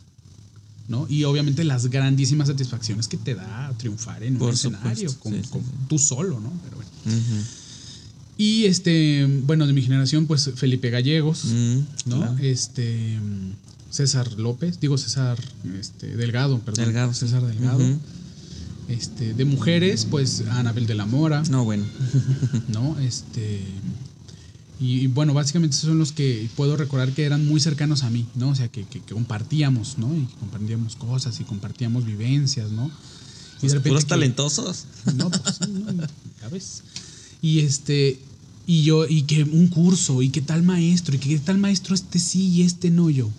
¿No? 0.87 1.05
Y 1.09 1.23
obviamente 1.23 1.63
las 1.63 1.87
grandísimas 1.87 2.47
satisfacciones 2.47 3.07
que 3.07 3.17
te 3.17 3.35
da 3.35 3.73
triunfar 3.77 4.23
en 4.23 4.37
Por 4.37 4.49
un 4.49 4.53
escenario, 4.53 5.09
supuesto, 5.09 5.19
con, 5.21 5.33
sí, 5.33 5.39
sí, 5.43 5.49
con 5.49 5.61
sí. 5.61 5.67
tú 5.87 5.97
solo, 5.99 6.39
¿no? 6.39 6.51
Pero 6.63 6.75
bueno. 6.77 6.89
Ujú. 7.05 7.43
Y 8.37 8.65
este, 8.65 9.27
bueno, 9.45 9.67
de 9.67 9.73
mi 9.73 9.81
generación, 9.81 10.25
pues 10.25 10.49
Felipe 10.55 10.89
Gallegos, 10.89 11.45
Mm, 11.45 11.77
¿no? 12.07 12.17
claro. 12.17 12.37
Este 12.39 13.19
César 13.91 14.31
López, 14.39 14.79
digo 14.79 14.97
César 14.97 15.37
este, 15.79 16.15
Delgado, 16.17 16.59
perdón. 16.59 16.85
Delgado. 16.85 17.13
César 17.13 17.45
Delgado. 17.45 17.77
Ujú. 17.77 17.99
Este, 18.89 19.33
de 19.33 19.45
mujeres, 19.45 20.05
pues 20.09 20.43
Anabel 20.49 20.87
de 20.87 20.95
la 20.95 21.05
Mora, 21.05 21.43
No, 21.49 21.63
bueno. 21.63 21.85
¿no? 22.69 22.97
Este 22.99 23.61
y, 24.83 24.99
y 25.01 25.07
bueno, 25.07 25.33
básicamente 25.33 25.75
esos 25.75 25.87
son 25.89 25.97
los 25.99 26.11
que 26.11 26.49
puedo 26.55 26.75
recordar 26.77 27.11
que 27.13 27.23
eran 27.23 27.45
muy 27.47 27.59
cercanos 27.59 28.03
a 28.03 28.09
mí, 28.09 28.25
¿no? 28.35 28.49
O 28.49 28.55
sea, 28.55 28.67
que, 28.67 28.83
que- 28.83 28.99
que 28.99 29.13
compartíamos, 29.13 29.97
¿no? 29.97 30.13
Y 30.15 30.25
que 30.25 30.35
compartíamos 30.35 30.95
cosas 30.95 31.39
y 31.39 31.43
compartíamos 31.43 32.05
vivencias, 32.05 32.71
¿no? 32.71 32.87
Y 33.61 33.67
Pues 33.67 33.75
puros 33.75 34.03
que- 34.03 34.09
talentosos. 34.09 34.85
no, 35.15 35.29
pues 35.31 35.69
no, 35.69 35.93
ya 36.41 36.49
ves. 36.51 36.83
Y 37.41 37.59
este, 37.59 38.19
y 38.67 38.83
yo, 38.83 39.07
y 39.07 39.23
que 39.23 39.43
un 39.43 39.67
curso, 39.67 40.21
y 40.21 40.29
qué 40.29 40.41
tal 40.41 40.63
maestro, 40.63 41.15
y 41.15 41.19
que 41.19 41.29
qué 41.29 41.39
tal 41.39 41.57
maestro 41.57 41.95
este 41.95 42.19
sí 42.19 42.47
y 42.49 42.61
este 42.63 42.89
no 42.91 43.09
yo. 43.09 43.29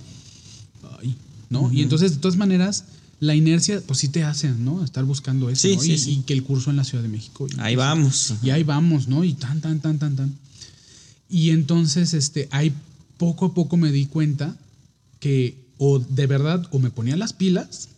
Ay, 1.01 1.15
¿no? 1.51 1.73
Y 1.73 1.83
entonces, 1.83 2.13
de 2.13 2.19
todas 2.19 2.37
maneras, 2.37 2.85
la 3.21 3.35
inercia, 3.35 3.81
pues 3.87 3.99
sí 4.01 4.09
te 4.09 4.25
hace, 4.25 4.51
¿no? 4.51 4.85
Estar 4.85 5.05
buscando 5.05 5.49
eso, 5.51 5.63
Sí, 5.69 5.77
¿no? 5.77 5.83
sí, 5.83 5.93
y, 5.93 5.99
sí. 5.99 6.11
y 6.13 6.23
que 6.23 6.33
el 6.35 6.43
curso 6.43 6.71
en 6.71 6.77
la 6.77 6.85
Ciudad 6.85 7.03
de 7.03 7.09
México. 7.09 7.47
y- 7.51 7.61
Ahí 7.61 7.77
vamos. 7.77 8.35
Y 8.43 8.51
ahí 8.51 8.63
vamos, 8.65 9.09
¿no? 9.09 9.25
Y 9.25 9.35
tan, 9.35 9.61
tan, 9.61 9.81
tan, 9.81 9.99
tan, 9.99 10.17
tan. 10.17 10.35
Y 11.29 11.51
entonces, 11.51 12.15
este, 12.15 12.49
ahí 12.51 12.73
poco 13.19 13.47
a 13.47 13.55
poco 13.55 13.77
me 13.77 13.91
di 13.91 14.07
cuenta 14.07 14.57
que 15.21 15.57
o 15.79 15.99
de 15.99 16.27
verdad 16.27 16.67
o 16.71 16.79
me 16.79 16.91
ponía 16.91 17.17
las 17.17 17.33
pilas 17.33 17.89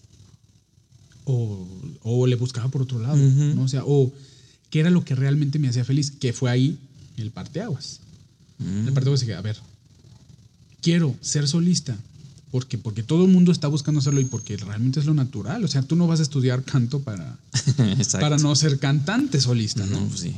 o, 1.25 1.67
o 2.03 2.27
le 2.27 2.37
buscaba 2.37 2.69
por 2.69 2.83
otro 2.83 2.99
lado. 2.99 3.17
¿no? 3.17 3.62
O 3.62 3.69
sea, 3.69 3.83
o 3.85 4.12
qué 4.71 4.81
era 4.81 4.91
lo 4.91 5.05
que 5.05 5.15
realmente 5.15 5.59
me 5.59 5.69
hacía 5.69 5.85
feliz, 5.85 6.11
que 6.11 6.33
fue 6.33 6.51
ahí 6.51 6.79
el 7.17 7.31
parteaguas. 7.31 8.01
Mm. 8.59 8.89
El 8.89 8.93
parteaguas 8.93 9.21
dije, 9.21 9.35
a 9.35 9.41
ver, 9.41 9.57
quiero 10.81 11.15
ser 11.21 11.49
solista. 11.49 11.97
Porque, 12.53 12.79
porque 12.79 13.03
todo 13.03 13.25
el 13.25 13.31
mundo 13.33 13.51
está 13.51 13.67
buscando 13.67 13.99
hacerlo 13.99 14.21
y 14.21 14.25
porque 14.25 14.57
realmente 14.57 15.01
es 15.01 15.05
lo 15.05 15.15
natural. 15.15 15.65
O 15.65 15.69
sea, 15.69 15.83
tú 15.83 15.97
no 15.97 16.07
vas 16.07 16.21
a 16.21 16.23
estudiar 16.23 16.62
canto 16.62 17.01
para, 17.01 17.37
para 18.12 18.39
no 18.39 18.55
ser 18.55 18.79
cantante 18.79 19.41
solista, 19.41 19.85
¿no? 19.85 20.01
No, 20.01 20.07
pues 20.07 20.21
sí. 20.21 20.35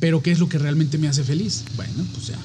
Pero 0.00 0.22
¿qué 0.22 0.30
es 0.30 0.38
lo 0.38 0.48
que 0.48 0.58
realmente 0.58 0.98
me 0.98 1.08
hace 1.08 1.24
feliz? 1.24 1.64
Bueno, 1.76 2.04
pues 2.14 2.28
ya. 2.28 2.38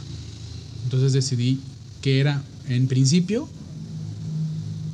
Entonces 0.83 1.13
decidí 1.13 1.59
que 2.01 2.19
era, 2.19 2.43
en 2.67 2.87
principio, 2.87 3.49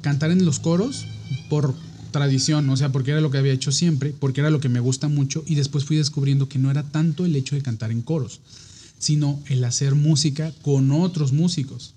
cantar 0.01 0.31
en 0.31 0.45
los 0.45 0.59
coros 0.59 1.05
por 1.49 1.75
tradición, 2.11 2.69
o 2.69 2.77
sea, 2.77 2.91
porque 2.91 3.11
era 3.11 3.21
lo 3.21 3.31
que 3.31 3.37
había 3.37 3.53
hecho 3.53 3.71
siempre, 3.71 4.13
porque 4.17 4.41
era 4.41 4.49
lo 4.49 4.59
que 4.59 4.69
me 4.69 4.79
gusta 4.79 5.07
mucho, 5.07 5.43
y 5.45 5.55
después 5.55 5.85
fui 5.85 5.97
descubriendo 5.97 6.49
que 6.49 6.59
no 6.59 6.71
era 6.71 6.83
tanto 6.83 7.25
el 7.25 7.35
hecho 7.35 7.55
de 7.55 7.61
cantar 7.61 7.91
en 7.91 8.01
coros, 8.01 8.39
sino 8.99 9.39
el 9.47 9.63
hacer 9.63 9.95
música 9.95 10.53
con 10.61 10.91
otros 10.91 11.33
músicos, 11.33 11.93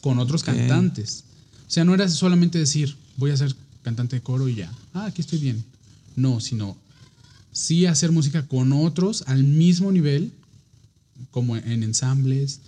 con 0.00 0.18
otros 0.18 0.42
cantantes. 0.42 1.24
O 1.66 1.70
sea, 1.70 1.84
no 1.84 1.94
era 1.94 2.08
solamente 2.08 2.58
decir, 2.58 2.96
voy 3.16 3.30
a 3.30 3.36
ser 3.36 3.54
cantante 3.82 4.16
de 4.16 4.22
coro 4.22 4.48
y 4.48 4.54
ya, 4.54 4.72
ah, 4.94 5.06
aquí 5.06 5.20
estoy 5.20 5.38
bien. 5.38 5.64
No, 6.16 6.40
sino 6.40 6.76
sí 7.58 7.86
hacer 7.86 8.12
música 8.12 8.46
con 8.46 8.72
otros 8.72 9.24
al 9.26 9.42
mismo 9.44 9.90
nivel, 9.92 10.32
como 11.30 11.56
en 11.56 11.82
ensambles, 11.82 12.60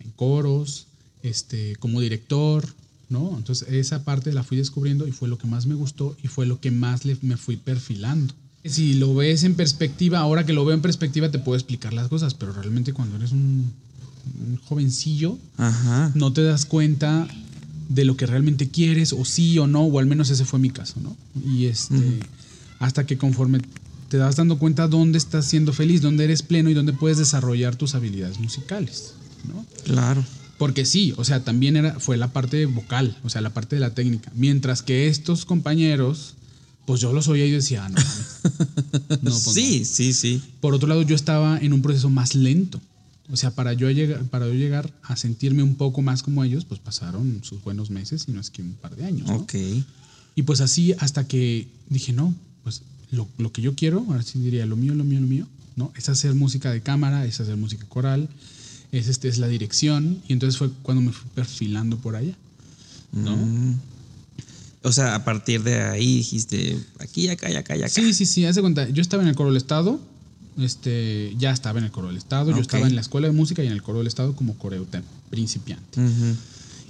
en 0.00 0.10
coros, 0.12 0.86
este, 1.22 1.74
como 1.76 2.00
director, 2.00 2.66
¿no? 3.10 3.36
Entonces 3.36 3.68
esa 3.70 4.04
parte 4.04 4.32
la 4.32 4.44
fui 4.44 4.56
descubriendo 4.56 5.06
y 5.08 5.12
fue 5.12 5.28
lo 5.28 5.38
que 5.38 5.46
más 5.48 5.66
me 5.66 5.74
gustó 5.74 6.16
y 6.22 6.28
fue 6.28 6.46
lo 6.46 6.60
que 6.60 6.70
más 6.70 7.04
le- 7.04 7.18
me 7.22 7.36
fui 7.36 7.56
perfilando. 7.56 8.32
Si 8.64 8.94
lo 8.94 9.14
ves 9.14 9.44
en 9.44 9.54
perspectiva, 9.54 10.18
ahora 10.20 10.44
que 10.46 10.52
lo 10.52 10.64
veo 10.64 10.74
en 10.74 10.82
perspectiva 10.82 11.30
te 11.30 11.38
puedo 11.38 11.56
explicar 11.56 11.92
las 11.92 12.08
cosas, 12.08 12.34
pero 12.34 12.52
realmente 12.52 12.92
cuando 12.92 13.16
eres 13.16 13.32
un, 13.32 13.72
un 14.46 14.56
jovencillo 14.58 15.38
Ajá. 15.56 16.12
no 16.14 16.32
te 16.32 16.42
das 16.42 16.64
cuenta 16.66 17.26
de 17.88 18.04
lo 18.04 18.16
que 18.16 18.26
realmente 18.26 18.68
quieres 18.68 19.12
o 19.14 19.24
sí 19.24 19.58
o 19.58 19.66
no, 19.66 19.82
o 19.84 19.98
al 19.98 20.06
menos 20.06 20.28
ese 20.30 20.44
fue 20.44 20.58
mi 20.58 20.70
caso, 20.70 21.00
¿no? 21.00 21.16
Y 21.50 21.64
este, 21.66 22.20
hasta 22.78 23.06
que 23.06 23.16
conforme 23.16 23.60
te 24.08 24.16
das 24.16 24.36
dando 24.36 24.58
cuenta 24.58 24.88
dónde 24.88 25.18
estás 25.18 25.44
siendo 25.44 25.72
feliz, 25.72 26.00
dónde 26.00 26.24
eres 26.24 26.42
pleno 26.42 26.70
y 26.70 26.74
dónde 26.74 26.92
puedes 26.92 27.18
desarrollar 27.18 27.76
tus 27.76 27.94
habilidades 27.94 28.38
musicales, 28.40 29.14
¿no? 29.46 29.64
Claro. 29.84 30.24
Porque 30.56 30.84
sí, 30.84 31.14
o 31.16 31.24
sea, 31.24 31.44
también 31.44 31.76
era, 31.76 32.00
fue 32.00 32.16
la 32.16 32.32
parte 32.32 32.66
vocal, 32.66 33.16
o 33.22 33.30
sea, 33.30 33.40
la 33.40 33.50
parte 33.54 33.76
de 33.76 33.80
la 33.80 33.94
técnica. 33.94 34.32
Mientras 34.34 34.82
que 34.82 35.06
estos 35.06 35.44
compañeros, 35.44 36.34
pues 36.84 37.00
yo 37.00 37.12
los 37.12 37.28
oía 37.28 37.46
y 37.46 37.50
decía, 37.52 37.84
"Ah, 37.84 37.88
no, 37.88 37.94
mames". 37.96 38.38
No, 39.22 39.30
pues 39.30 39.54
sí, 39.54 39.80
no. 39.80 39.84
sí, 39.84 40.12
sí. 40.12 40.42
Por 40.60 40.74
otro 40.74 40.88
lado, 40.88 41.02
yo 41.02 41.14
estaba 41.14 41.58
en 41.58 41.72
un 41.72 41.82
proceso 41.82 42.10
más 42.10 42.34
lento. 42.34 42.80
O 43.30 43.36
sea, 43.36 43.50
para 43.50 43.74
yo, 43.74 43.90
llegar, 43.90 44.24
para 44.24 44.46
yo 44.46 44.54
llegar 44.54 44.90
a 45.02 45.16
sentirme 45.16 45.62
un 45.62 45.74
poco 45.74 46.00
más 46.00 46.22
como 46.22 46.44
ellos, 46.44 46.64
pues 46.64 46.80
pasaron 46.80 47.40
sus 47.42 47.62
buenos 47.62 47.90
meses 47.90 48.24
y 48.26 48.32
no 48.32 48.40
es 48.40 48.50
que 48.50 48.62
un 48.62 48.72
par 48.72 48.96
de 48.96 49.04
años. 49.04 49.28
¿no? 49.28 49.36
Ok. 49.36 49.54
Y 50.34 50.42
pues 50.42 50.60
así 50.60 50.94
hasta 50.98 51.28
que 51.28 51.68
dije, 51.90 52.12
no, 52.12 52.34
pues 52.64 52.82
lo, 53.10 53.28
lo 53.38 53.52
que 53.52 53.62
yo 53.62 53.74
quiero, 53.74 54.04
ahora 54.08 54.22
sí 54.22 54.38
diría, 54.38 54.66
lo 54.66 54.76
mío, 54.76 54.94
lo 54.94 55.04
mío, 55.04 55.20
lo 55.20 55.26
mío, 55.26 55.46
¿no? 55.76 55.92
Es 55.96 56.08
hacer 56.08 56.34
música 56.34 56.70
de 56.70 56.80
cámara, 56.80 57.24
es 57.24 57.40
hacer 57.40 57.56
música 57.56 57.86
coral, 57.88 58.28
es, 58.92 59.08
este, 59.08 59.28
es 59.28 59.38
la 59.38 59.48
dirección. 59.48 60.22
Y 60.28 60.32
entonces 60.32 60.58
fue 60.58 60.70
cuando 60.82 61.02
me 61.02 61.12
fui 61.12 61.28
perfilando 61.34 61.96
por 61.98 62.16
allá, 62.16 62.34
¿no? 63.12 63.36
Mm. 63.36 63.78
O 64.82 64.92
sea, 64.92 65.14
a 65.14 65.24
partir 65.24 65.62
de 65.62 65.82
ahí 65.82 66.16
dijiste, 66.16 66.78
aquí, 67.00 67.28
acá, 67.28 67.48
acá, 67.48 67.74
acá. 67.74 67.88
Sí, 67.88 68.14
sí, 68.14 68.26
sí, 68.26 68.44
haz 68.44 68.54
de 68.54 68.60
cuenta. 68.60 68.88
Yo 68.88 69.02
estaba 69.02 69.22
en 69.22 69.28
el 69.28 69.34
coro 69.34 69.50
del 69.50 69.56
Estado, 69.56 70.00
este, 70.58 71.34
ya 71.38 71.50
estaba 71.50 71.78
en 71.78 71.84
el 71.86 71.90
coro 71.90 72.08
del 72.08 72.16
Estado, 72.16 72.50
yo 72.50 72.60
estaba 72.60 72.86
en 72.86 72.94
la 72.94 73.00
escuela 73.00 73.26
de 73.26 73.32
música 73.32 73.62
y 73.62 73.66
en 73.66 73.72
el 73.72 73.82
coro 73.82 73.98
del 73.98 74.06
Estado 74.06 74.34
como 74.34 74.56
coreutem, 74.56 75.02
principiante. 75.30 76.00
Ujú. 76.00 76.36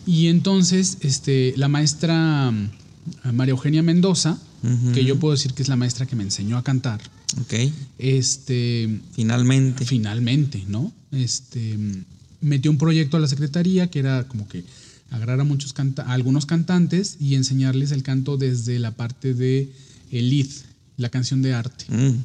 Y 0.07 0.28
entonces, 0.28 0.98
este, 1.00 1.54
la 1.57 1.68
maestra 1.68 2.50
mm, 2.50 3.33
María 3.33 3.52
Eugenia 3.52 3.83
Mendoza, 3.83 4.38
Ujú. 4.62 4.92
que 4.92 5.04
yo 5.04 5.18
puedo 5.18 5.32
decir 5.34 5.52
que 5.54 5.62
es 5.62 5.68
la 5.68 5.76
maestra 5.76 6.06
que 6.06 6.16
me 6.16 6.22
enseñó 6.24 6.56
a 6.58 6.64
cantar, 6.64 7.00
Ok. 7.40 7.54
este, 7.98 9.00
Finalmente. 9.12 9.84
finalmente, 9.84 10.64
¿no? 10.68 10.92
Este, 11.12 11.76
mm, 11.76 12.04
metió 12.40 12.70
un 12.70 12.78
proyecto 12.78 13.16
a 13.16 13.20
la 13.20 13.28
secretaría 13.28 13.90
que 13.90 13.98
era 13.98 14.26
como 14.28 14.48
que 14.48 14.64
agarrar 15.10 15.40
a 15.40 15.44
muchos 15.44 15.72
canta 15.72 16.02
a 16.02 16.12
algunos 16.12 16.44
cantantes 16.46 17.16
y 17.20 17.34
enseñarles 17.34 17.92
el 17.92 18.02
canto 18.02 18.36
desde 18.36 18.78
la 18.78 18.90
parte 18.92 19.32
de 19.34 19.72
el 20.10 20.30
lead, 20.30 20.48
la 20.96 21.08
canción 21.08 21.40
de 21.42 21.54
arte. 21.54 21.84
Mm. 21.88 22.16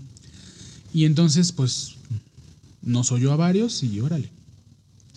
Y 0.93 1.05
entonces, 1.05 1.51
pues, 1.51 1.95
nos 2.81 3.11
oyó 3.11 3.31
a 3.31 3.35
varios 3.35 3.83
y 3.83 3.99
órale. 3.99 4.29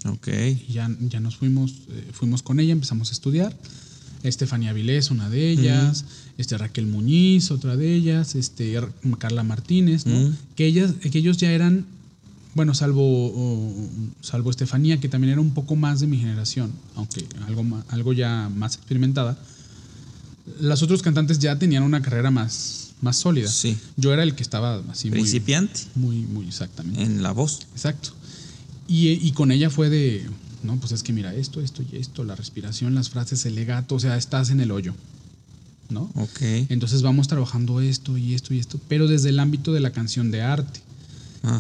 Ok. 0.05 0.29
Y 0.68 0.72
ya, 0.72 0.94
ya 1.09 1.20
nos 1.20 1.37
fuimos, 1.37 1.72
eh, 1.90 2.09
fuimos 2.12 2.42
con 2.42 2.61
ella, 2.61 2.72
empezamos 2.72 3.09
a 3.11 3.12
estudiar. 3.12 3.57
Estefanía 4.22 4.72
Vilés, 4.72 5.11
una 5.11 5.29
de 5.29 5.50
ellas, 5.50 6.05
este 6.38 6.59
Raquel 6.59 6.87
Muñiz, 6.87 7.51
otra 7.51 7.77
de 7.77 7.94
ellas, 7.94 8.35
este 8.35 8.79
Carla 9.18 9.42
Martínez, 9.42 10.07
¿no? 10.07 10.18
Ujú. 10.20 10.35
Que 10.55 10.66
ellas, 10.66 10.92
que 11.01 11.18
ellos 11.18 11.37
ya 11.38 11.51
eran, 11.51 11.87
bueno, 12.55 12.75
salvo, 12.75 13.03
o- 13.03 13.88
salvo 14.20 14.51
Estefanía, 14.51 14.99
que 15.01 15.09
también 15.09 15.33
era 15.33 15.40
un 15.40 15.53
poco 15.55 15.77
más 15.77 16.01
de 16.01 16.07
mi 16.07 16.18
generación, 16.18 16.72
aunque 16.94 17.25
algo, 17.46 17.64
algo 17.88 18.12
ya 18.12 18.51
más 18.55 18.77
experimentada. 18.77 19.38
Las 20.61 20.83
otros 20.83 21.03
cantantes 21.03 21.38
ya 21.38 21.59
tenían 21.59 21.83
una 21.83 22.03
carrera 22.03 22.31
más, 22.31 22.92
más 23.01 23.16
sólida. 23.16 23.49
Sí. 23.51 23.77
Yo 23.96 24.12
era 24.12 24.22
el 24.22 24.35
que 24.35 24.42
estaba 24.42 24.83
así 24.90 25.09
muy, 25.09 25.18
Principiante 25.20 25.81
muy, 25.96 26.18
muy 26.20 26.46
exactamente. 26.46 27.03
en 27.03 27.22
la 27.22 27.33
voz. 27.33 27.61
Exacto. 27.72 28.11
Y, 28.88 29.09
y 29.11 29.33
con 29.33 29.51
ella 29.51 29.68
fue 29.70 29.90
de, 29.90 30.25
no, 30.62 30.77
pues 30.77 30.92
es 30.92 31.03
que 31.03 31.12
mira 31.12 31.35
esto, 31.35 31.61
esto 31.61 31.83
y 31.90 31.96
esto, 31.96 32.22
la 32.25 32.37
respiración, 32.37 32.94
las 32.94 33.11
frases, 33.11 33.44
el 33.46 33.57
legato, 33.57 33.96
o 33.96 34.01
sea, 34.01 34.16
estás 34.16 34.51
en 34.51 34.61
el 34.61 34.70
hoyo, 34.70 34.94
¿no? 35.90 36.11
Ok. 36.14 36.40
Entonces 36.68 37.03
vamos 37.03 37.29
trabajando 37.29 37.81
esto 37.81 38.16
y 38.16 38.35
esto 38.35 38.55
y 38.55 38.59
esto, 38.59 38.81
pero 38.88 39.09
desde 39.09 39.31
el 39.31 39.38
ámbito 39.38 39.72
de 39.72 39.81
la 39.81 39.92
canción 39.92 40.31
de 40.31 40.42
arte, 40.42 40.81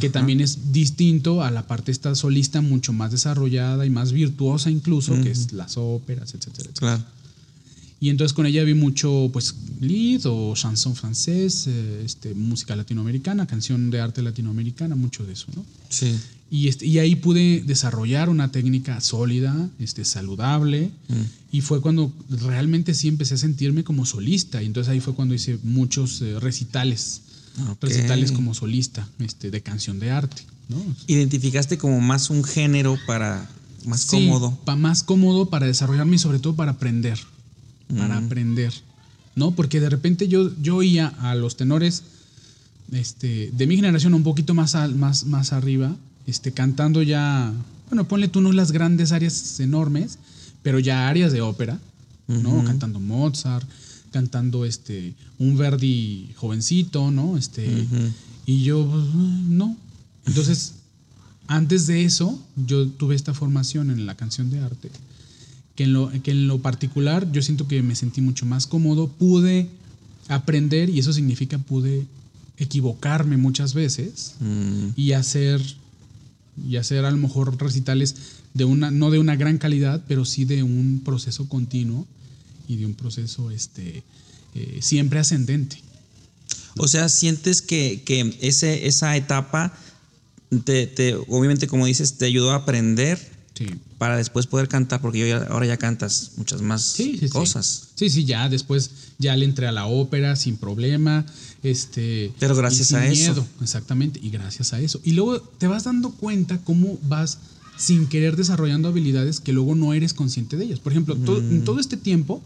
que 0.00 0.10
también 0.10 0.40
es 0.40 0.72
distinto 0.72 1.42
a 1.42 1.50
la 1.52 1.66
parte 1.68 1.92
esta 1.92 2.14
solista 2.16 2.60
mucho 2.60 2.92
más 2.92 3.12
desarrollada 3.12 3.86
y 3.86 3.90
más 3.90 4.10
virtuosa 4.10 4.70
incluso, 4.70 5.14
que 5.22 5.30
es 5.30 5.52
las 5.52 5.76
óperas, 5.76 6.34
etcétera, 6.34 6.70
etcétera. 6.70 6.96
Claro. 6.96 7.04
Y 7.98 8.10
entonces 8.10 8.34
con 8.34 8.44
ella 8.46 8.62
vi 8.64 8.74
mucho, 8.74 9.30
pues, 9.32 9.54
lead 9.80 10.26
o 10.26 10.54
chanson 10.54 10.94
francés, 10.94 11.66
eh, 11.66 12.02
este, 12.04 12.34
música 12.34 12.76
latinoamericana, 12.76 13.46
canción 13.46 13.90
de 13.90 14.00
arte 14.00 14.20
latinoamericana, 14.20 14.96
mucho 14.96 15.24
de 15.24 15.32
eso, 15.32 15.46
¿no? 15.54 15.64
Sí. 15.88 16.14
Y, 16.50 16.68
este, 16.68 16.86
y 16.86 16.98
ahí 17.00 17.16
pude 17.16 17.62
desarrollar 17.66 18.28
una 18.28 18.52
técnica 18.52 19.00
sólida, 19.00 19.68
este, 19.80 20.04
saludable. 20.04 20.90
Y 21.50 21.60
fue 21.60 21.80
cuando 21.80 22.12
realmente 22.28 22.94
sí 22.94 23.08
empecé 23.08 23.34
a 23.34 23.38
sentirme 23.38 23.82
como 23.84 24.06
solista. 24.06 24.62
Y 24.62 24.66
entonces 24.66 24.92
ahí 24.92 25.00
fue 25.00 25.14
cuando 25.14 25.34
hice 25.34 25.58
muchos 25.64 26.22
eh, 26.22 26.38
recitales. 26.38 27.22
Recitales 27.80 28.32
como 28.32 28.52
solista, 28.54 29.08
este, 29.18 29.50
de 29.50 29.60
canción 29.62 29.98
de 29.98 30.10
arte. 30.10 30.42
¿no? 30.68 30.76
Identificaste 31.06 31.78
como 31.78 32.00
más 32.00 32.28
un 32.30 32.44
género 32.44 32.98
para 33.06 33.48
más 33.84 34.02
Sí, 34.02 34.08
cómodo. 34.10 34.56
pa- 34.64 34.76
más 34.76 35.02
cómodo 35.02 35.48
para 35.48 35.66
desarrollarme 35.66 36.16
y 36.16 36.18
sobre 36.18 36.38
todo 36.38 36.54
para 36.54 36.72
aprender. 36.72 37.18
Para 37.96 38.18
aprender. 38.18 38.72
¿No? 39.36 39.52
Porque 39.52 39.80
de 39.80 39.88
repente 39.90 40.28
yo, 40.28 40.50
yo 40.60 40.76
oía 40.76 41.08
a 41.20 41.34
los 41.34 41.56
tenores 41.56 42.02
este, 42.92 43.50
de 43.52 43.66
mi 43.66 43.76
generación 43.76 44.14
un 44.14 44.22
poquito 44.22 44.54
más, 44.54 44.74
al- 44.74 44.94
más, 44.94 45.24
más 45.26 45.52
arriba, 45.52 45.96
este, 46.26 46.52
cantando 46.52 47.02
ya, 47.02 47.52
bueno, 47.88 48.06
ponle 48.08 48.28
tú 48.28 48.40
no 48.40 48.52
las 48.52 48.72
grandes 48.72 49.12
áreas 49.12 49.60
enormes, 49.60 50.18
pero 50.62 50.78
ya 50.78 51.08
áreas 51.08 51.32
de 51.32 51.40
ópera, 51.40 51.78
¿no? 52.26 52.64
Cantando 52.64 52.98
Mozart, 52.98 53.68
cantando 54.10 54.64
este, 54.64 55.14
un 55.38 55.56
Verdi 55.56 56.32
jovencito, 56.36 57.10
¿no? 57.10 57.36
Este, 57.36 57.86
Y 58.46 58.62
yo, 58.62 58.88
pues, 58.88 59.04
no. 59.14 59.76
Entonces, 60.26 60.74
antes 61.46 61.86
de 61.86 62.04
eso, 62.04 62.40
yo 62.56 62.88
tuve 62.88 63.14
esta 63.14 63.34
formación 63.34 63.90
en 63.90 64.06
la 64.06 64.16
canción 64.16 64.50
de 64.50 64.60
arte, 64.60 64.90
que 65.76 65.84
en 65.84 65.92
lo, 65.92 66.10
que 66.22 66.32
en 66.32 66.48
lo 66.48 66.58
particular 66.60 67.30
yo 67.30 67.42
siento 67.42 67.68
que 67.68 67.82
me 67.82 67.94
sentí 67.94 68.20
mucho 68.20 68.46
más 68.46 68.66
cómodo, 68.66 69.08
pude 69.08 69.68
aprender 70.28 70.90
y 70.90 70.98
eso 70.98 71.12
significa 71.12 71.58
pude 71.58 72.06
equivocarme 72.58 73.36
muchas 73.36 73.74
veces 73.74 74.34
Mm, 74.40 74.88
y 74.96 75.12
hacer 75.12 75.60
y 76.68 76.76
hacer 76.76 77.04
a 77.04 77.10
lo 77.10 77.16
mejor 77.16 77.60
recitales 77.60 78.14
de 78.54 78.64
una 78.64 78.90
no 78.90 79.10
de 79.10 79.18
una 79.18 79.36
gran 79.36 79.58
calidad 79.58 80.02
pero 80.08 80.24
sí 80.24 80.44
de 80.44 80.62
un 80.62 81.02
proceso 81.04 81.48
continuo 81.48 82.06
y 82.68 82.76
de 82.76 82.86
un 82.86 82.94
proceso 82.94 83.50
este 83.50 84.02
eh, 84.54 84.78
siempre 84.80 85.18
ascendente. 85.18 85.78
O 86.78 86.88
sea, 86.88 87.08
sientes 87.08 87.62
que, 87.62 88.02
que 88.04 88.36
ese, 88.40 88.86
esa 88.86 89.16
etapa, 89.16 89.72
te, 90.64 90.86
te- 90.86 91.14
obviamente, 91.28 91.66
como 91.66 91.86
dices, 91.86 92.18
te 92.18 92.26
ayudó 92.26 92.52
a 92.52 92.56
aprender 92.56 93.18
sí 93.56 93.66
para 93.98 94.16
después 94.18 94.46
poder 94.46 94.68
cantar, 94.68 95.00
porque 95.00 95.18
yo 95.20 95.26
ya- 95.26 95.46
ahora 95.50 95.64
ya 95.66 95.78
cantas 95.78 96.32
muchas 96.36 96.60
más 96.60 96.82
Sí, 96.82 97.12
sí, 97.18 97.26
sí. 97.26 97.28
cosas. 97.30 97.88
Sí, 97.94 98.10
sí, 98.10 98.24
ya 98.26 98.48
después 98.50 98.90
ya 99.18 99.34
le 99.36 99.46
entré 99.46 99.66
a 99.66 99.72
la 99.72 99.86
ópera 99.86 100.36
sin 100.36 100.56
problema. 100.58 101.24
Este, 101.62 102.32
Pero 102.38 102.54
gracias 102.54 102.92
a 102.92 103.04
eso. 103.06 103.14
miedo, 103.32 103.46
exactamente, 103.62 104.20
y 104.22 104.30
gracias 104.30 104.72
a 104.74 104.80
eso. 104.80 105.00
Y 105.02 105.12
luego 105.12 105.40
te 105.40 105.66
vas 105.66 105.84
dando 105.84 106.10
cuenta 106.10 106.58
cómo 106.58 106.98
vas 107.08 107.38
sin 107.78 108.06
querer 108.06 108.36
desarrollando 108.36 108.88
habilidades 108.88 109.40
que 109.40 109.52
luego 109.52 109.74
no 109.74 109.92
eres 109.94 110.12
consciente 110.14 110.56
de 110.56 110.64
ellas. 110.66 110.78
Por 110.78 110.92
ejemplo, 110.92 111.16
to- 111.16 111.40
Mm. 111.42 111.50
en 111.52 111.64
todo 111.64 111.80
este 111.80 111.96
tiempo, 111.96 112.42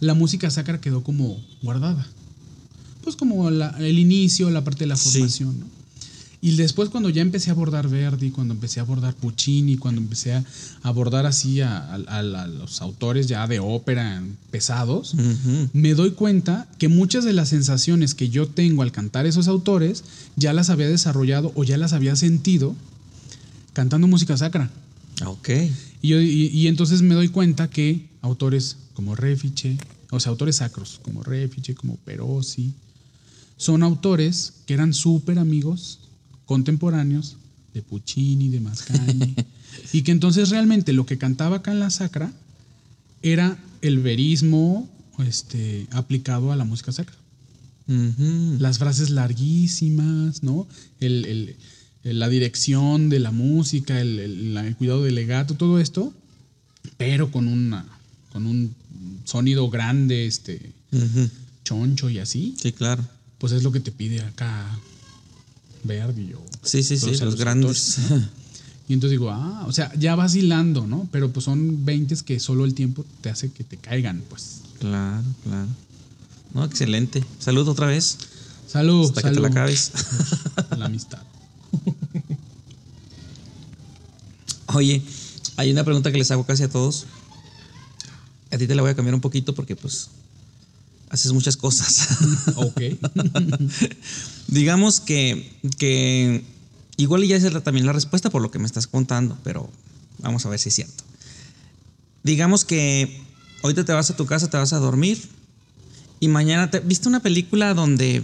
la 0.00 0.14
música 0.14 0.50
sacra 0.50 0.80
quedó 0.80 1.02
como 1.02 1.42
guardada. 1.62 2.06
Pues 3.02 3.16
como 3.16 3.50
la- 3.50 3.74
el 3.78 3.98
inicio, 3.98 4.50
la 4.50 4.62
parte 4.62 4.80
de 4.80 4.86
la 4.88 4.96
formación, 4.96 5.58
¿no? 5.60 5.66
Y 6.42 6.56
después 6.56 6.88
cuando 6.88 7.10
ya 7.10 7.20
empecé 7.20 7.50
a 7.50 7.52
abordar 7.52 7.88
Verdi, 7.88 8.30
cuando 8.30 8.54
empecé 8.54 8.80
a 8.80 8.84
abordar 8.84 9.14
Puccini, 9.14 9.76
cuando 9.76 10.00
empecé 10.00 10.32
a 10.32 10.42
abordar 10.82 11.26
así 11.26 11.60
a, 11.60 11.76
a- 11.78 11.96
a- 12.08 12.18
a 12.20 12.46
los 12.46 12.80
autores 12.80 13.26
ya 13.26 13.46
de 13.46 13.60
ópera 13.60 14.22
pesados, 14.50 15.14
me 15.74 15.92
doy 15.94 16.12
cuenta 16.12 16.66
que 16.78 16.88
muchas 16.88 17.24
de 17.24 17.34
las 17.34 17.50
sensaciones 17.50 18.14
que 18.14 18.30
yo 18.30 18.48
tengo 18.48 18.80
al 18.82 18.90
cantar 18.90 19.26
esos 19.26 19.48
autores 19.48 20.02
ya 20.36 20.54
las 20.54 20.70
había 20.70 20.88
desarrollado 20.88 21.52
o 21.56 21.64
ya 21.64 21.76
las 21.76 21.92
había 21.92 22.16
sentido 22.16 22.74
cantando 23.74 24.06
música 24.06 24.36
sacra. 24.36 24.70
Ah, 25.20 25.28
Ok. 25.28 25.50
Y, 26.02 26.08
yo- 26.08 26.20
y- 26.22 26.46
y 26.46 26.66
entonces 26.68 27.02
me 27.02 27.14
doy 27.14 27.28
cuenta 27.28 27.68
que 27.68 28.08
autores 28.22 28.76
como 28.94 29.14
Refiche, 29.14 29.76
o 30.10 30.18
sea, 30.18 30.30
autores 30.30 30.56
sacros 30.56 30.98
como 31.02 31.22
Refiche, 31.22 31.74
como 31.74 31.96
Perosi, 31.96 32.72
son 33.58 33.82
autores 33.82 34.54
que 34.66 34.72
eran 34.72 34.94
súper 34.94 35.38
amigos 35.38 35.98
contemporáneos 36.54 37.36
de 37.74 37.80
Puccini, 37.80 38.48
de 38.48 38.58
Mascagni, 38.58 39.36
y 39.92 40.02
que 40.02 40.10
entonces 40.10 40.48
realmente 40.50 40.92
lo 40.92 41.06
que 41.06 41.16
cantaba 41.16 41.58
acá 41.58 41.70
en 41.70 41.78
la 41.78 41.90
sacra 41.90 42.32
era 43.22 43.56
el 43.82 44.00
verismo 44.00 44.90
este, 45.24 45.86
aplicado 45.92 46.50
a 46.50 46.56
la 46.56 46.64
música 46.64 46.90
sacra. 46.90 47.14
Las 48.58 48.78
frases 48.78 49.10
larguísimas, 49.10 50.42
¿no? 50.42 50.66
El- 50.98 51.24
el- 51.26 51.54
el- 52.02 52.18
la 52.18 52.28
dirección 52.28 53.08
de 53.10 53.20
la 53.20 53.30
música, 53.30 54.00
el, 54.00 54.74
cuidado 54.76 55.04
del 55.04 55.14
legato, 55.14 55.54
todo 55.54 55.78
esto, 55.78 56.12
pero 56.96 57.30
con 57.30 57.46
una 57.46 57.86
con 58.32 58.46
un 58.48 58.74
sonido 59.24 59.70
grande, 59.70 60.26
este, 60.26 60.72
choncho 61.64 62.10
y 62.10 62.18
así, 62.18 62.54
Sí, 62.60 62.72
claro. 62.72 63.04
pues 63.38 63.52
es 63.52 63.62
lo 63.62 63.70
que 63.70 63.78
te 63.80 63.92
pide 63.92 64.20
acá 64.22 64.66
Verdi 65.84 66.32
o 66.34 66.42
Sí, 66.62 66.82
sí, 66.82 66.98
sí, 66.98 67.16
Los- 67.18 67.36
grandes. 67.36 67.98
Y 68.88 68.94
entonces 68.94 69.20
digo, 69.20 69.30
ah, 69.30 69.66
o 69.68 69.72
sea, 69.72 69.92
ya 69.94 70.16
vas 70.16 70.34
hilando, 70.34 70.84
¿no? 70.84 71.06
Pero 71.12 71.30
pues 71.30 71.44
son 71.44 71.84
20 71.84 72.16
que 72.24 72.40
solo 72.40 72.64
el 72.64 72.74
tiempo 72.74 73.04
te 73.20 73.30
hace 73.30 73.48
que 73.52 73.62
te 73.62 73.76
caigan, 73.76 74.20
pues. 74.28 74.62
claro, 74.80 75.22
claro. 75.44 75.68
No, 76.54 76.64
excelente. 76.64 77.24
Salud 77.38 77.68
otra 77.68 77.86
vez. 77.86 78.18
Salud, 78.66 79.06
hasta 79.06 79.22
que 79.22 79.28
te 79.28 79.34
salud. 79.36 79.46
la 79.46 79.48
acabes. 79.48 79.92
La 80.76 80.86
amistad. 80.86 81.22
Oye, 84.74 85.02
hay 85.56 85.70
una 85.70 85.84
pregunta 85.84 86.10
que 86.10 86.18
les 86.18 86.28
hago 86.32 86.44
casi 86.44 86.64
a 86.64 86.68
todos. 86.68 87.06
A 88.50 88.58
ti 88.58 88.66
te 88.66 88.74
la 88.74 88.82
voy 88.82 88.90
a 88.90 88.96
cambiar 88.96 89.14
un 89.14 89.20
poquito 89.20 89.54
porque 89.54 89.76
pues 89.76 90.08
haces 91.10 91.32
muchas 91.32 91.56
cosas. 91.56 92.08
Ok. 92.56 92.80
Digamos 94.48 95.00
que, 95.00 95.52
que 95.78 96.44
igual 96.96 97.24
ya 97.24 97.36
es 97.36 97.62
también 97.62 97.86
la 97.86 97.92
respuesta 97.92 98.30
por 98.30 98.42
lo 98.42 98.50
que 98.50 98.58
me 98.58 98.66
estás 98.66 98.86
contando, 98.86 99.36
pero 99.44 99.70
vamos 100.18 100.46
a 100.46 100.48
ver 100.48 100.58
si 100.58 100.70
es 100.70 100.74
cierto. 100.74 101.04
Digamos 102.22 102.64
que 102.64 103.22
ahorita 103.62 103.84
te 103.84 103.92
vas 103.92 104.10
a 104.10 104.16
tu 104.16 104.26
casa, 104.26 104.50
te 104.50 104.56
vas 104.56 104.72
a 104.72 104.78
dormir 104.78 105.20
y 106.18 106.28
mañana 106.28 106.70
te 106.70 106.80
viste 106.80 107.08
una 107.08 107.20
película 107.20 107.74
donde 107.74 108.22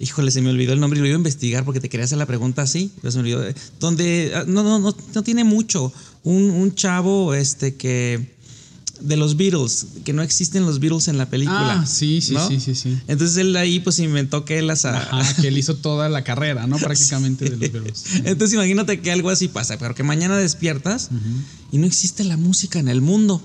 híjole, 0.00 0.30
se 0.30 0.40
me 0.40 0.48
olvidó 0.48 0.72
el 0.72 0.80
nombre 0.80 0.98
y 0.98 1.02
lo 1.02 1.08
iba 1.08 1.16
a 1.16 1.18
investigar 1.18 1.64
porque 1.64 1.78
te 1.78 1.90
quería 1.90 2.06
hacer 2.06 2.16
la 2.18 2.26
pregunta 2.26 2.62
así, 2.62 2.90
pero 3.00 3.12
se 3.12 3.18
me 3.18 3.22
olvidó. 3.22 3.54
Donde 3.78 4.32
ah, 4.34 4.44
no 4.46 4.62
no 4.62 4.78
no 4.78 4.96
no 5.14 5.22
tiene 5.22 5.44
mucho 5.44 5.92
un, 6.24 6.50
un 6.50 6.74
chavo 6.74 7.34
este 7.34 7.76
que 7.76 8.34
de 9.00 9.16
los 9.16 9.36
Beatles, 9.36 9.86
que 10.04 10.12
no 10.12 10.22
existen 10.22 10.64
los 10.66 10.80
Beatles 10.80 11.08
en 11.08 11.18
la 11.18 11.28
película. 11.28 11.80
Ah, 11.80 11.86
sí, 11.86 12.20
sí, 12.20 12.34
¿no? 12.34 12.46
sí, 12.46 12.60
sí, 12.60 12.74
sí. 12.74 12.98
Entonces 13.08 13.36
él 13.38 13.56
ahí 13.56 13.80
pues 13.80 13.98
inventó 13.98 14.44
que 14.44 14.58
él 14.58 14.66
las 14.66 14.84
Ajá, 14.84 15.34
que 15.40 15.48
él 15.48 15.58
hizo 15.58 15.76
toda 15.76 16.08
la 16.08 16.24
carrera, 16.24 16.66
¿no? 16.66 16.76
Prácticamente 16.78 17.44
de 17.44 17.50
los 17.56 17.60
Beatles. 17.60 18.04
Entonces 18.24 18.54
imagínate 18.54 19.00
que 19.00 19.10
algo 19.10 19.30
así 19.30 19.48
pasa, 19.48 19.78
pero 19.78 19.94
que 19.94 20.02
mañana 20.02 20.36
despiertas 20.36 21.10
y 21.72 21.78
no 21.78 21.86
existe 21.86 22.24
la 22.24 22.36
música 22.36 22.78
en 22.78 22.88
el 22.88 23.00
mundo. 23.00 23.42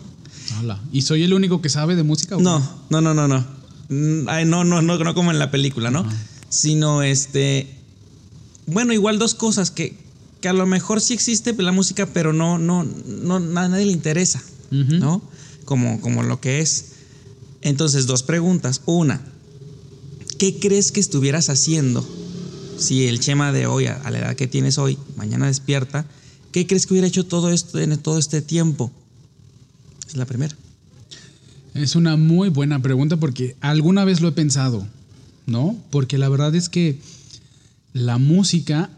Hala. 0.58 0.80
¿Y 0.91 1.01
soy 1.01 1.24
el 1.24 1.34
único 1.34 1.62
que 1.62 1.70
sabe 1.70 1.95
de 1.95 2.03
música? 2.03 2.38
o 2.38 2.41
No, 2.41 2.60
no, 2.89 3.01
no, 3.01 3.14
no, 3.14 3.28
no. 3.28 3.45
Mm, 3.89 4.28
Ay, 4.30 4.45
no, 4.45 4.64
no, 4.64 4.82
no, 4.82 4.97
no 4.97 5.16
como 5.16 5.32
en 5.32 5.39
la 5.39 5.51
película, 5.51 5.91
¿no? 5.91 6.08
Sino 6.49 7.03
este. 7.03 7.76
Bueno, 8.68 8.93
igual 8.93 9.20
dos 9.20 9.36
cosas 9.36 9.72
que, 9.72 9.97
que 10.41 10.49
a 10.49 10.53
lo 10.53 10.66
mejor 10.66 11.01
sí 11.01 11.14
existe 11.14 11.53
la 11.53 11.72
música, 11.72 12.08
pero 12.08 12.34
no, 12.34 12.58
no, 12.58 12.84
no, 12.84 13.36
a 13.36 13.68
nadie 13.68 13.86
le 13.86 13.91
interesa. 13.91 14.41
¿no? 14.72 15.22
Como, 15.66 15.99
como 15.99 16.24
lo 16.24 16.39
que 16.39 16.61
es. 16.61 16.86
Entonces, 17.61 18.05
dos 18.05 18.24
preguntas. 18.24 18.82
Una, 18.86 19.22
¿qué 20.38 20.59
crees 20.59 20.91
que 20.91 20.99
estuvieras 20.99 21.49
haciendo 21.49 22.07
si 22.78 23.07
el 23.07 23.20
Chema 23.20 23.51
de 23.51 23.68
hoy, 23.68 23.88
a, 23.88 24.09
la 24.11 24.20
edad 24.20 24.36
que 24.36 24.47
tienes 24.47 24.78
hoy, 24.78 24.97
mañana 25.16 25.47
despierta? 25.47 26.05
¿Qué 26.51 26.68
crees 26.68 26.86
que 26.86 26.93
hubiera 26.93 27.07
hecho 27.07 27.26
todo 27.26 27.49
esto 27.49 27.80
en 27.80 27.97
todo 27.97 28.18
este 28.18 28.41
tiempo? 28.41 28.91
Es 30.07 30.16
la 30.16 30.26
primera. 30.26 30.55
Es 31.74 31.95
una 31.95 32.16
muy 32.16 32.49
buena 32.49 32.82
pregunta 32.82 33.18
porque 33.18 33.57
alguna 33.59 34.05
vez 34.05 34.22
lo 34.22 34.30
he 34.30 34.32
pensado, 34.32 34.88
¿no? 35.45 35.76
Porque 35.89 36.18
la 36.18 36.30
verdad 36.30 36.55
es 36.55 36.70
que 36.70 36.99
la 37.91 38.18
música, 38.18 38.89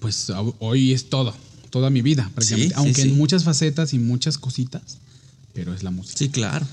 pues 0.00 0.32
hoy 0.58 0.92
es 0.92 1.08
todo, 1.08 1.34
toda 1.70 1.90
mi 1.90 2.02
vida, 2.02 2.30
prácticamente. 2.34 2.74
Sí, 2.74 2.80
sí, 2.80 2.84
Aunque 2.84 3.02
sí. 3.02 3.08
en 3.10 3.16
muchas 3.16 3.44
facetas 3.44 3.92
y 3.92 3.98
muchas 3.98 4.38
cositas, 4.38 4.98
pero 5.56 5.74
es 5.74 5.82
la 5.82 5.90
música. 5.90 6.18
Sí, 6.18 6.28
claro. 6.28 6.66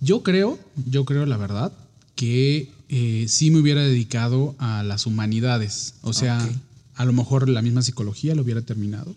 Yo 0.00 0.22
creo, 0.22 0.58
yo 0.86 1.04
creo 1.04 1.26
la 1.26 1.36
verdad, 1.36 1.72
que 2.14 2.70
eh, 2.88 3.26
sí 3.28 3.50
me 3.50 3.58
hubiera 3.58 3.82
dedicado 3.82 4.54
a 4.58 4.82
las 4.82 5.06
humanidades. 5.06 5.94
O 6.02 6.12
sea, 6.12 6.48
a 6.94 7.04
lo 7.04 7.12
mejor 7.12 7.48
la 7.48 7.60
misma 7.62 7.82
psicología 7.82 8.34
lo 8.34 8.42
hubiera 8.42 8.62
terminado. 8.62 9.14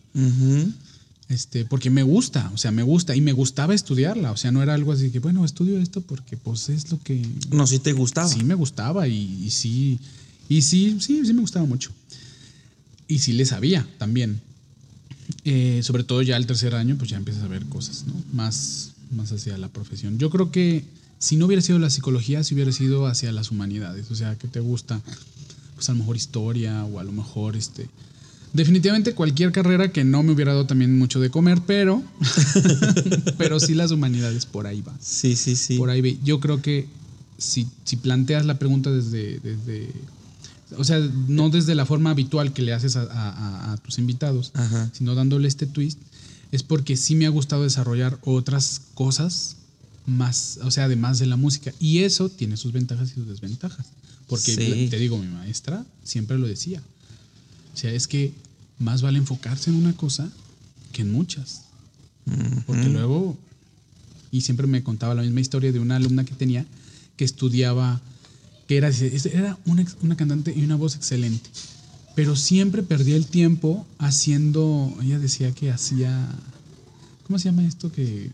Este, 1.29 1.63
porque 1.63 1.89
me 1.89 2.03
gusta, 2.03 2.51
o 2.53 2.57
sea, 2.57 2.71
me 2.71 2.83
gusta 2.83 3.15
y 3.15 3.21
me 3.21 3.31
gustaba 3.31 3.73
estudiarla, 3.73 4.31
o 4.33 4.37
sea, 4.37 4.51
no 4.51 4.61
era 4.61 4.73
algo 4.73 4.91
así 4.91 5.11
que, 5.11 5.19
bueno, 5.19 5.45
estudio 5.45 5.79
esto 5.79 6.01
porque 6.01 6.35
pues 6.35 6.67
es 6.67 6.91
lo 6.91 6.99
que 7.01 7.25
No, 7.51 7.65
si 7.67 7.79
te 7.79 7.93
gustaba. 7.93 8.27
sí 8.27 8.43
me 8.43 8.53
gustaba 8.53 9.07
y, 9.07 9.45
y 9.45 9.49
sí, 9.49 9.97
y 10.49 10.61
sí, 10.61 10.97
sí, 10.99 11.21
sí 11.25 11.33
me 11.33 11.39
gustaba 11.39 11.65
mucho. 11.65 11.91
Y 13.07 13.19
sí 13.19 13.31
le 13.33 13.45
sabía 13.45 13.87
también. 13.97 14.41
Eh, 15.45 15.79
sobre 15.83 16.03
todo 16.03 16.21
ya 16.21 16.35
el 16.35 16.45
tercer 16.47 16.75
año, 16.75 16.97
pues 16.97 17.09
ya 17.09 17.15
empiezas 17.17 17.43
a 17.43 17.47
ver 17.47 17.65
cosas, 17.67 18.03
¿no? 18.05 18.13
Más, 18.33 18.90
más 19.11 19.31
hacia 19.31 19.57
la 19.57 19.67
profesión. 19.69 20.17
Yo 20.17 20.29
creo 20.29 20.51
que 20.51 20.83
si 21.19 21.35
no 21.37 21.45
hubiera 21.45 21.61
sido 21.61 21.77
la 21.79 21.89
psicología, 21.89 22.43
si 22.43 22.53
hubiera 22.55 22.71
sido 22.71 23.05
hacia 23.07 23.31
las 23.31 23.51
humanidades, 23.51 24.09
o 24.11 24.15
sea, 24.15 24.37
que 24.37 24.47
te 24.47 24.59
gusta, 24.59 25.01
pues 25.75 25.89
a 25.89 25.93
lo 25.93 25.99
mejor 25.99 26.15
historia 26.17 26.83
o 26.85 26.99
a 26.99 27.03
lo 27.03 27.11
mejor 27.11 27.55
este... 27.55 27.89
Definitivamente 28.53 29.13
cualquier 29.15 29.53
carrera 29.53 29.93
que 29.93 30.03
no 30.03 30.23
me 30.23 30.33
hubiera 30.33 30.51
dado 30.51 30.65
también 30.65 30.97
mucho 30.99 31.21
de 31.21 31.29
comer, 31.29 31.61
pero, 31.65 32.03
pero 33.37 33.59
sí 33.61 33.73
las 33.73 33.91
humanidades 33.91 34.45
por 34.45 34.67
ahí 34.67 34.81
va. 34.81 34.93
Sí, 34.99 35.35
sí, 35.35 35.55
sí. 35.55 35.77
Por 35.77 35.89
ahí 35.89 36.01
ve. 36.01 36.17
Yo 36.23 36.39
creo 36.41 36.61
que 36.61 36.87
si, 37.37 37.67
si 37.85 37.95
planteas 37.95 38.45
la 38.45 38.59
pregunta 38.59 38.91
desde, 38.91 39.39
desde. 39.39 39.89
O 40.77 40.83
sea, 40.83 40.99
no 41.27 41.49
desde 41.49 41.75
la 41.75 41.85
forma 41.85 42.09
habitual 42.11 42.51
que 42.53 42.61
le 42.61 42.73
haces 42.73 42.95
a, 42.97 43.03
a- 43.03 43.29
a- 43.29 43.73
a 43.73 43.77
tus 43.77 43.97
invitados, 43.99 44.51
Ajá. 44.53 44.89
sino 44.93 45.15
dándole 45.15 45.47
este 45.47 45.65
twist, 45.65 45.99
es 46.51 46.63
porque 46.63 46.97
sí 46.97 47.15
me 47.15 47.25
ha 47.25 47.29
gustado 47.29 47.63
desarrollar 47.63 48.19
otras 48.23 48.81
cosas 48.93 49.55
más, 50.05 50.59
o 50.63 50.71
sea, 50.71 50.85
además 50.85 51.19
de 51.19 51.25
la 51.27 51.37
música. 51.37 51.71
Y 51.79 51.99
eso 51.99 52.29
tiene 52.29 52.57
sus 52.57 52.71
ventajas 52.71 53.11
y 53.11 53.13
sus 53.15 53.27
desventajas. 53.27 53.87
Porque 54.27 54.53
Sí. 54.55 54.87
te 54.89 54.97
digo, 54.97 55.17
mi 55.17 55.27
maestra 55.27 55.85
siempre 56.03 56.37
lo 56.37 56.47
decía. 56.47 56.81
O 57.73 57.77
sea, 57.77 57.91
es 57.91 58.07
que 58.07 58.33
más 58.79 59.01
vale 59.01 59.17
enfocarse 59.17 59.69
en 59.69 59.75
una 59.75 59.93
cosa 59.95 60.29
que 60.91 61.01
en 61.03 61.11
muchas. 61.11 61.61
Porque 62.65 62.87
luego, 62.89 63.37
y 64.31 64.41
siempre 64.41 64.67
me 64.67 64.83
contaba 64.83 65.15
la 65.15 65.21
misma 65.23 65.41
historia 65.41 65.71
de 65.71 65.79
una 65.79 65.95
alumna 65.97 66.23
que 66.23 66.33
tenía 66.33 66.65
que 67.17 67.25
estudiaba, 67.25 68.01
que 68.67 68.77
era, 68.77 68.89
era 69.33 69.57
una, 69.65 69.85
una 70.01 70.15
cantante 70.15 70.53
y 70.55 70.63
una 70.63 70.75
voz 70.75 70.95
excelente, 70.95 71.49
pero 72.15 72.35
siempre 72.35 72.83
perdía 72.83 73.15
el 73.15 73.25
tiempo 73.27 73.85
haciendo, 73.99 74.93
ella 75.01 75.19
decía 75.19 75.51
que 75.53 75.71
hacía, 75.71 76.27
¿cómo 77.27 77.39
se 77.39 77.45
llama 77.45 77.63
esto? 77.65 77.91
Que 77.91 78.29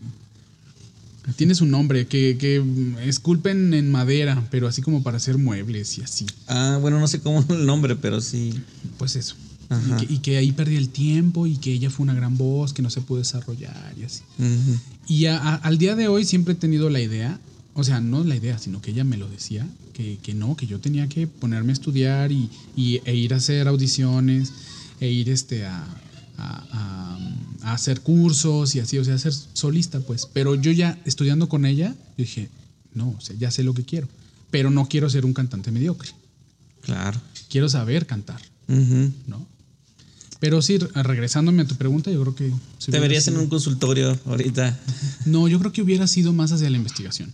tiene 1.36 1.54
su 1.54 1.66
nombre, 1.66 2.06
que, 2.06 2.38
que 2.38 2.62
esculpen 3.06 3.74
en 3.74 3.90
madera, 3.90 4.46
pero 4.50 4.66
así 4.66 4.80
como 4.80 5.02
para 5.02 5.18
hacer 5.18 5.36
muebles 5.36 5.98
y 5.98 6.02
así. 6.02 6.26
Ah, 6.46 6.78
bueno, 6.80 6.98
no 6.98 7.06
sé 7.06 7.20
cómo 7.20 7.44
el 7.50 7.66
nombre, 7.66 7.96
pero 7.96 8.20
sí. 8.20 8.54
Pues 8.96 9.14
eso. 9.16 9.34
Y 9.70 10.06
que, 10.06 10.14
y 10.14 10.18
que 10.20 10.36
ahí 10.38 10.52
perdía 10.52 10.78
el 10.78 10.88
tiempo 10.88 11.46
y 11.46 11.58
que 11.58 11.70
ella 11.74 11.90
fue 11.90 12.04
una 12.04 12.14
gran 12.14 12.38
voz 12.38 12.72
que 12.72 12.80
no 12.80 12.88
se 12.88 13.02
pudo 13.02 13.18
desarrollar 13.18 13.92
y 14.00 14.04
así. 14.04 14.22
Y 15.06 15.26
a- 15.26 15.36
a- 15.36 15.54
al 15.56 15.76
día 15.76 15.94
de 15.94 16.08
hoy 16.08 16.24
siempre 16.24 16.54
he 16.54 16.56
tenido 16.56 16.88
la 16.88 17.00
idea, 17.02 17.38
o 17.74 17.84
sea, 17.84 18.00
no 18.00 18.24
la 18.24 18.34
idea, 18.34 18.56
sino 18.58 18.80
que 18.80 18.92
ella 18.92 19.04
me 19.04 19.18
lo 19.18 19.28
decía, 19.28 19.66
que, 19.98 20.16
que 20.22 20.32
no, 20.32 20.56
que 20.56 20.66
yo 20.68 20.78
tenía 20.78 21.08
que 21.08 21.26
ponerme 21.26 21.72
a 21.72 21.74
estudiar 21.74 22.30
y, 22.32 22.48
y- 22.76 23.00
e 23.04 23.14
ir 23.16 23.34
a 23.34 23.38
hacer 23.38 23.66
audiciones, 23.66 24.52
e 25.00 25.10
ir 25.10 25.28
este, 25.28 25.66
a, 25.66 25.84
a- 26.38 26.66
a- 26.72 27.18
a 27.68 27.72
hacer 27.72 28.00
cursos 28.00 28.76
y 28.76 28.80
así, 28.80 28.96
o 28.96 29.04
sea, 29.04 29.16
a 29.16 29.18
ser 29.18 29.32
solista, 29.52 29.98
pues. 30.00 30.26
Pero 30.32 30.54
yo 30.54 30.70
ya 30.70 30.96
estudiando 31.04 31.48
con 31.48 31.66
ella, 31.66 31.88
yo 32.16 32.22
dije, 32.24 32.48
no, 32.94 33.08
o 33.18 33.20
sea, 33.20 33.34
ya 33.36 33.50
sé 33.50 33.64
lo 33.64 33.74
que 33.74 33.82
quiero, 33.84 34.06
pero 34.52 34.70
no 34.70 34.86
quiero 34.88 35.10
ser 35.10 35.24
un 35.26 35.34
cantante 35.34 35.72
mediocre, 35.72 36.10
Claro. 36.82 37.20
quiero 37.50 37.68
saber 37.68 38.06
cantar. 38.06 38.40
¿no? 39.26 39.46
Pero 40.40 40.62
sí, 40.62 40.78
re- 40.78 40.88
regresándome 41.02 41.62
a 41.62 41.66
tu 41.66 41.74
pregunta, 41.74 42.12
yo 42.12 42.20
creo 42.22 42.34
que... 42.36 42.52
si 42.78 42.92
Te 42.92 43.00
verías 43.00 43.26
en 43.26 43.34
sido- 43.34 43.42
un 43.42 43.48
consultorio 43.50 44.16
ahorita. 44.26 44.78
No, 45.26 45.48
yo 45.48 45.58
creo 45.58 45.72
que 45.72 45.82
hubiera 45.82 46.06
sido 46.06 46.32
más 46.32 46.52
hacia 46.52 46.70
la 46.70 46.76
investigación. 46.76 47.32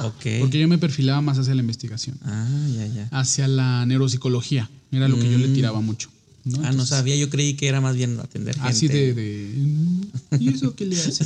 Ok. 0.00 0.26
Porque 0.40 0.58
yo 0.58 0.68
me 0.68 0.78
perfilaba 0.78 1.20
más 1.20 1.38
hacia 1.38 1.54
la 1.54 1.60
investigación, 1.60 2.18
Ah, 2.24 2.66
ya, 2.74 2.86
ya. 2.86 3.08
hacia 3.10 3.48
la 3.48 3.84
neuropsicología. 3.86 4.70
Era 4.92 5.08
lo 5.08 5.18
que 5.18 5.30
yo 5.30 5.38
le 5.38 5.48
tiraba 5.48 5.80
mucho. 5.80 6.08
¿no? 6.44 6.60
Ah, 6.62 6.72
no 6.72 6.84
sabía, 6.84 7.16
yo 7.16 7.30
creí 7.30 7.54
que 7.54 7.68
era 7.68 7.80
más 7.80 7.96
bien 7.96 8.20
atender 8.20 8.54
gente. 8.54 8.68
Así 8.68 8.86
de, 8.86 9.14
de, 9.14 9.54
mm, 9.56 10.02
¿Y 10.40 10.48
eso 10.50 10.76
qué 10.76 10.84
le 10.84 11.00
hace? 11.00 11.24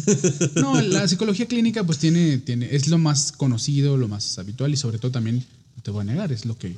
No, 0.61 0.81
la 0.81 1.09
psicología 1.09 1.47
clínica 1.47 1.85
pues 1.85 1.99
tiene, 1.99 2.39
tiene, 2.39 2.69
es 2.71 2.87
lo 2.89 2.99
más 2.99 3.33
conocido, 3.33 3.97
lo 3.97 4.07
más 4.07 4.39
habitual 4.39 4.73
y 4.73 4.77
sobre 4.77 4.99
todo 4.99 5.11
también, 5.11 5.45
no 5.77 5.83
te 5.83 5.91
voy 5.91 6.03
a 6.03 6.05
negar, 6.05 6.31
es 6.31 6.45
lo 6.47 6.57
que, 6.57 6.77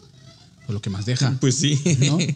lo 0.68 0.80
que 0.80 0.88
más 0.91 1.05
deja. 1.07 1.36
Pues 1.41 1.57
sí. 1.57 1.78
¿no? 2.07 2.18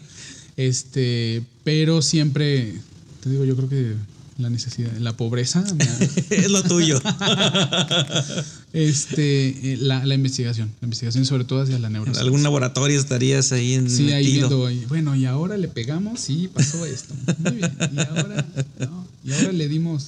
Este, 0.57 1.43
pero 1.65 2.01
siempre, 2.01 2.75
te 3.21 3.29
digo, 3.29 3.43
yo 3.43 3.57
creo 3.57 3.67
que 3.67 3.95
la 4.37 4.49
necesidad, 4.49 4.91
la 4.99 5.15
pobreza, 5.15 5.63
es 6.29 6.51
lo 6.51 6.61
tuyo. 6.63 7.01
este, 8.73 9.73
eh, 9.73 9.77
la, 9.79 10.05
la 10.05 10.15
investigación, 10.15 10.71
la 10.81 10.85
investigación 10.87 11.25
sobre 11.25 11.45
todo 11.45 11.61
hacia 11.61 11.79
la 11.79 11.87
En 11.87 11.93
neurociencia. 11.93 12.23
algún 12.23 12.43
laboratorio 12.43 12.99
estarías 12.99 13.51
ahí 13.51 13.73
en 13.73 13.89
Sí, 13.89 14.11
ahí 14.11 14.25
metido. 14.25 14.47
viendo, 14.49 14.65
ahí, 14.67 14.85
bueno, 14.87 15.15
y 15.15 15.25
ahora 15.25 15.57
le 15.57 15.67
pegamos, 15.67 16.19
sí, 16.19 16.49
pasó 16.53 16.85
esto. 16.85 17.13
Muy 17.39 17.53
bien. 17.53 17.71
Y 17.93 17.99
ahora, 17.99 18.45
no, 18.79 19.07
y 19.23 19.31
ahora 19.33 19.51
le 19.53 19.67
dimos 19.69 20.07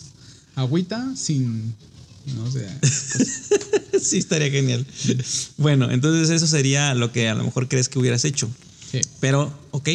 agüita 0.55 1.13
sin, 1.15 1.73
no 2.35 2.51
sé, 2.51 2.67
sí, 4.01 4.17
estaría 4.17 4.49
genial. 4.51 4.85
Bueno, 5.57 5.89
entonces 5.91 6.29
eso 6.29 6.47
sería 6.47 6.93
lo 6.95 7.11
que 7.11 7.29
a 7.29 7.35
lo 7.35 7.43
mejor 7.45 7.67
crees 7.67 7.87
que 7.89 7.99
hubieras 7.99 8.25
hecho. 8.25 8.49
sí. 8.91 8.99
Pero, 9.19 9.57
ok. 9.71 9.89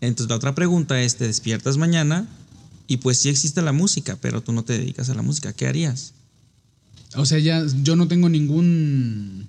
Entonces 0.00 0.28
la 0.28 0.36
otra 0.36 0.54
pregunta 0.54 1.00
es, 1.02 1.16
te 1.16 1.26
despiertas 1.26 1.76
mañana 1.78 2.26
y 2.86 2.98
pues 2.98 3.18
sí 3.18 3.28
existe 3.28 3.62
la 3.62 3.72
música, 3.72 4.18
pero 4.20 4.42
tú 4.42 4.52
no 4.52 4.64
te 4.64 4.78
dedicas 4.78 5.08
a 5.10 5.14
la 5.14 5.22
música. 5.22 5.52
¿Qué 5.52 5.66
harías? 5.66 6.12
O 7.16 7.26
sea, 7.26 7.38
ya 7.38 7.64
yo 7.82 7.96
no 7.96 8.08
tengo 8.08 8.28
ningún 8.28 9.46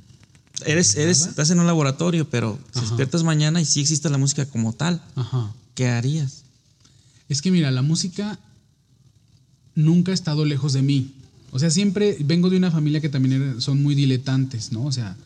Eres, 0.64 0.96
eres, 0.96 1.26
estás 1.26 1.50
en 1.50 1.60
un 1.60 1.68
laboratorio, 1.68 2.30
pero 2.30 2.58
Ajá. 2.74 2.82
despiertas 2.82 3.24
mañana 3.24 3.60
y 3.60 3.66
sí 3.66 3.82
existe 3.82 4.10
la 4.10 4.18
música 4.18 4.46
como 4.46 4.72
tal. 4.74 5.02
Ajá. 5.16 5.54
¿Qué 5.74 5.88
harías? 5.88 6.44
Es 7.28 7.42
que 7.42 7.52
mira, 7.52 7.72
la 7.72 7.82
música 7.82 8.40
nunca 9.74 10.12
ha 10.12 10.16
estado 10.16 10.46
lejos 10.46 10.74
de 10.74 10.82
mí. 10.82 11.12
O 11.52 11.60
sea, 11.60 11.70
siempre 11.70 12.18
vengo 12.22 12.50
de 12.50 12.58
una 12.58 12.72
familia 12.72 13.02
que 13.02 13.10
también 13.10 13.62
son 13.62 13.84
muy 13.84 13.96
diletantes, 13.96 14.72
¿no? 14.72 14.86
O 14.86 14.92
sea, 14.92 15.18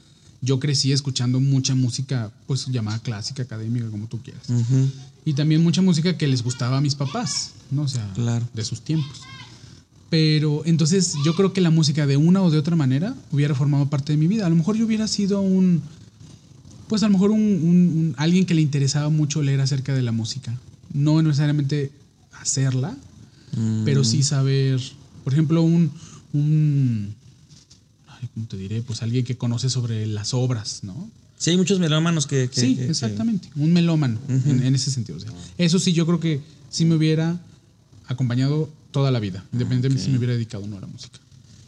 yo 0.41 0.59
crecí 0.59 0.91
escuchando 0.91 1.39
mucha 1.39 1.75
música, 1.75 2.31
pues 2.47 2.67
llamada 2.67 2.99
clásica, 2.99 3.43
académica, 3.43 3.89
como 3.89 4.07
tú 4.07 4.19
quieras. 4.21 4.43
Y 5.25 5.33
también 5.33 5.61
mucha 5.61 5.81
música 5.81 6.17
que 6.17 6.27
les 6.27 6.43
gustaba 6.43 6.77
a 6.77 6.81
mis 6.81 6.95
papás, 6.95 7.51
¿no? 7.71 7.81
O 7.83 7.87
sea, 7.87 8.09
Claro. 8.13 8.47
de 8.53 8.63
sus 8.63 8.81
tiempos. 8.81 9.21
Pero 10.09 10.63
entonces 10.65 11.13
yo 11.23 11.35
creo 11.35 11.53
que 11.53 11.61
la 11.61 11.69
música 11.69 12.07
de 12.07 12.17
una 12.17 12.41
o 12.41 12.49
de 12.49 12.57
otra 12.57 12.75
manera 12.75 13.15
hubiera 13.31 13.53
formado 13.53 13.87
parte 13.89 14.13
de 14.13 14.17
mi 14.17 14.27
vida. 14.27 14.45
A 14.45 14.49
lo 14.49 14.55
mejor 14.55 14.75
yo 14.75 14.85
hubiera 14.85 15.07
sido 15.07 15.41
un, 15.41 15.81
pues 16.87 17.03
a 17.03 17.07
lo 17.07 17.13
mejor 17.13 17.29
un, 17.31 17.41
un- 17.41 17.63
un- 17.97 18.15
alguien 18.17 18.45
que 18.45 18.55
le 18.55 18.61
interesaba 18.61 19.09
mucho 19.09 19.43
leer 19.43 19.61
acerca 19.61 19.93
de 19.93 20.01
la 20.01 20.11
música. 20.11 20.57
No 20.93 21.21
necesariamente 21.21 21.91
hacerla, 22.41 22.95
Mm. 23.55 23.83
pero 23.83 24.03
sí 24.03 24.23
saber, 24.23 24.79
por 25.23 25.33
ejemplo, 25.33 25.61
un, 25.61 25.91
¿cómo 28.33 28.45
te 28.47 28.57
diré? 28.57 28.81
Pues 28.81 29.01
alguien 29.01 29.23
que 29.25 29.37
conoce 29.37 29.69
sobre 29.69 30.05
las 30.07 30.33
obras, 30.33 30.79
¿no? 30.83 31.09
Sí, 31.37 31.51
hay 31.51 31.57
muchos 31.57 31.79
melómanos 31.79 32.27
que... 32.27 32.49
que- 32.49 32.59
sí, 32.61 32.75
que- 32.75 32.85
que- 32.85 32.91
exactamente. 32.91 33.49
Un 33.55 33.71
melómano 33.71 34.19
en, 34.27 34.61
en 34.63 34.75
ese 34.75 34.91
sentido. 34.91 35.17
o 35.17 35.21
sea, 35.21 35.31
eso 35.57 35.79
sí, 35.79 35.93
yo 35.93 36.05
creo 36.05 36.19
que 36.19 36.41
sí 36.69 36.85
me 36.85 36.95
hubiera 36.95 37.39
acompañado 38.07 38.69
toda 38.91 39.11
la 39.11 39.19
vida, 39.19 39.45
independientemente 39.53 40.03
si 40.03 40.09
me 40.11 40.17
hubiera 40.17 40.33
dedicado 40.33 40.63
o 40.63 40.67
no 40.67 40.77
a 40.77 40.81
la 40.81 40.87
música. 40.87 41.19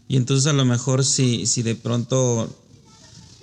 Y 0.07 0.17
entonces 0.17 0.47
a 0.47 0.53
lo 0.53 0.65
mejor 0.65 1.05
si, 1.05 1.45
si 1.45 1.61
de 1.61 1.75
pronto 1.75 2.53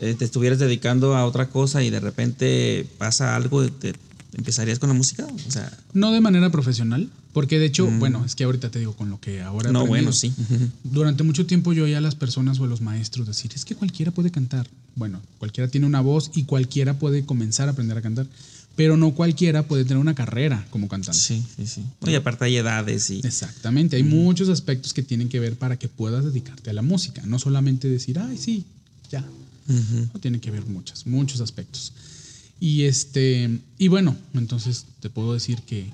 eh, 0.00 0.14
te 0.18 0.24
estuvieras 0.24 0.59
dedicando 0.59 1.16
a 1.16 1.24
otra 1.24 1.48
cosa 1.48 1.82
y 1.82 1.90
de 1.90 2.00
repente 2.00 2.86
pasa 2.98 3.34
algo, 3.36 3.66
te, 3.70 3.94
¿empezarías 4.36 4.78
con 4.78 4.88
la 4.90 4.94
música? 4.94 5.26
O 5.46 5.50
sea, 5.50 5.72
No 5.94 6.12
de 6.12 6.20
manera 6.20 6.50
profesional, 6.50 7.09
porque 7.33 7.59
de 7.59 7.66
hecho, 7.66 7.87
bueno, 7.99 8.24
es 8.24 8.35
que 8.35 8.45
ahorita 8.45 8.70
te 8.70 8.79
digo 8.79 8.95
con 8.95 9.11
lo 9.11 9.20
que 9.20 9.43
ahora 9.43 9.70
Mm. 9.70 9.72
no, 9.72 9.87
bueno, 9.87 10.12
sí. 10.12 10.33
Durante 10.85 11.22
mucho 11.22 11.47
tiempo 11.47 11.72
yo 11.72 11.85
oía 11.85 11.99
a 11.99 12.01
las 12.01 12.14
personas 12.14 12.59
o 12.61 12.64
a 12.64 12.66
los 12.66 12.81
maestros 12.81 13.26
decir, 13.26 13.53
es 13.55 13.64
que 13.64 13.74
cualquiera 13.74 14.11
puede 14.12 14.31
cantar. 14.31 14.66
Bueno, 14.97 15.20
cualquiera 15.39 15.68
tiene 15.70 15.87
una 15.87 16.01
voz 16.01 16.31
y 16.35 16.45
cualquiera 16.45 16.99
puede 16.99 17.24
comenzar 17.24 17.68
a 17.68 17.72
aprender 17.72 17.97
a 17.99 18.03
cantar, 18.03 18.26
pero 18.74 18.97
no 18.97 19.12
cualquiera 19.14 19.62
puede 19.64 19.85
tener 19.85 19.99
una 19.99 20.14
carrera 20.14 20.66
como 20.70 20.89
cantante. 20.89 21.18
Sí, 21.18 21.45
sí, 21.57 21.66
sí. 21.66 21.83
Oye, 22.01 22.16
aparte 22.16 22.45
hay 22.47 22.57
edades 22.57 23.11
y... 23.11 23.20
Exactamente, 23.24 23.97
hay 23.97 24.03
muchos 24.05 24.49
aspectos 24.49 24.93
que 24.95 25.03
tienen 25.03 25.29
que 25.29 25.39
ver 25.39 25.57
para 25.57 25.79
que 25.79 25.89
puedas 25.89 26.24
dedicarte 26.24 26.70
a 26.70 26.72
la 26.72 26.83
música, 26.83 27.22
no 27.26 27.39
solamente 27.39 27.89
decir, 27.89 28.18
ay, 28.18 28.37
sí, 28.39 28.64
ya. 29.11 29.24
No, 29.68 30.18
tiene 30.20 30.41
que 30.41 30.51
ver 30.51 30.64
muchos, 30.66 31.07
muchos 31.07 31.41
aspectos. 31.43 31.93
Y 32.59 32.85
este, 32.85 33.61
y 33.79 33.89
bueno, 33.89 34.16
entonces 34.35 34.87
te 35.01 35.11
puedo 35.11 35.35
decir 35.35 35.61
que 35.62 35.91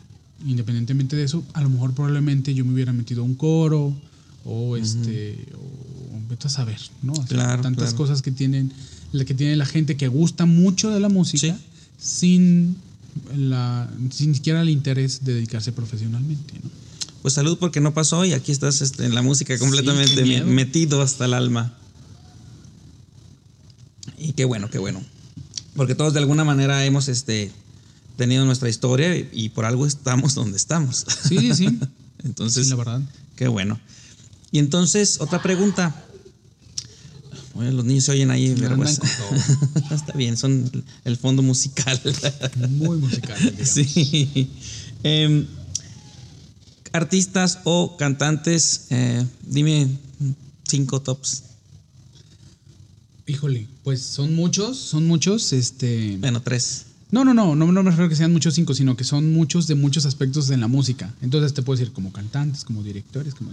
independientemente 0.47 1.17
de 1.17 1.25
eso, 1.25 1.45
a 1.53 1.63
lo 1.63 1.69
mejor 1.71 1.93
probablemente 1.95 2.55
yo 2.55 2.65
me 2.65 2.73
hubiera 2.73 2.93
metido 2.93 3.23
a 3.23 3.25
un 3.25 3.35
coro 3.35 3.95
o 4.45 4.77
este, 4.77 5.39
o 5.55 6.29
vete 6.29 6.47
a 6.47 6.51
saber, 6.51 6.81
¿no? 7.03 7.13
O 7.13 7.17
sea, 7.17 7.27
Claro, 7.27 7.63
tantas 7.63 7.91
claro. 7.91 7.97
cosas 7.97 8.23
que 8.23 8.31
tienen, 8.31 8.73
la 9.13 9.25
que 9.25 9.35
tiene 9.35 9.57
la 9.57 9.67
gente 9.67 9.97
que 9.97 10.09
gusta 10.09 10.47
mucho 10.47 10.91
de 10.91 11.01
la 11.01 11.09
música 11.09 11.57
sin 11.99 12.77
la, 13.37 13.89
sin 14.11 14.35
siquiera 14.35 14.61
el 14.63 14.69
interés 14.69 15.25
de 15.25 15.35
dedicarse 15.35 15.73
profesionalmente, 15.73 16.55
¿no? 16.63 16.71
Pues 17.23 17.33
salud 17.33 17.57
porque 17.59 17.81
no 17.81 17.95
pasó 17.95 18.25
y 18.27 18.35
aquí 18.35 18.53
estás 18.53 18.83
este, 18.83 19.07
en 19.07 19.15
la 19.15 19.23
música 19.23 19.59
completamente 19.59 20.43
metido 20.45 21.01
hasta 21.01 21.25
el 21.25 21.33
alma. 21.33 21.73
Y 24.19 24.33
qué 24.33 24.45
bueno, 24.45 24.69
qué 24.69 24.79
bueno. 24.79 25.01
Porque 25.75 25.95
todos 25.95 26.13
de 26.13 26.19
alguna 26.21 26.45
manera 26.45 26.85
hemos 26.85 27.09
este, 27.09 27.51
tenido 28.17 28.45
nuestra 28.45 28.69
historia 28.69 29.17
y, 29.17 29.29
y 29.33 29.49
por 29.51 29.65
algo 29.65 29.87
estamos 29.87 30.35
donde 30.35 30.57
estamos. 30.57 31.05
Sí, 31.29 31.39
sí, 31.39 31.55
sí. 31.55 31.79
Entonces, 32.25 32.65
Sí, 32.65 32.71
la 32.71 32.77
verdad. 32.77 33.03
qué 33.37 33.49
bueno. 33.49 33.79
Y 34.51 34.59
entonces, 34.61 35.21
otra 35.21 35.43
pregunta. 35.43 35.95
Los 37.57 37.85
niños 37.85 38.05
se 38.05 38.13
oyen 38.13 38.31
ahí, 38.31 38.55
pero 38.59 38.75
Andan 38.75 38.97
pues, 38.97 39.01
está 39.93 40.13
bien, 40.15 40.37
son 40.37 40.71
el 41.05 41.17
fondo 41.17 41.43
musical. 41.43 42.01
Muy 42.69 42.99
musical, 42.99 43.39
digamos. 43.45 43.69
Sí. 43.69 44.51
Em, 45.03 45.47
artistas 46.93 47.59
o 47.65 47.97
cantantes, 47.97 48.87
eh, 48.91 49.25
dime 49.43 49.89
cinco 50.69 51.01
tops. 51.03 51.43
Híjole, 53.27 53.67
pues 53.83 54.03
son 54.03 54.35
muchos, 54.35 54.77
son 54.79 55.07
muchos, 55.07 55.53
este... 55.53 56.17
Bueno, 56.19 56.43
tres. 56.43 56.87
No, 57.15 57.25
no, 57.25 57.33
no, 57.33 57.55
no, 57.55 57.71
no 57.71 57.83
me 57.85 57.91
refiero 57.91 58.07
a 58.07 58.09
que 58.09 58.17
sean 58.17 58.33
muchos 58.33 58.55
cinco, 58.55 58.75
sino 58.75 58.97
que 58.97 59.05
son 59.05 59.33
muchos 59.33 59.69
de 59.69 59.77
muchos 59.77 60.05
aspectos 60.05 60.51
en 60.51 60.61
la 60.61 60.67
música. 60.69 61.15
Entonces 61.23 61.55
te 61.55 61.63
puedo 61.63 61.79
decir 61.79 61.93
como 61.93 62.13
cantantes, 62.13 62.65
como 62.65 62.83
directores, 62.83 63.35
como. 63.35 63.51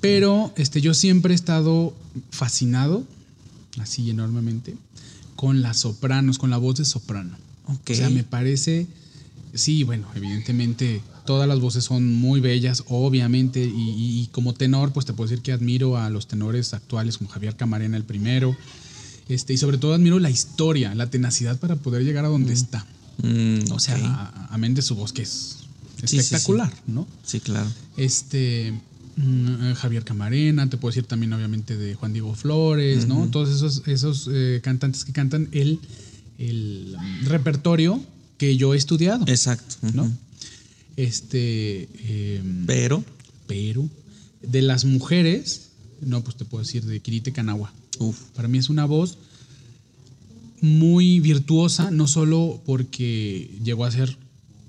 Pero 0.00 0.52
este, 0.56 0.80
yo 0.80 0.94
siempre 0.94 1.32
he 1.32 1.34
estado 1.34 1.94
fascinado, 2.30 3.04
así 3.80 4.08
enormemente, 4.10 4.76
con 5.34 5.62
las 5.62 5.78
sopranos, 5.78 6.38
con 6.38 6.50
la 6.50 6.58
voz 6.58 6.76
de 6.76 6.84
soprano. 6.84 7.36
O 7.66 7.96
sea, 7.96 8.08
me 8.10 8.22
parece, 8.24 8.86
sí, 9.54 9.82
bueno, 9.82 10.06
evidentemente 10.14 11.02
todas 11.26 11.48
las 11.48 11.58
voces 11.60 11.84
son 11.84 12.14
muy 12.14 12.40
bellas, 12.40 12.84
obviamente, 12.88 13.64
y, 13.64 13.90
y- 13.90 14.20
y 14.22 14.26
como 14.28 14.54
tenor, 14.54 14.92
pues 14.92 15.04
te 15.06 15.12
puedo 15.12 15.28
decir 15.28 15.42
que 15.42 15.52
admiro 15.52 15.96
a 15.98 16.08
los 16.08 16.26
tenores 16.28 16.72
actuales 16.72 17.18
como 17.18 17.28
Javier 17.30 17.56
Camarena 17.56 17.96
el 17.96 18.04
primero, 18.04 18.56
este, 19.28 19.52
y 19.52 19.56
sobre 19.58 19.78
todo 19.78 19.94
admiro 19.94 20.18
la 20.18 20.30
historia, 20.30 20.94
la 20.94 21.10
tenacidad 21.10 21.58
para 21.58 21.76
poder 21.76 22.04
llegar 22.04 22.24
a 22.24 22.28
donde 22.28 22.52
está. 22.52 22.86
Mm, 23.22 23.72
O 23.72 23.78
sea, 23.80 23.96
ok. 23.96 24.02
a- 24.04 24.22
a- 24.28 24.54
amén 24.54 24.74
de 24.74 24.82
su 24.82 24.94
voz 24.94 25.12
que 25.12 25.22
es 25.22 25.56
sí, 26.00 26.06
sí. 26.06 26.18
espectacular, 26.18 26.72
¿no? 26.86 27.06
Sí, 27.24 27.40
claro. 27.40 27.68
Este 27.96 28.72
mm, 29.16 29.72
Javier 29.74 30.04
Camarena, 30.04 30.70
te 30.70 30.76
puedo 30.76 30.90
decir 30.92 31.04
también 31.04 31.32
obviamente 31.32 31.76
de 31.76 31.94
Juan 31.94 32.12
Diego 32.12 32.34
Flores, 32.34 33.08
¿no? 33.08 33.26
Todos 33.28 33.48
esos, 33.54 33.82
esos 33.88 34.28
eh, 34.32 34.60
cantantes 34.62 35.04
que 35.04 35.12
cantan 35.12 35.48
el, 35.52 35.80
el 36.38 36.96
repertorio 37.24 38.00
que 38.38 38.56
yo 38.56 38.74
he 38.74 38.76
estudiado, 38.76 39.24
Exacto. 39.26 39.76
¿no? 39.94 40.08
Este, 40.96 41.88
eh, 41.98 42.42
Pero, 42.66 43.04
pero 43.46 43.88
de 44.42 44.62
las 44.62 44.84
mujeres, 44.84 45.67
no, 46.00 46.22
pues 46.22 46.36
te 46.36 46.44
puedo 46.44 46.62
decir 46.64 46.84
de 46.84 47.00
Kirite 47.00 47.32
Kanagua. 47.32 47.72
uf, 47.98 48.18
Para 48.34 48.48
mí 48.48 48.58
es 48.58 48.68
una 48.68 48.84
voz 48.84 49.18
muy 50.60 51.20
virtuosa, 51.20 51.90
no 51.90 52.06
solo 52.06 52.60
porque 52.66 53.58
llegó 53.62 53.84
a 53.84 53.90
ser, 53.90 54.16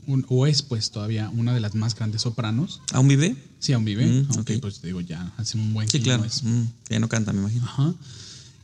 un- 0.07 0.25
o 0.29 0.45
es 0.47 0.61
pues 0.61 0.91
todavía 0.91 1.29
una 1.29 1.53
de 1.53 1.59
las 1.59 1.75
más 1.75 1.95
grandes 1.95 2.21
sopranos, 2.23 2.81
¿aún 2.93 3.07
vive? 3.07 3.35
Sí, 3.59 3.73
aún 3.73 3.85
vive. 3.85 4.05
Mm, 4.05 4.27
aunque 4.35 4.55
ok. 4.55 4.61
pues 4.61 4.79
te 4.79 4.87
digo, 4.87 5.01
ya 5.01 5.33
hace 5.37 5.57
un 5.57 5.73
buen 5.73 5.87
Sí, 5.89 5.97
que 5.97 6.03
claro. 6.03 6.23
es. 6.25 6.43
Mm, 6.43 6.63
ya 6.89 6.99
no 6.99 7.09
canta, 7.09 7.33
me 7.33 7.39
imagino. 7.41 7.65
Ajá. 7.65 7.93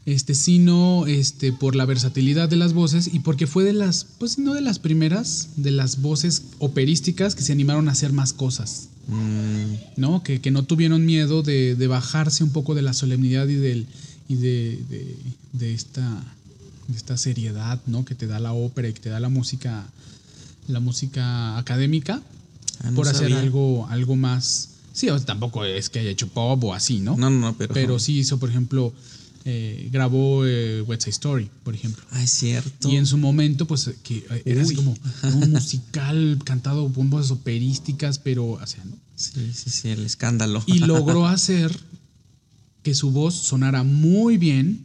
Este, 0.06 0.36
sino 0.36 1.08
este, 1.08 1.52
por 1.52 1.76
la 1.76 1.86
versatilidad 1.86 2.48
de 2.48 2.58
las 2.58 2.74
voces 2.74 3.10
y 3.12 3.20
porque 3.20 3.48
fue 3.48 3.64
de 3.64 3.74
las, 3.74 4.06
pues 4.20 4.38
no 4.38 4.54
de 4.54 4.62
las 4.62 4.78
primeras, 4.78 5.50
de 5.58 5.72
las 5.72 6.00
voces 6.02 6.44
operísticas 6.60 7.34
que 7.34 7.42
se 7.42 7.52
animaron 7.52 7.90
a 7.90 7.94
hacer 7.94 8.14
más 8.14 8.32
cosas, 8.32 8.90
Mm, 9.08 9.74
¿no? 9.98 10.24
Que, 10.24 10.42
que 10.42 10.52
no 10.52 10.64
tuvieron 10.64 11.06
miedo 11.06 11.44
de, 11.44 11.76
de 11.76 11.88
bajarse 11.88 12.44
un 12.44 12.52
poco 12.52 12.74
de 12.76 12.82
la 12.82 12.94
solemnidad 12.94 13.48
y, 13.48 13.56
del, 13.56 13.86
y 14.28 14.36
de, 14.36 14.80
de- 14.90 15.16
de 15.54 15.74
esta, 15.74 16.24
de 16.88 16.98
esta 16.98 17.16
seriedad, 17.18 17.80
¿no? 17.86 18.04
Que 18.04 18.16
te 18.16 18.28
da 18.28 18.40
la 18.40 18.54
ópera 18.54 18.90
y 18.90 18.94
que 18.94 19.00
te 19.00 19.10
da 19.10 19.20
la 19.20 19.30
música 19.30 19.86
la 20.68 20.80
música 20.80 21.58
académica 21.60 22.22
Ah, 22.84 22.90
no 22.90 22.96
por 22.96 23.08
hacer 23.08 23.32
algo, 23.34 23.88
algo 23.90 24.16
más. 24.16 24.70
Sí, 24.94 25.08
o 25.10 25.18
sea, 25.18 25.26
tampoco 25.28 25.64
es 25.64 25.90
que 25.90 26.00
haya 26.00 26.10
hecho 26.10 26.28
pop 26.28 26.62
o 26.64 26.74
así, 26.74 27.00
¿no? 27.00 27.16
No, 27.16 27.30
no, 27.30 27.40
no, 27.40 27.54
pero. 27.58 27.74
Pero 27.74 28.00
sí 28.00 28.18
hizo, 28.18 28.38
por 28.40 28.50
ejemplo, 28.50 28.92
eh, 29.48 29.90
grabó 29.92 30.44
eh, 30.46 30.82
West 30.82 31.04
Side 31.04 31.12
Story, 31.12 31.52
por 31.64 31.76
ejemplo. 31.76 32.04
Ah, 32.12 32.24
es 32.24 32.32
cierto. 32.32 32.90
Y 32.90 32.98
en 32.98 33.06
su 33.06 33.18
momento, 33.18 33.68
pues, 33.68 33.88
eh, 33.88 33.96
que 34.04 34.26
eh, 34.30 34.42
era 34.44 34.64
así 34.64 34.76
como 34.76 34.98
un 35.24 35.52
musical 35.52 36.40
cantado 36.44 36.92
con 36.92 37.12
voces 37.12 37.32
operísticas, 37.32 38.18
pero, 38.18 38.54
o 38.54 38.68
sea, 38.68 38.84
¿no? 38.84 38.98
Sí, 39.16 39.52
sí, 39.54 39.70
sí, 39.70 39.90
el 39.90 40.04
escándalo. 40.04 40.64
Y 40.66 40.80
logró 40.80 41.28
hacer 41.28 41.80
que 42.82 42.96
su 42.96 43.12
voz 43.12 43.36
sonara 43.36 43.84
muy 43.84 44.38
bien, 44.38 44.84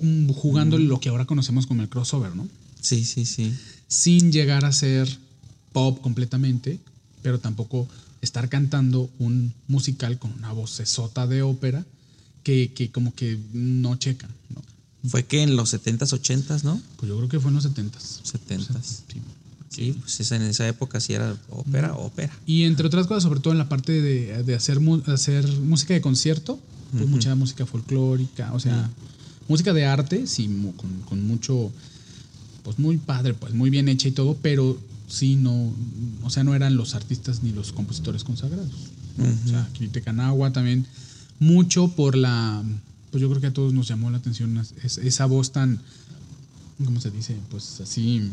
mm, 0.00 0.30
jugando 0.30 0.78
lo 0.78 0.98
que 0.98 1.10
ahora 1.10 1.26
conocemos 1.26 1.66
como 1.66 1.82
el 1.82 1.90
crossover, 1.90 2.34
¿no? 2.34 2.48
Sí, 2.80 3.04
sí, 3.04 3.26
sí. 3.26 3.54
Sin 3.86 4.32
llegar 4.32 4.64
a 4.64 4.72
ser 4.72 5.08
pop 5.72 6.00
completamente, 6.00 6.80
pero 7.22 7.38
tampoco 7.38 7.86
estar 8.22 8.48
cantando 8.48 9.10
un 9.18 9.52
musical 9.68 10.18
con 10.18 10.32
una 10.32 10.52
voz 10.52 10.80
sota 10.84 11.26
de 11.26 11.42
ópera 11.42 11.84
que, 12.44 12.72
que 12.72 12.90
como 12.92 13.12
que 13.14 13.38
no 13.52 13.96
checa, 13.96 14.28
¿no? 14.54 14.62
Fue 15.10 15.24
que 15.24 15.42
en 15.42 15.56
los 15.56 15.74
70s, 15.74 16.12
80s, 16.18 16.62
¿no? 16.62 16.80
Pues 16.96 17.08
yo 17.08 17.16
creo 17.16 17.28
que 17.28 17.40
fue 17.40 17.50
en 17.50 17.56
los 17.56 17.64
70s. 17.66 18.22
70s. 18.22 19.02
Sí. 19.08 19.20
Sí, 19.70 19.96
pues 20.00 20.20
esa- 20.20 20.36
en 20.36 20.42
esa 20.42 20.68
época 20.68 21.00
sí 21.00 21.14
era 21.14 21.36
ópera, 21.50 21.94
ópera. 21.96 22.32
Y 22.46 22.62
entre 22.62 22.86
otras 22.86 23.08
cosas, 23.08 23.24
sobre 23.24 23.40
todo 23.40 23.52
en 23.52 23.58
la 23.58 23.68
parte 23.68 24.00
de, 24.00 24.44
de 24.44 24.54
hacer, 24.54 24.78
hacer 25.06 25.48
música 25.58 25.94
de 25.94 26.00
concierto, 26.00 26.60
pues 26.92 27.08
mucha 27.08 27.34
música 27.34 27.66
folclórica, 27.66 28.52
o 28.52 28.60
sea, 28.60 28.88
música 29.48 29.72
de 29.72 29.84
arte, 29.84 30.28
sí, 30.28 30.46
con, 30.76 30.90
con 31.08 31.26
mucho, 31.26 31.72
pues 32.62 32.78
muy 32.78 32.98
padre, 32.98 33.34
pues 33.34 33.52
muy 33.52 33.68
bien 33.68 33.88
hecha 33.88 34.06
y 34.06 34.12
todo, 34.12 34.36
pero 34.40 34.78
sí 35.08 35.34
no, 35.34 35.72
o 36.22 36.30
sea, 36.30 36.44
no 36.44 36.54
eran 36.54 36.76
los 36.76 36.94
artistas 36.94 37.42
ni 37.42 37.50
los 37.52 37.72
compositores 37.72 38.22
consagrados. 38.22 38.70
O 39.44 39.48
sea, 39.48 39.68
Kirite 39.72 40.00
también, 40.52 40.86
mucho 41.44 41.88
por 41.88 42.16
la, 42.16 42.62
pues 43.10 43.20
yo 43.22 43.28
creo 43.28 43.40
que 43.40 43.48
a 43.48 43.52
todos 43.52 43.72
nos 43.72 43.86
llamó 43.88 44.10
la 44.10 44.18
atención 44.18 44.56
es- 44.82 44.98
esa 44.98 45.26
voz 45.26 45.52
tan, 45.52 45.80
¿cómo 46.84 47.00
se 47.00 47.10
dice? 47.10 47.36
Pues 47.50 47.80
así 47.80 48.30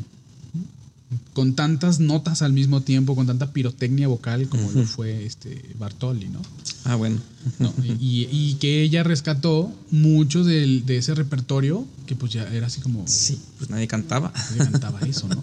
con 1.33 1.55
tantas 1.55 1.99
notas 1.99 2.41
al 2.41 2.53
mismo 2.53 2.81
tiempo, 2.81 3.15
con 3.15 3.27
tanta 3.27 3.51
pirotecnia 3.51 4.07
vocal 4.07 4.47
como 4.47 4.71
lo 4.71 4.85
fue 4.85 5.25
este 5.25 5.61
Bartoli, 5.77 6.29
¿no? 6.29 6.39
Ah, 6.85 6.95
bueno. 6.95 7.17
No, 7.59 7.73
y, 7.99 8.27
y 8.31 8.53
que 8.61 8.81
ella 8.81 9.03
rescató 9.03 9.73
mucho 9.91 10.43
del- 10.45 10.85
de 10.85 10.97
ese 10.97 11.13
repertorio 11.13 11.85
que 12.05 12.15
pues 12.15 12.31
ya 12.31 12.43
era 12.53 12.67
así 12.67 12.79
como 12.79 13.05
Sí, 13.07 13.37
pues 13.57 13.69
nadie 13.69 13.87
cantaba. 13.87 14.31
se 14.53 14.57
cantaba 14.57 14.99
eso, 15.01 15.27
¿no? 15.27 15.41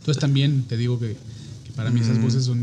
Entonces 0.00 0.18
también 0.20 0.64
te 0.64 0.76
digo 0.76 0.98
que, 1.00 1.16
que 1.64 1.72
para 1.74 1.90
mí 1.90 2.00
esas 2.00 2.20
voces 2.20 2.44
son 2.44 2.60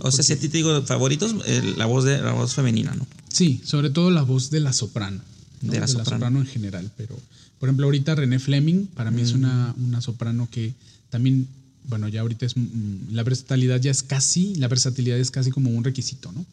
O 0.00 0.10
sea, 0.10 0.24
si 0.24 0.32
a 0.32 0.38
ti 0.40 0.48
te 0.48 0.56
digo 0.56 0.80
favoritos, 0.82 1.34
eh, 1.46 1.74
la 1.76 1.84
voz 1.86 2.04
de 2.04 2.22
la 2.22 2.32
voz 2.32 2.54
femenina, 2.54 2.94
¿no? 2.94 3.06
Sí, 3.34 3.60
sobre 3.64 3.90
todo 3.90 4.10
la 4.10 4.22
voz 4.22 4.50
de 4.50 4.60
la 4.60 4.72
soprano. 4.72 5.20
¿no? 5.62 5.72
De 5.72 5.80
la 5.80 5.88
soprano. 5.88 6.40
en 6.40 6.46
general. 6.46 6.90
Pero, 6.96 7.18
por 7.58 7.68
ejemplo, 7.68 7.86
ahorita 7.86 8.14
René 8.14 8.38
Fleming, 8.38 8.86
para 8.94 9.10
mí 9.10 9.22
es 9.22 9.32
Mm. 9.32 9.38
una, 9.38 9.74
una 9.78 10.00
soprano 10.00 10.48
que 10.50 10.72
también, 11.10 11.46
bueno, 11.88 12.06
ya 12.08 12.20
ahorita 12.20 12.46
es. 12.46 12.56
mm, 12.56 13.12
La 13.12 13.22
versatilidad 13.24 13.80
ya 13.80 13.90
es 13.90 14.02
casi, 14.02 14.54
la 14.56 14.68
versatilidad 14.68 15.18
es 15.18 15.30
casi 15.30 15.50
como 15.50 15.70
un 15.70 15.82
requisito, 15.84 16.30
¿no? 16.32 16.44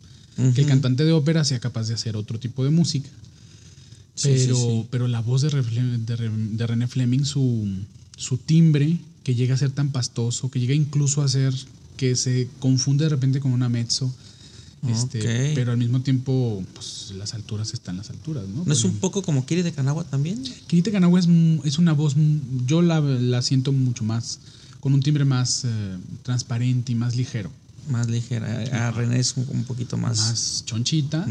Que 0.54 0.62
el 0.62 0.68
cantante 0.68 1.04
de 1.06 1.12
ópera 1.12 1.44
sea 1.44 1.60
capaz 1.60 1.88
de 1.88 1.94
hacer 1.94 2.16
otro 2.16 2.40
tipo 2.40 2.64
de 2.64 2.70
música. 2.72 3.10
Pero, 4.24 4.38
sí, 4.40 4.54
sí. 4.54 4.88
pero 4.90 5.08
la 5.08 5.22
voz 5.22 5.42
de, 5.42 5.50
de 5.50 6.30
de 6.58 6.68
René 6.68 6.88
Fleming, 6.88 7.26
su, 7.26 7.68
su 8.18 8.38
timbre, 8.38 8.98
que 9.24 9.36
llega 9.36 9.54
a 9.56 9.58
ser 9.58 9.72
tan 9.72 9.92
pastoso, 9.92 10.50
que 10.50 10.60
llega 10.60 10.74
incluso 10.74 11.22
a 11.22 11.28
ser 11.28 11.54
que 11.98 12.16
se 12.16 12.48
confunde 12.60 13.04
de 13.06 13.10
repente 13.10 13.40
con 13.40 13.52
una 13.52 13.70
mezzo. 13.70 14.12
Este. 14.88 15.52
Pero 15.54 15.72
al 15.72 15.78
mismo 15.78 16.02
tiempo, 16.02 16.64
pues 16.74 17.14
las 17.18 17.34
alturas 17.36 17.74
están 17.74 17.98
las 17.98 18.10
alturas, 18.10 18.48
¿no? 18.48 18.64
¿No 18.66 18.74
es 18.74 18.84
un 18.84 18.96
poco 18.98 19.22
como 19.22 19.46
Kiri 19.46 19.62
de 19.62 19.72
Kanagua 19.72 20.04
también? 20.06 20.42
Kirite 20.68 20.92
Kanagawa 20.92 21.20
es, 21.20 21.28
mu- 21.28 21.62
es 21.64 21.78
una 21.78 21.94
voz, 21.94 22.16
yo 22.66 22.82
la, 22.82 23.00
la 23.00 23.42
siento 23.44 23.72
mucho 23.72 24.04
más, 24.04 24.40
con 24.80 24.94
un 24.94 25.02
timbre 25.02 25.24
más 25.26 25.66
eh, 25.66 25.98
transparente 26.24 26.92
y 26.94 26.96
más 26.96 27.16
ligero, 27.16 27.52
Más 27.90 28.08
ligera. 28.10 28.88
A 28.88 28.92
René 28.92 29.20
es 29.20 29.38
un, 29.38 29.46
un 29.50 29.64
poquito 29.66 29.98
más. 29.98 30.18
más 30.18 30.64
chonchita. 30.66 31.28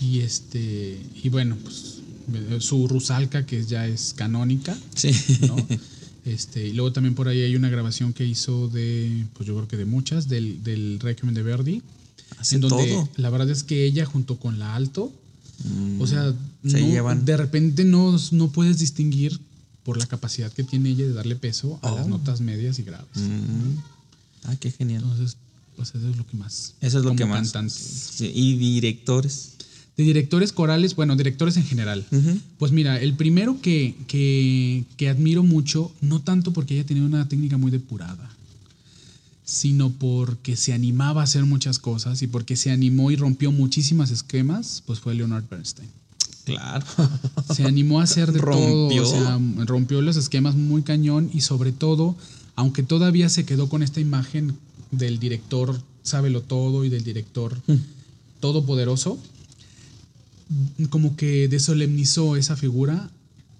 Y 0.00 0.20
este, 0.20 1.00
y 1.22 1.28
bueno, 1.30 1.56
pues 1.62 2.00
eh, 2.34 2.56
su 2.60 2.86
Rusalka, 2.88 3.46
que 3.46 3.64
ya 3.64 3.86
es 3.86 4.12
canónica, 4.14 4.76
Sí. 4.94 5.10
¿no? 5.48 5.56
Este, 6.26 6.66
y 6.68 6.72
luego 6.72 6.90
también 6.92 7.14
por 7.14 7.28
ahí 7.28 7.42
hay 7.42 7.54
una 7.56 7.68
grabación 7.68 8.12
que 8.14 8.24
hizo 8.26 8.68
de, 8.68 9.26
pues 9.34 9.46
yo 9.46 9.54
creo 9.56 9.68
que 9.68 9.76
de 9.76 9.84
muchas, 9.84 10.26
del, 10.28 10.62
del 10.62 10.98
Requiem 11.00 11.32
de 11.34 11.42
Verdi. 11.42 11.82
Hace 12.38 12.56
en 12.56 12.60
donde 12.62 12.86
todo. 12.88 13.08
la 13.16 13.30
verdad 13.30 13.50
es 13.50 13.62
que 13.64 13.84
ella 13.84 14.04
junto 14.04 14.38
con 14.38 14.58
la 14.58 14.74
alto, 14.74 15.12
o 16.00 16.06
sea, 16.06 16.34
Se 16.66 16.80
no- 16.80 16.86
llevan. 16.88 17.24
de 17.24 17.36
repente 17.36 17.84
no, 17.84 18.16
no 18.32 18.50
puedes 18.50 18.78
distinguir 18.78 19.38
por 19.84 19.96
la 19.98 20.06
capacidad 20.06 20.52
que 20.52 20.64
tiene 20.64 20.90
ella 20.90 21.06
de 21.06 21.12
darle 21.12 21.36
peso 21.36 21.78
a 21.82 21.90
las 21.90 22.06
Oh. 22.06 22.08
notas 22.08 22.40
medias 22.40 22.78
y 22.78 22.82
graves. 22.82 23.06
Mm. 23.16 23.78
Ah, 24.44 24.56
qué 24.58 24.70
genial. 24.70 25.02
Entonces, 25.04 25.36
pues 25.76 25.90
eso 25.94 26.08
es 26.10 26.16
lo 26.16 26.26
que 26.26 26.36
más. 26.36 26.74
Eso 26.80 26.98
es 26.98 27.04
lo 27.04 27.14
que 27.16 27.24
más. 27.24 27.52
Sí, 27.70 28.30
Y 28.34 28.56
directores. 28.56 29.50
De 29.96 30.02
directores 30.02 30.52
corales, 30.52 30.96
bueno, 30.96 31.14
directores 31.16 31.56
en 31.56 31.64
general. 31.64 32.04
Pues 32.58 32.72
mira, 32.72 33.00
el 33.00 33.14
primero 33.14 33.60
que, 33.62 33.94
que, 34.08 34.84
que 34.96 35.08
admiro 35.08 35.44
mucho, 35.44 35.92
no 36.00 36.20
tanto 36.20 36.52
porque 36.52 36.74
ella 36.74 36.84
tenía 36.84 37.04
una 37.04 37.28
técnica 37.28 37.58
muy 37.58 37.70
depurada, 37.70 38.28
sino 39.44 39.90
porque 39.90 40.56
se 40.56 40.72
animaba 40.72 41.20
a 41.20 41.24
hacer 41.24 41.44
muchas 41.44 41.78
cosas 41.78 42.22
y 42.22 42.26
porque 42.26 42.56
se 42.56 42.70
animó 42.70 43.10
y 43.10 43.16
rompió 43.16 43.52
muchísimas 43.52 44.10
esquemas, 44.10 44.82
pues 44.86 45.00
fue 45.00 45.14
Leonard 45.14 45.44
Bernstein. 45.48 45.88
Claro. 46.44 46.84
Se 47.54 47.64
animó 47.64 48.00
a 48.00 48.04
hacer 48.04 48.32
de 48.32 48.40
todo, 48.40 48.52
Rompió. 48.52 49.02
o 49.02 49.06
sea, 49.06 49.38
rompió 49.64 50.02
los 50.02 50.16
esquemas 50.16 50.56
muy 50.56 50.82
cañón 50.82 51.30
y 51.32 51.40
sobre 51.40 51.72
todo, 51.72 52.16
aunque 52.54 52.82
todavía 52.82 53.28
se 53.28 53.44
quedó 53.44 53.68
con 53.68 53.82
esta 53.82 54.00
imagen 54.00 54.56
del 54.90 55.18
director 55.18 55.80
sábelo 56.04 56.42
todo 56.42 56.84
y 56.84 56.90
del 56.90 57.02
director 57.02 57.58
todopoderoso, 58.38 59.18
como 60.90 61.16
que 61.16 61.48
desolemnizó 61.48 62.36
esa 62.36 62.54
figura 62.54 63.10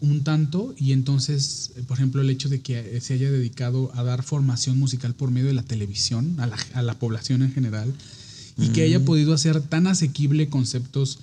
un 0.01 0.22
tanto 0.22 0.74
y 0.78 0.92
entonces, 0.92 1.70
eh, 1.76 1.82
por 1.86 1.97
ejemplo, 1.99 2.20
el 2.20 2.30
hecho 2.30 2.49
de 2.49 2.61
que 2.61 3.01
se 3.01 3.14
haya 3.14 3.30
dedicado 3.30 3.90
a 3.95 4.03
dar 4.03 4.22
formación 4.22 4.78
musical 4.78 5.14
por 5.14 5.30
medio 5.30 5.47
de 5.49 5.55
la 5.55 5.62
televisión 5.62 6.34
a 6.38 6.47
la, 6.47 6.57
a 6.74 6.82
la 6.82 6.95
población 6.99 7.42
en 7.42 7.53
general 7.53 7.92
y 8.59 8.68
que 8.68 8.82
haya 8.82 9.05
podido 9.05 9.32
hacer 9.34 9.61
tan 9.62 9.86
asequible 9.86 10.49
conceptos 10.49 11.18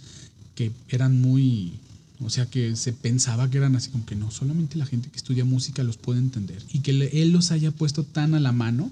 que 0.55 0.72
eran 0.89 1.22
muy, 1.22 1.74
o 2.19 2.30
sea, 2.30 2.45
que 2.45 2.76
se 2.76 2.91
pensaba 2.91 3.49
que 3.49 3.57
eran 3.57 3.76
así 3.76 3.89
como 3.89 4.05
que 4.05 4.15
no, 4.15 4.32
solamente 4.32 4.78
la 4.78 4.86
gente 4.86 5.09
que 5.09 5.15
estudia 5.17 5.45
música 5.45 5.84
los 5.84 5.95
puede 5.97 6.19
entender 6.19 6.61
y 6.74 6.80
que 6.80 6.91
le- 6.93 7.22
él 7.22 7.32
los 7.32 7.51
haya 7.51 7.72
puesto 7.72 8.03
tan 8.03 8.34
a 8.34 8.39
la 8.39 8.51
mano, 8.51 8.91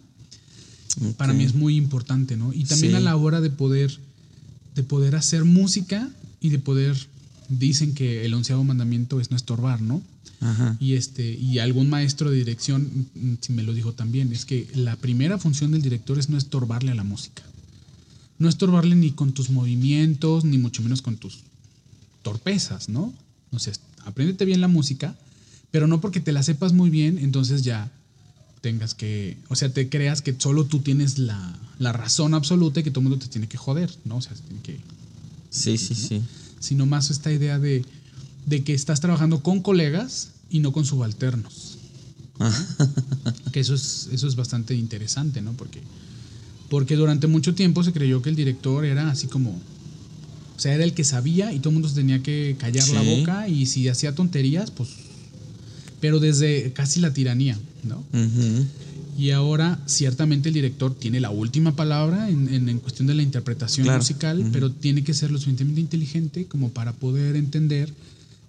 para 1.17 1.33
mí 1.33 1.43
es 1.43 1.53
muy 1.55 1.75
importante, 1.77 2.35
¿no? 2.35 2.51
Y 2.53 2.63
también 2.65 2.93
Sí. 2.93 2.97
a 2.97 2.99
la 2.99 3.15
hora 3.15 3.41
de 3.41 3.49
poder, 3.49 3.97
de 4.75 4.83
poder 4.83 5.15
hacer 5.15 5.45
música 5.45 6.09
y 6.41 6.49
de 6.49 6.59
poder, 6.59 6.95
dicen 7.49 7.93
que 7.93 8.25
el 8.25 8.33
onceavo 8.33 8.63
mandamiento 8.63 9.19
es 9.19 9.31
no 9.31 9.37
estorbar, 9.37 9.81
¿no? 9.81 10.01
Ajá. 10.39 10.77
Y 10.79 10.93
este, 10.93 11.33
y 11.33 11.59
algún 11.59 11.89
maestro 11.89 12.29
de 12.29 12.37
dirección, 12.37 13.07
mm, 13.13 13.33
si 13.41 13.51
me 13.53 13.63
lo 13.63 13.73
dijo 13.73 13.93
también, 13.93 14.31
es 14.31 14.45
que 14.45 14.67
la 14.73 14.95
primera 14.95 15.37
función 15.37 15.71
del 15.71 15.81
director 15.81 16.17
es 16.17 16.29
no 16.29 16.37
estorbarle 16.37 16.91
a 16.91 16.95
la 16.95 17.03
música. 17.03 17.43
No 18.37 18.47
estorbarle 18.47 18.95
ni 18.95 19.11
con 19.11 19.33
tus 19.33 19.49
movimientos, 19.49 20.45
ni 20.45 20.57
mucho 20.57 20.81
menos 20.81 21.01
con 21.01 21.17
tus 21.17 21.39
torpezas, 22.21 22.87
¿no? 22.87 23.13
O 23.51 23.59
sea, 23.59 23.73
apréndete 24.05 24.45
bien 24.45 24.61
la 24.61 24.67
música, 24.67 25.15
pero 25.71 25.87
no 25.87 25.99
porque 25.99 26.19
te 26.19 26.31
la 26.31 26.43
sepas 26.43 26.71
muy 26.71 26.89
bien, 26.89 27.17
entonces 27.17 27.63
ya 27.63 27.91
tengas 28.61 28.93
que, 28.93 29.37
o 29.49 29.55
sea, 29.55 29.73
te 29.73 29.89
creas 29.89 30.21
que 30.21 30.35
solo 30.37 30.65
tú 30.65 30.79
tienes 30.79 31.17
la, 31.17 31.57
la 31.79 31.91
razón 31.91 32.33
absoluta 32.33 32.79
y 32.79 32.83
que 32.83 32.91
todo 32.91 33.01
el 33.01 33.09
mundo 33.09 33.25
te 33.25 33.29
tiene 33.29 33.47
que 33.47 33.57
joder, 33.57 33.93
¿no? 34.05 34.17
O 34.17 34.21
sea, 34.21 34.35
se 34.35 34.43
tiene 34.43 34.61
que, 34.61 34.79
Sí, 35.49 35.77
sí, 35.77 35.95
sí. 35.95 36.21
Sino 36.59 36.85
más 36.85 37.09
esta 37.09 37.31
idea 37.31 37.59
de, 37.59 37.85
de 38.45 38.63
que 38.63 38.73
estás 38.73 38.99
trabajando 38.99 39.41
con 39.41 39.61
colegas 39.61 40.29
y 40.49 40.59
no 40.59 40.71
con 40.71 40.85
subalternos. 40.85 41.77
Que 43.51 43.59
eso 43.59 43.73
es, 43.73 44.09
eso 44.11 44.27
es 44.27 44.35
bastante 44.35 44.75
interesante, 44.75 45.41
¿no? 45.41 45.53
Porque, 45.53 45.81
porque 46.69 46.95
durante 46.95 47.27
mucho 47.27 47.55
tiempo 47.55 47.83
se 47.83 47.91
creyó 47.91 48.21
que 48.21 48.29
el 48.29 48.35
director 48.35 48.85
era 48.85 49.09
así 49.09 49.27
como. 49.27 49.51
O 49.51 50.61
sea, 50.61 50.73
era 50.75 50.83
el 50.83 50.93
que 50.93 51.03
sabía 51.03 51.53
y 51.53 51.59
todo 51.59 51.69
el 51.69 51.75
mundo 51.75 51.89
se 51.89 51.95
tenía 51.95 52.21
que 52.21 52.55
callar 52.59 52.87
la 52.89 53.01
boca 53.01 53.47
y 53.47 53.65
si 53.65 53.87
hacía 53.87 54.13
tonterías, 54.13 54.71
pues. 54.71 54.89
Pero 56.01 56.19
desde 56.19 56.71
casi 56.73 56.99
la 56.99 57.13
tiranía, 57.13 57.57
¿no? 57.83 57.97
Ujú. 58.13 58.65
Y 59.19 59.31
ahora, 59.31 59.77
ciertamente, 59.85 60.47
el 60.47 60.55
director 60.55 60.95
tiene 60.95 61.19
la 61.19 61.29
última 61.29 61.75
palabra 61.75 62.29
en, 62.29 62.47
en- 62.53 62.69
en 62.69 62.79
cuestión 62.79 63.05
de 63.05 63.15
la 63.15 63.21
interpretación 63.21 63.83
Claro. 63.83 63.99
musical, 63.99 64.47
pero 64.53 64.71
tiene 64.71 65.03
que 65.03 65.13
ser 65.13 65.29
lo 65.29 65.37
suficientemente 65.37 65.81
inteligente 65.81 66.45
como 66.45 66.69
para 66.69 66.93
poder 66.93 67.35
entender 67.35 67.91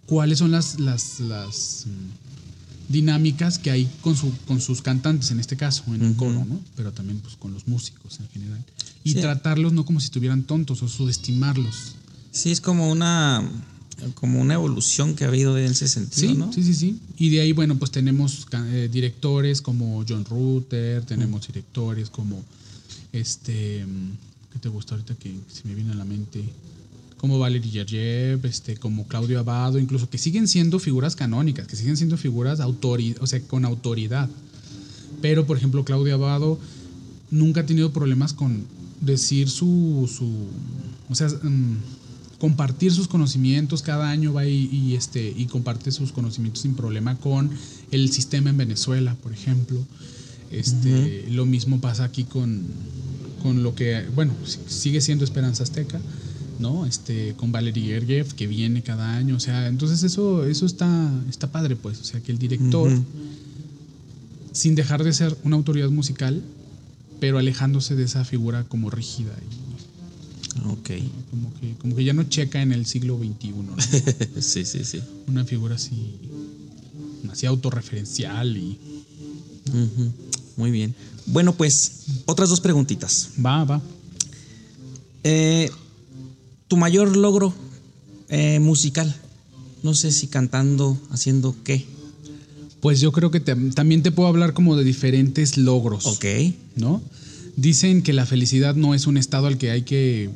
cuáles 0.07 0.39
son 0.39 0.53
las, 0.53 0.79
las, 0.79 1.19
las, 1.19 1.87
mm, 1.87 2.93
dinámicas 2.93 3.59
que 3.59 3.71
hay 3.73 3.89
con, 4.01 4.17
su, 4.17 4.33
con 4.47 4.61
sus 4.61 4.81
cantantes, 4.81 5.31
en 5.33 5.41
este 5.41 5.57
caso, 5.57 5.83
en 5.95 6.03
un 6.05 6.15
coro, 6.15 6.45
¿no? 6.45 6.61
Pero 6.77 6.93
también 6.93 7.19
pues, 7.19 7.35
con 7.37 7.53
los 7.53 7.67
músicos 7.67 8.21
en 8.21 8.29
general. 8.29 8.63
Y 9.03 9.13
Sí. 9.15 9.21
tratarlos 9.21 9.73
no 9.73 9.85
como 9.85 9.99
si 10.01 10.07
estuvieran 10.07 10.43
tontos 10.45 10.83
o 10.83 10.89
subestimarlos. 10.89 11.95
Sí, 12.33 12.51
es 12.53 12.61
como 12.61 12.91
una 12.91 13.43
como 14.15 14.41
una 14.41 14.55
evolución 14.55 15.15
que 15.15 15.25
ha 15.25 15.29
habido 15.29 15.57
en 15.59 15.71
ese 15.73 15.89
sentido, 15.89 16.33
Sí, 16.33 16.39
¿no? 16.39 16.53
sí, 16.53 16.63
sí, 16.63 16.75
sí. 16.75 17.01
Y 17.19 17.31
de 17.31 17.41
ahí, 17.41 17.53
bueno, 17.53 17.77
pues 17.79 17.91
tenemos 17.91 18.47
eh, 18.53 18.89
directores 18.93 19.61
como 19.63 20.05
John 20.09 20.25
Rutter, 20.25 21.05
tenemos 21.05 21.47
directores 21.47 22.11
como 22.11 22.43
este, 23.13 23.85
mm, 23.85 24.53
¿qué 24.53 24.59
te 24.59 24.69
gusta 24.69 24.95
ahorita 24.95 25.15
que 25.17 25.35
se 25.53 25.67
me 25.69 25.75
viene 25.75 25.93
a 25.93 25.95
la 25.97 26.05
mente? 26.05 26.43
Como 27.17 27.39
Valery 27.39 27.69
Gergiev, 27.71 28.47
este, 28.47 28.77
como 28.77 29.07
Claudio 29.07 29.39
Abado, 29.41 29.79
incluso 29.79 30.09
que 30.09 30.17
siguen 30.17 30.49
siendo 30.49 30.79
figuras 30.79 31.17
canónicas, 31.17 31.67
que 31.67 31.77
siguen 31.77 31.97
siendo 31.97 32.17
figuras 32.17 32.61
autori 32.61 33.15
o 33.21 33.27
sea, 33.27 33.41
con 33.43 33.65
autoridad. 33.65 34.29
Pero, 35.21 35.47
por 35.47 35.59
ejemplo, 35.59 35.85
Claudio 35.85 36.15
Abado 36.15 36.59
nunca 37.31 37.61
ha 37.61 37.67
tenido 37.67 37.93
problemas 37.93 38.33
con 38.33 38.65
decir 39.03 39.51
su, 39.51 40.11
su 40.11 40.31
o 41.11 41.15
sea, 41.15 41.29
mm, 41.29 41.77
compartir 42.41 42.91
sus 42.93 43.07
conocimientos, 43.07 43.83
cada 43.83 44.11
año 44.11 44.33
va 44.33 44.47
y, 44.47 44.69
y, 44.73 44.97
este, 44.97 45.33
y 45.37 45.45
comparte 45.47 45.93
sus 45.93 46.11
conocimientos 46.11 46.63
sin 46.63 46.75
problema 46.75 47.15
con 47.17 47.51
el 47.93 48.11
sistema 48.11 48.51
en 48.51 48.57
Venezuela, 48.57 49.15
por 49.23 49.33
ejemplo. 49.33 49.79
Este, 50.51 51.27
Lo 51.31 51.47
mismo 51.47 51.81
pasa 51.81 52.03
aquí 52.05 52.25
con, 52.25 52.63
con 53.43 53.63
lo 53.63 53.75
que, 53.75 54.05
bueno, 54.15 54.33
si- 54.45 54.59
sigue 54.67 55.01
siendo 55.01 55.23
Esperanza 55.25 55.63
Azteca, 55.63 56.01
¿no? 56.59 56.87
Este, 56.87 57.35
con 57.37 57.53
Valery 57.53 57.83
Gergiev, 57.83 58.35
que 58.35 58.47
viene 58.47 58.83
cada 58.83 59.17
año, 59.17 59.37
o 59.37 59.41
sea, 59.41 59.69
entonces 59.69 60.03
eso, 60.03 60.45
eso 60.47 60.67
está, 60.67 61.13
está 61.29 61.53
padre, 61.53 61.77
pues, 61.77 62.01
o 62.01 62.05
sea, 62.05 62.21
que 62.21 62.33
el 62.33 62.39
director, 62.39 62.91
sin 64.53 64.75
dejar 64.75 65.05
de 65.05 65.13
ser 65.13 65.37
una 65.45 65.57
autoridad 65.57 65.91
musical, 65.91 66.43
pero 67.21 67.39
alejándose 67.39 67.95
de 67.97 68.05
esa 68.05 68.25
figura 68.25 68.65
como 68.65 68.91
rígida 68.91 69.33
y 69.51 69.70
Ok. 70.67 70.91
como 71.31 71.55
que, 71.61 71.75
como 71.79 71.97
que 71.97 72.05
ya 72.05 72.13
no 72.13 72.25
checa 72.25 72.61
en 72.61 72.73
el 72.73 72.85
siglo 72.87 73.19
XXI, 73.19 73.49
¿no? 73.53 73.77
sí, 74.43 74.65
sí, 74.65 74.85
sí. 74.85 75.01
una 75.29 75.45
figura 75.45 75.77
así, 75.77 76.15
así 77.31 77.47
autorreferencial 77.47 78.57
y. 78.57 78.79
Muy 80.57 80.71
bien. 80.71 80.95
Bueno, 81.27 81.55
pues 81.55 82.03
otras 82.27 82.49
dos 82.49 82.61
preguntitas. 82.61 83.31
va, 83.45 83.65
va. 83.65 83.81
Eh, 85.23 85.71
tu 86.69 86.77
mayor 86.77 87.17
logro 87.17 87.55
eh, 88.29 88.59
musical. 88.61 89.15
No 89.83 89.95
sé 89.95 90.11
si 90.13 90.27
cantando, 90.27 90.99
haciendo 91.11 91.55
qué. 91.65 91.87
Pues 92.81 93.01
yo 93.01 93.13
creo 93.13 93.31
que 93.31 93.41
te- 93.41 93.55
también 93.73 94.03
te 94.03 94.11
puedo 94.11 94.29
hablar 94.29 94.53
como 94.55 94.77
de 94.77 94.85
diferentes 94.85 95.57
logros, 95.57 96.07
Ok. 96.07 96.25
¿no? 96.77 97.01
Dicen 97.61 98.01
que 98.03 98.15
la 98.15 98.25
felicidad 98.25 98.75
no 98.75 98.95
es 98.95 99.07
un 99.07 99.17
estado 99.19 99.47
al 99.47 99.59
que 99.59 99.71
hay 99.71 99.83
que 99.83 100.31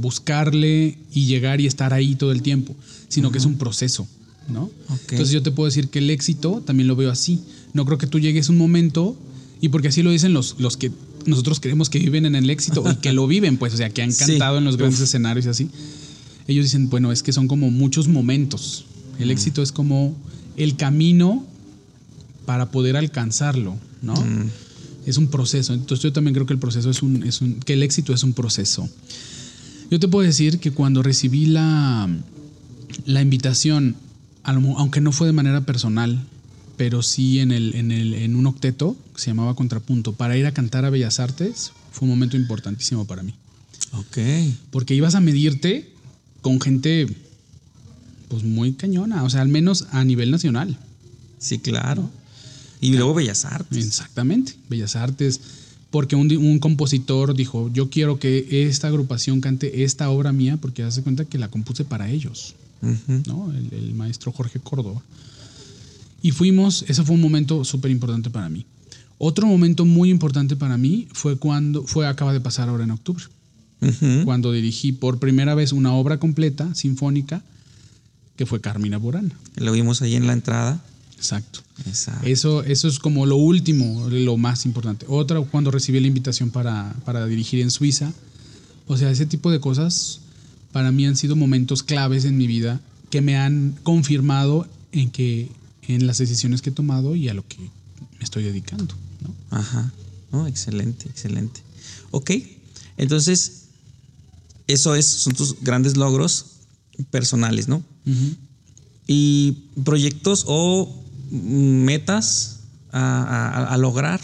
buscarle 0.00 0.96
y 1.12 1.26
llegar 1.26 1.60
y 1.60 1.66
estar 1.66 1.92
ahí 1.92 2.14
todo 2.14 2.32
el 2.32 2.40
tiempo, 2.42 2.74
sino 3.08 3.30
que 3.30 3.38
es 3.38 3.44
un 3.44 3.56
proceso, 3.58 4.06
¿no? 4.48 4.70
Entonces 5.10 5.30
yo 5.30 5.42
te 5.42 5.50
puedo 5.50 5.66
decir 5.66 5.88
que 5.88 5.98
el 5.98 6.08
éxito 6.10 6.62
también 6.64 6.88
lo 6.88 6.96
veo 6.96 7.10
así. 7.10 7.40
No 7.74 7.84
creo 7.84 7.98
que 7.98 8.06
tú 8.06 8.18
llegues 8.18 8.48
a 8.48 8.52
un 8.52 8.58
momento, 8.58 9.16
y 9.60 9.68
porque 9.68 9.88
así 9.88 10.02
lo 10.02 10.10
dicen 10.10 10.32
los, 10.32 10.56
los 10.58 10.76
que 10.78 10.90
nosotros 11.26 11.60
creemos 11.60 11.90
que 11.90 11.98
viven 11.98 12.24
en 12.24 12.36
el 12.36 12.48
éxito 12.48 12.82
y 12.90 12.96
que 12.96 13.12
lo 13.12 13.26
viven, 13.34 13.58
pues, 13.58 13.74
o 13.74 13.76
sea, 13.76 13.90
que 13.90 14.02
han 14.02 14.12
Sí. 14.12 14.24
cantado 14.24 14.58
en 14.58 14.64
los 14.64 14.76
grandes 14.78 15.00
Uf. 15.00 15.04
escenarios 15.04 15.44
y 15.44 15.48
así. 15.50 15.68
Ellos 16.48 16.64
dicen, 16.64 16.88
bueno, 16.88 17.12
es 17.12 17.22
que 17.22 17.32
son 17.32 17.48
como 17.48 17.70
muchos 17.70 18.08
momentos. 18.08 18.86
El 19.18 19.30
éxito 19.30 19.62
es 19.62 19.72
como 19.72 20.16
el 20.56 20.76
camino 20.76 21.44
para 22.46 22.70
poder 22.70 22.96
alcanzarlo, 22.96 23.76
¿no? 24.02 24.14
Mm. 24.14 24.48
Es 25.06 25.16
un 25.16 25.28
proceso. 25.28 25.72
Entonces 25.72 26.02
yo 26.02 26.12
también 26.12 26.34
creo 26.34 26.46
que 26.46 26.52
el 26.52 26.58
proceso 26.58 26.90
es 26.90 27.02
un, 27.02 27.22
es 27.22 27.40
un, 27.40 27.60
que 27.60 27.74
el 27.74 27.82
éxito 27.82 28.12
es 28.12 28.22
un 28.22 28.32
proceso. 28.32 28.88
Yo 29.90 30.00
te 30.00 30.08
puedo 30.08 30.26
decir 30.26 30.58
que 30.58 30.72
cuando 30.72 31.02
recibí 31.02 31.46
la, 31.46 32.08
la 33.04 33.22
invitación, 33.22 33.96
aunque 34.42 35.00
no 35.00 35.12
fue 35.12 35.28
de 35.28 35.32
manera 35.32 35.60
personal, 35.62 36.22
pero 36.76 37.02
sí 37.02 37.38
en, 37.38 37.52
el, 37.52 37.74
en, 37.74 37.92
el, 37.92 38.14
en 38.14 38.36
un 38.36 38.46
octeto 38.46 38.96
que 39.14 39.20
se 39.20 39.28
llamaba 39.28 39.54
Contrapunto, 39.54 40.12
para 40.12 40.36
ir 40.36 40.44
a 40.46 40.52
cantar 40.52 40.84
a 40.84 40.90
Bellas 40.90 41.20
Artes, 41.20 41.72
fue 41.92 42.06
un 42.06 42.10
momento 42.10 42.36
importantísimo 42.36 43.06
para 43.06 43.22
mí. 43.22 43.32
Ok. 43.92 44.18
Porque 44.70 44.94
ibas 44.94 45.14
a 45.14 45.20
medirte 45.20 45.90
con 46.42 46.60
gente 46.60 47.06
pues 48.28 48.42
muy 48.42 48.72
cañona, 48.72 49.22
o 49.22 49.30
sea, 49.30 49.40
al 49.40 49.48
menos 49.48 49.86
a 49.92 50.04
nivel 50.04 50.30
nacional. 50.30 50.76
Sí, 51.38 51.58
claro. 51.58 52.10
Y 52.80 52.92
luego 52.94 53.14
Bellas 53.14 53.44
Artes. 53.44 53.84
Exactamente, 53.86 54.54
Bellas 54.68 54.96
Artes. 54.96 55.40
Porque 55.90 56.16
un, 56.16 56.30
un 56.36 56.58
compositor 56.58 57.34
dijo, 57.34 57.70
yo 57.72 57.88
quiero 57.88 58.18
que 58.18 58.66
esta 58.68 58.88
agrupación 58.88 59.40
cante 59.40 59.84
esta 59.84 60.10
obra 60.10 60.32
mía, 60.32 60.58
porque 60.60 60.82
hace 60.82 61.02
cuenta 61.02 61.24
que 61.24 61.38
la 61.38 61.48
compuse 61.48 61.84
para 61.84 62.10
ellos, 62.10 62.54
Ujú. 62.82 63.22
¿no? 63.26 63.52
El, 63.52 63.72
el 63.72 63.94
maestro 63.94 64.32
Jorge 64.32 64.58
Córdoba. 64.58 65.00
Y 66.22 66.32
fuimos, 66.32 66.84
ese 66.88 67.02
fue 67.04 67.14
un 67.14 67.20
momento 67.20 67.64
súper 67.64 67.90
importante 67.90 68.30
para 68.30 68.48
mí. 68.48 68.66
Otro 69.18 69.46
momento 69.46 69.84
muy 69.86 70.10
importante 70.10 70.56
para 70.56 70.76
mí 70.76 71.08
fue 71.12 71.36
cuando, 71.38 71.84
fue, 71.86 72.06
acaba 72.06 72.32
de 72.32 72.40
pasar 72.40 72.68
ahora 72.68 72.84
en 72.84 72.90
octubre, 72.90 73.24
Ujú. 73.80 74.24
cuando 74.24 74.52
dirigí 74.52 74.92
por 74.92 75.18
primera 75.18 75.54
vez 75.54 75.72
una 75.72 75.94
obra 75.94 76.18
completa, 76.18 76.74
sinfónica, 76.74 77.42
que 78.36 78.44
fue 78.44 78.60
Carmina 78.60 78.98
Burana. 78.98 79.34
Lo 79.54 79.72
vimos 79.72 80.02
ahí 80.02 80.16
en 80.16 80.26
la 80.26 80.32
entrada. 80.34 80.82
Exacto. 81.16 81.60
Exacto. 81.86 82.26
Eso, 82.26 82.62
eso 82.62 82.88
es 82.88 82.98
como 82.98 83.26
lo 83.26 83.36
último, 83.36 84.08
lo 84.08 84.36
más 84.36 84.64
importante. 84.66 85.06
Otra, 85.08 85.40
cuando 85.40 85.70
recibí 85.70 86.00
la 86.00 86.06
invitación 86.06 86.50
para, 86.50 86.94
para 87.04 87.26
dirigir 87.26 87.60
en 87.60 87.70
Suiza. 87.70 88.12
O 88.86 88.96
sea, 88.96 89.10
ese 89.10 89.26
tipo 89.26 89.50
de 89.50 89.60
cosas 89.60 90.20
para 90.72 90.92
mí 90.92 91.06
han 91.06 91.16
sido 91.16 91.36
momentos 91.36 91.82
claves 91.82 92.24
en 92.24 92.36
mi 92.36 92.46
vida 92.46 92.80
que 93.10 93.20
me 93.20 93.36
han 93.36 93.78
confirmado 93.82 94.68
en 94.92 95.10
que 95.10 95.50
en 95.88 96.06
las 96.06 96.18
decisiones 96.18 96.62
que 96.62 96.70
he 96.70 96.72
tomado 96.72 97.14
y 97.16 97.28
a 97.28 97.34
lo 97.34 97.46
que 97.46 97.58
me 97.58 98.24
estoy 98.24 98.44
dedicando. 98.44 98.94
¿no? 99.22 99.34
Ajá. 99.56 99.92
Oh, 100.32 100.46
excelente, 100.46 101.08
excelente. 101.08 101.60
Ok. 102.10 102.32
Entonces, 102.96 103.66
eso 104.66 104.94
es, 104.94 105.06
son 105.06 105.34
tus 105.34 105.60
grandes 105.60 105.96
logros 105.96 106.46
personales, 107.10 107.68
¿no? 107.68 107.82
Y 109.06 109.52
proyectos 109.84 110.44
o 110.46 111.04
metas 111.30 112.60
a, 112.92 113.22
a- 113.22 113.74
a 113.74 113.76
lograr, 113.78 114.20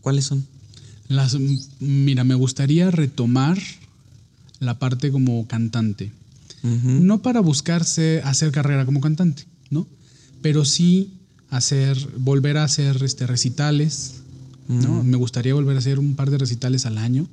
¿cuáles 0.00 0.24
son? 0.26 0.46
Las, 1.08 1.36
mira, 1.80 2.24
me 2.24 2.34
gustaría 2.34 2.90
retomar 2.90 3.58
la 4.60 4.78
parte 4.78 5.10
como 5.12 5.46
cantante. 5.46 6.10
No 7.06 7.20
para 7.20 7.40
buscarse 7.40 8.22
hacer 8.24 8.50
carrera 8.50 8.86
como 8.86 9.00
cantante, 9.00 9.44
¿no? 9.70 9.86
Pero 10.40 10.64
sí 10.64 11.12
hacer, 11.50 11.96
volver 12.18 12.56
a 12.56 12.64
hacer 12.64 13.02
este, 13.04 13.26
recitales, 13.26 14.14
¿no? 14.68 15.02
Me 15.04 15.16
gustaría 15.18 15.52
volver 15.54 15.76
a 15.76 15.80
hacer 15.80 15.98
un 15.98 16.14
par 16.16 16.30
de 16.30 16.38
recitales 16.38 16.86
al 16.86 16.96
año 16.98 17.26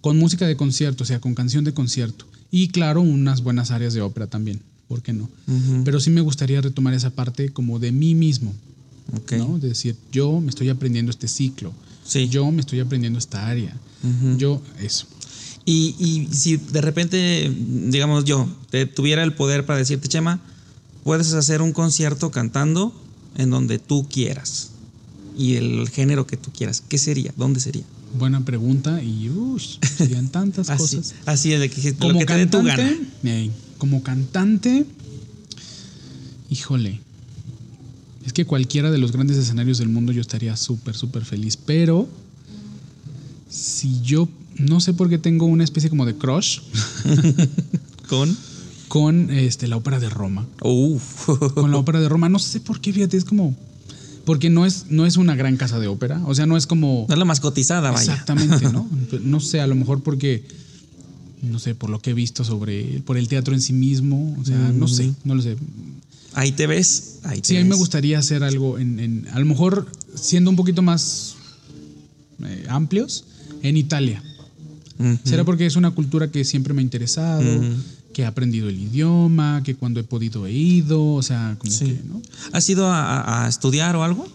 con 0.00 0.18
música 0.18 0.46
de 0.46 0.56
concierto, 0.56 1.04
o 1.04 1.06
sea, 1.06 1.20
con 1.20 1.34
canción 1.34 1.64
de 1.64 1.74
concierto. 1.74 2.26
Y 2.50 2.68
claro, 2.68 3.00
unas 3.02 3.42
buenas 3.42 3.70
áreas 3.70 3.92
de 3.94 4.00
ópera 4.00 4.26
también, 4.28 4.60
¿por 4.88 5.02
qué 5.02 5.12
no? 5.12 5.28
Pero 5.84 6.00
sí 6.00 6.10
me 6.10 6.20
gustaría 6.20 6.60
retomar 6.60 6.94
esa 6.94 7.10
parte 7.10 7.50
como 7.50 7.78
de 7.78 7.92
mí 7.92 8.14
mismo, 8.14 8.52
Ok. 9.16 9.32
¿no? 9.32 9.58
De 9.58 9.68
decir, 9.68 9.96
yo 10.12 10.40
me 10.40 10.48
estoy 10.50 10.68
aprendiendo 10.68 11.10
este 11.10 11.28
ciclo, 11.28 11.72
Sí. 12.04 12.28
yo 12.28 12.50
me 12.50 12.60
estoy 12.60 12.80
aprendiendo 12.80 13.18
esta 13.18 13.46
área, 13.48 13.74
yo 14.38 14.60
eso. 14.80 15.06
Y, 15.66 15.94
y 15.98 16.28
si 16.34 16.58
de 16.58 16.80
repente, 16.82 17.50
digamos 17.88 18.24
yo, 18.24 18.46
te 18.70 18.84
tuviera 18.86 19.22
el 19.22 19.32
poder 19.32 19.64
para 19.64 19.78
decirte, 19.78 20.08
Chema, 20.08 20.40
puedes 21.04 21.32
hacer 21.32 21.62
un 21.62 21.72
concierto 21.72 22.30
cantando 22.30 22.92
en 23.36 23.48
donde 23.50 23.78
tú 23.78 24.06
quieras 24.08 24.70
y 25.38 25.54
el 25.54 25.88
género 25.88 26.26
que 26.26 26.36
tú 26.36 26.50
quieras, 26.52 26.82
¿qué 26.86 26.98
sería? 26.98 27.32
¿Dónde 27.36 27.60
sería? 27.60 27.84
Buena 28.18 28.44
pregunta 28.44 29.02
y 29.02 29.28
ush, 29.30 29.78
serían 29.96 30.28
tantas 30.28 30.68
Así, 30.70 30.96
cosas. 30.98 31.14
así 31.26 31.52
es 31.52 31.60
de 31.60 31.70
que 31.70 31.90
lo 31.92 31.98
Como 31.98 32.18
que 32.20 32.26
te 32.26 32.36
dé 32.36 32.46
tu 32.46 32.58
cantante, 32.58 33.00
gana. 33.22 33.34
ey, 33.36 33.50
como 33.84 34.02
cantante, 34.02 34.86
híjole, 36.48 37.00
es 38.24 38.32
que 38.32 38.46
cualquiera 38.46 38.90
de 38.90 38.96
los 38.96 39.12
grandes 39.12 39.36
escenarios 39.36 39.76
del 39.76 39.90
mundo 39.90 40.10
yo 40.10 40.22
estaría 40.22 40.56
súper, 40.56 40.96
súper 40.96 41.26
feliz, 41.26 41.58
pero 41.58 42.08
si 43.46 44.00
yo, 44.00 44.26
no 44.56 44.80
sé 44.80 44.94
por 44.94 45.10
qué 45.10 45.18
tengo 45.18 45.44
una 45.44 45.64
especie 45.64 45.90
como 45.90 46.06
de 46.06 46.14
crush 46.14 46.60
Con. 48.08 48.34
con 48.88 49.30
este, 49.30 49.68
la 49.68 49.76
ópera 49.76 50.00
de 50.00 50.08
Roma, 50.08 50.46
Uf. 50.62 51.26
con 51.52 51.70
la 51.70 51.76
ópera 51.76 52.00
de 52.00 52.08
Roma, 52.08 52.30
no 52.30 52.38
sé 52.38 52.60
por 52.60 52.80
qué, 52.80 52.90
fíjate, 52.90 53.18
es 53.18 53.26
como, 53.26 53.54
porque 54.24 54.48
no 54.48 54.64
es, 54.64 54.86
no 54.88 55.04
es 55.04 55.18
una 55.18 55.36
gran 55.36 55.58
casa 55.58 55.78
de 55.78 55.88
ópera, 55.88 56.22
o 56.24 56.34
sea, 56.34 56.46
no 56.46 56.56
es 56.56 56.66
como... 56.66 57.04
No 57.06 57.14
es 57.14 57.18
la 57.18 57.26
más 57.26 57.40
cotizada, 57.40 57.90
vaya. 57.90 58.14
Exactamente, 58.14 58.64
¿no? 58.72 58.88
No 59.20 59.40
sé, 59.40 59.60
a 59.60 59.66
lo 59.66 59.74
mejor 59.74 60.02
porque, 60.02 60.42
no 61.50 61.58
sé, 61.58 61.74
por 61.74 61.90
lo 61.90 62.00
que 62.00 62.10
he 62.10 62.14
visto 62.14 62.44
sobre, 62.44 63.00
por 63.06 63.16
el 63.16 63.28
teatro 63.28 63.54
en 63.54 63.60
sí 63.60 63.72
mismo, 63.72 64.36
o 64.40 64.44
sea, 64.44 64.56
no 64.72 64.88
sé, 64.88 65.12
no 65.24 65.34
lo 65.34 65.42
sé. 65.42 65.56
Ahí 66.34 66.52
te 66.52 66.66
ves. 66.66 67.20
Ahí 67.22 67.40
te 67.40 67.48
Sí, 67.48 67.56
a 67.56 67.62
mí 67.62 67.68
me 67.68 67.76
gustaría 67.76 68.18
hacer 68.18 68.42
algo 68.42 68.78
en, 68.78 68.98
en- 68.98 69.28
a 69.32 69.38
lo 69.38 69.46
mejor 69.46 69.86
siendo 70.14 70.50
un 70.50 70.56
poquito 70.56 70.82
más 70.82 71.36
eh, 72.44 72.66
amplios, 72.68 73.24
en 73.62 73.76
Italia. 73.76 74.22
Será 75.24 75.44
porque 75.44 75.66
es 75.66 75.76
una 75.76 75.90
cultura 75.90 76.30
que 76.30 76.44
siempre 76.44 76.72
me 76.72 76.80
ha 76.80 76.84
interesado, 76.84 77.42
que 78.12 78.22
he 78.22 78.26
aprendido 78.26 78.68
el 78.68 78.78
idioma, 78.80 79.62
que 79.64 79.74
cuando 79.74 79.98
he 80.00 80.04
podido 80.04 80.46
he 80.46 80.52
ido, 80.52 81.04
o 81.14 81.22
sea, 81.22 81.56
como 81.58 81.72
Sí. 81.72 81.86
que, 81.86 82.00
¿no? 82.08 82.22
¿Has 82.52 82.68
ido 82.68 82.86
a, 82.90 83.46
estudiar 83.48 83.96
o 83.96 84.04
algo? 84.04 84.28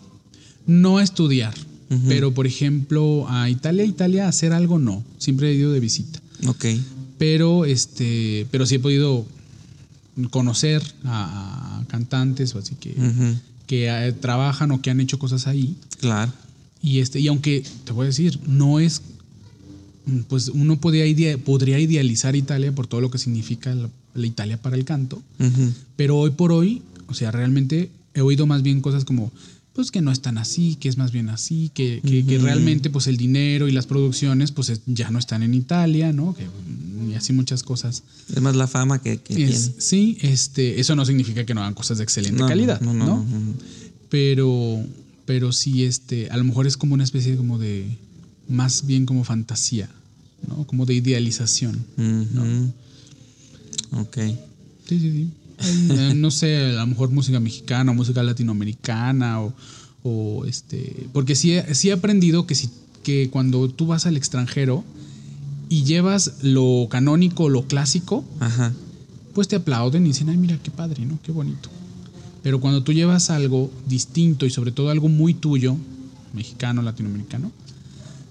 No 0.67 0.97
a 0.97 1.03
estudiar, 1.03 1.53
pero 2.07 2.33
por 2.33 2.45
ejemplo, 2.45 3.25
a 3.29 3.49
Italia, 3.49 3.85
Italia, 3.85 4.27
hacer 4.27 4.51
algo 4.51 4.79
no. 4.79 5.03
Siempre 5.17 5.49
he 5.51 5.53
ido 5.55 5.71
de 5.71 5.79
visita. 5.79 6.19
Ok. 6.47 6.65
Pero 7.19 7.65
este, 7.65 8.47
pero 8.49 8.65
sí 8.65 8.75
he 8.75 8.79
podido 8.79 9.25
conocer 10.31 10.81
a, 11.05 11.79
a 11.81 11.85
cantantes 11.85 12.55
o 12.55 12.59
así 12.59 12.75
que, 12.75 12.95
que 13.67 13.87
eh, 13.89 14.11
trabajan 14.13 14.71
o 14.71 14.81
que 14.81 14.89
han 14.89 14.99
hecho 14.99 15.19
cosas 15.19 15.45
ahí. 15.45 15.75
Claro. 15.99 16.31
Y 16.81 16.99
este, 16.99 17.19
y 17.19 17.27
aunque 17.27 17.63
te 17.83 17.91
voy 17.91 18.05
a 18.05 18.07
decir, 18.07 18.39
no 18.47 18.79
es 18.79 19.01
pues 20.27 20.47
uno 20.47 20.79
podría, 20.79 21.05
idea- 21.05 21.37
podría 21.37 21.77
idealizar 21.77 22.35
Italia 22.35 22.71
por 22.73 22.87
todo 22.87 22.99
lo 22.99 23.11
que 23.11 23.19
significa 23.19 23.75
la, 23.75 23.89
la 24.15 24.25
Italia 24.25 24.59
para 24.59 24.75
el 24.75 24.83
canto, 24.83 25.21
pero 25.95 26.17
hoy 26.17 26.31
por 26.31 26.51
hoy, 26.51 26.81
o 27.07 27.13
sea, 27.13 27.29
realmente 27.31 27.91
he 28.15 28.21
oído 28.21 28.47
más 28.47 28.63
bien 28.63 28.81
cosas 28.81 29.05
como 29.05 29.31
pues 29.73 29.91
que 29.91 30.01
no 30.01 30.11
es 30.11 30.21
tan 30.21 30.37
así, 30.37 30.75
que 30.75 30.89
es 30.89 30.97
más 30.97 31.11
bien 31.11 31.29
así, 31.29 31.69
que, 31.73 32.01
que- 32.05 32.37
realmente 32.39 32.89
pues 32.89 33.07
el 33.07 33.17
dinero 33.17 33.67
y 33.67 33.71
las 33.71 33.85
producciones 33.85 34.51
pues 34.51 34.69
es- 34.69 34.81
ya 34.87 35.09
no 35.11 35.19
están 35.19 35.41
en 35.43 35.53
Italia, 35.53 36.11
¿no? 36.11 36.35
Que, 36.35 36.47
y 37.09 37.13
así 37.13 37.31
muchas 37.33 37.63
cosas. 37.63 38.03
Es 38.35 38.41
más 38.41 38.55
la 38.55 38.67
fama 38.67 39.01
que, 39.01 39.17
que 39.17 39.33
Es- 39.33 39.37
tiene. 39.37 39.75
sí, 39.81 40.17
este, 40.21 40.79
eso 40.81 40.95
no 40.95 41.05
significa 41.05 41.45
que 41.45 41.53
no 41.53 41.61
hagan 41.61 41.73
cosas 41.75 41.97
de 41.99 42.03
excelente 42.03 42.39
No, 42.41 42.47
calidad, 42.47 42.81
no, 42.81 42.93
¿no? 42.93 43.25
Pero, 44.09 44.83
pero 45.25 45.51
sí, 45.51 45.83
este, 45.85 46.29
a 46.29 46.37
lo 46.37 46.43
mejor 46.43 46.67
es 46.67 46.75
como 46.75 46.93
una 46.95 47.03
especie 47.03 47.35
como 47.37 47.57
de, 47.59 47.85
más 48.47 48.85
bien 48.85 49.05
como 49.05 49.23
fantasía, 49.23 49.87
¿no? 50.47 50.65
Como 50.65 50.85
de 50.85 50.95
idealización. 50.95 51.85
Ujú. 51.97 52.73
Ok. 54.01 54.17
Sí, 54.87 54.99
sí, 54.99 55.11
sí. 55.11 55.29
No 56.15 56.31
sé, 56.31 56.57
a 56.67 56.81
lo 56.81 56.87
mejor 56.87 57.09
música 57.11 57.39
mexicana 57.39 57.91
o 57.91 57.95
música 57.95 58.23
latinoamericana 58.23 59.41
o, 59.41 59.53
o 60.03 60.45
este, 60.45 61.07
porque 61.13 61.35
sí, 61.35 61.53
he- 61.53 61.75
sí 61.75 61.89
he 61.89 61.93
aprendido 61.93 62.45
que 62.47 62.55
si, 62.55 62.69
que 63.03 63.29
cuando 63.29 63.69
tú 63.69 63.85
vas 63.87 64.05
al 64.05 64.15
extranjero 64.17 64.83
y 65.67 65.83
llevas 65.83 66.35
lo 66.41 66.87
canónico, 66.89 67.49
lo 67.49 67.63
clásico, 67.67 68.23
Ajá. 68.39 68.73
pues 69.33 69.47
te 69.47 69.57
aplauden 69.57 70.05
y 70.05 70.09
dicen, 70.09 70.29
ay, 70.29 70.37
mira 70.37 70.57
qué 70.63 70.71
padre, 70.71 71.05
¿no? 71.05 71.19
Qué 71.23 71.31
bonito. 71.31 71.69
Pero 72.41 72.59
cuando 72.61 72.81
tú 72.83 72.93
llevas 72.93 73.29
algo 73.29 73.69
distinto 73.87 74.45
y 74.45 74.49
sobre 74.49 74.71
todo 74.71 74.89
algo 74.89 75.09
muy 75.09 75.33
tuyo, 75.33 75.75
mexicano, 76.33 76.81
latinoamericano, 76.81 77.51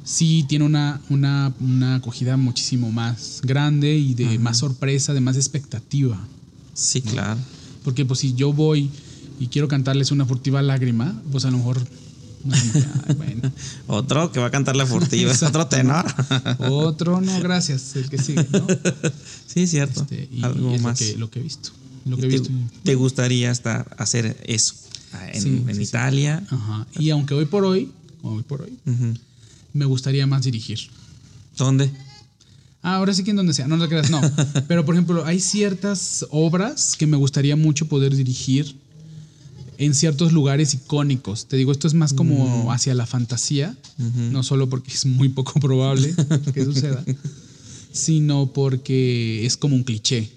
sí 0.02 0.46
tiene 0.48 0.64
una, 0.64 1.00
una, 1.10 1.52
una 1.60 1.96
acogida 1.96 2.36
muchísimo 2.38 2.90
más 2.90 3.40
grande 3.44 3.96
y 3.98 4.14
de 4.14 4.38
más 4.38 4.58
sorpresa, 4.58 5.12
de 5.12 5.20
más 5.20 5.36
expectativa. 5.36 6.18
Sí, 6.78 7.00
claro. 7.02 7.40
Porque 7.84 8.04
pues 8.04 8.20
si 8.20 8.34
yo 8.34 8.52
voy 8.52 8.90
y 9.40 9.48
quiero 9.48 9.66
cantarles 9.68 10.10
una 10.12 10.24
furtiva 10.24 10.62
lágrima, 10.62 11.20
pues 11.32 11.44
a 11.44 11.50
lo 11.50 11.58
mejor... 11.58 11.80
no 12.44 12.54
ay, 12.54 13.14
bueno. 13.16 13.52
Otro 13.88 14.30
que 14.30 14.38
va 14.40 14.46
a 14.46 14.50
cantar 14.50 14.76
la 14.76 14.86
furtiva. 14.94 15.32
Otro 15.42 15.66
tenor. 15.66 16.04
Otro, 16.58 17.20
no, 17.20 17.40
gracias, 17.40 17.96
el 17.96 18.08
que 18.08 18.18
sigue, 18.18 18.46
¿no? 18.52 18.66
sí, 19.46 19.66
cierto. 19.66 20.02
Este, 20.02 20.28
y 20.32 20.44
Algo 20.44 20.72
es 20.74 20.82
más. 20.82 21.00
Lo, 21.00 21.06
que, 21.06 21.16
lo 21.18 21.30
que 21.30 21.40
he 21.40 21.42
visto. 21.42 21.70
Lo 22.04 22.16
¿Y 22.16 22.20
que 22.20 22.26
he 22.26 22.30
te, 22.30 22.38
visto. 22.38 22.54
te 22.84 22.94
gustaría 22.94 23.50
estar, 23.50 23.94
hacer 23.98 24.36
eso? 24.46 24.74
Ah, 25.12 25.28
En, 25.32 25.42
Sí, 25.42 25.48
en 25.48 25.66
sí, 25.68 25.74
sí. 25.74 25.82
Italia. 25.82 26.42
Ajá. 26.50 26.86
Y 26.98 27.10
aunque 27.10 27.34
hoy 27.34 27.46
por 27.46 27.64
hoy, 27.64 27.90
hoy 28.22 28.42
por 28.44 28.62
hoy, 28.62 28.78
me 29.72 29.84
gustaría 29.84 30.26
más 30.26 30.42
dirigir. 30.44 30.78
¿Dónde? 31.56 31.90
Ah, 32.88 32.94
ahora 32.94 33.12
sí 33.12 33.22
que 33.22 33.30
en 33.30 33.36
donde 33.36 33.52
sea, 33.52 33.68
no 33.68 33.76
lo 33.76 33.86
creas, 33.86 34.10
no. 34.10 34.18
Pero 34.68 34.86
por 34.86 34.94
ejemplo, 34.94 35.26
hay 35.26 35.40
ciertas 35.40 36.26
obras 36.30 36.96
que 36.96 37.06
me 37.06 37.18
gustaría 37.18 37.54
mucho 37.54 37.86
poder 37.86 38.16
dirigir 38.16 38.76
en 39.76 39.94
ciertos 39.94 40.32
lugares 40.32 40.72
icónicos. 40.72 41.46
Te 41.46 41.58
digo, 41.58 41.70
esto 41.70 41.86
es 41.86 41.92
más 41.92 42.14
como 42.14 42.72
hacia 42.72 42.94
la 42.94 43.04
fantasía, 43.04 43.76
no 43.98 44.42
solo 44.42 44.70
porque 44.70 44.90
es 44.90 45.04
muy 45.04 45.28
poco 45.28 45.60
probable 45.60 46.14
que 46.54 46.64
suceda, 46.64 47.04
sino 47.92 48.52
porque 48.54 49.44
es 49.44 49.58
como 49.58 49.76
un 49.76 49.84
cliché, 49.84 50.30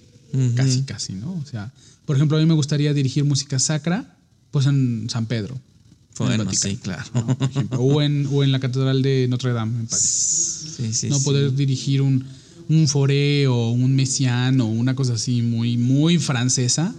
casi, 0.56 0.82
casi, 0.82 1.14
¿no? 1.14 1.32
O 1.32 1.46
sea, 1.46 1.72
por 2.06 2.18
ejemplo, 2.18 2.38
a 2.38 2.42
mí 2.42 2.46
me 2.46 2.54
gustaría 2.54 2.94
dirigir 2.94 3.24
música 3.24 3.60
sacra, 3.60 4.18
pues 4.52 4.66
en 4.66 5.10
San 5.10 5.26
Pedro. 5.26 5.56
en 5.56 6.28
Bueno, 6.28 6.44
Vaticano, 6.44 6.76
sí, 6.76 6.80
claro. 6.82 7.04
¿no? 7.14 7.38
Por 7.38 7.50
ejemplo, 7.50 7.80
o, 7.80 8.02
en, 8.02 8.28
o 8.30 8.44
en 8.44 8.52
la 8.52 8.60
Catedral 8.60 9.02
de 9.02 9.28
Notre 9.30 9.54
Dame, 9.54 9.80
en 9.80 9.88
París 9.88 10.66
Sí, 10.76 10.94
sí, 10.94 11.10
no 11.10 11.20
poder 11.22 11.54
dirigir 11.56 12.02
un, 12.02 12.26
un 12.72 12.88
foré 12.88 13.48
o 13.48 13.70
un 13.72 13.96
mesiano 13.96 14.66
o 14.66 14.70
una 14.70 14.96
cosa 14.96 15.14
así 15.14 15.42
muy, 15.42 15.78
muy 15.78 16.18
francesa. 16.18 16.94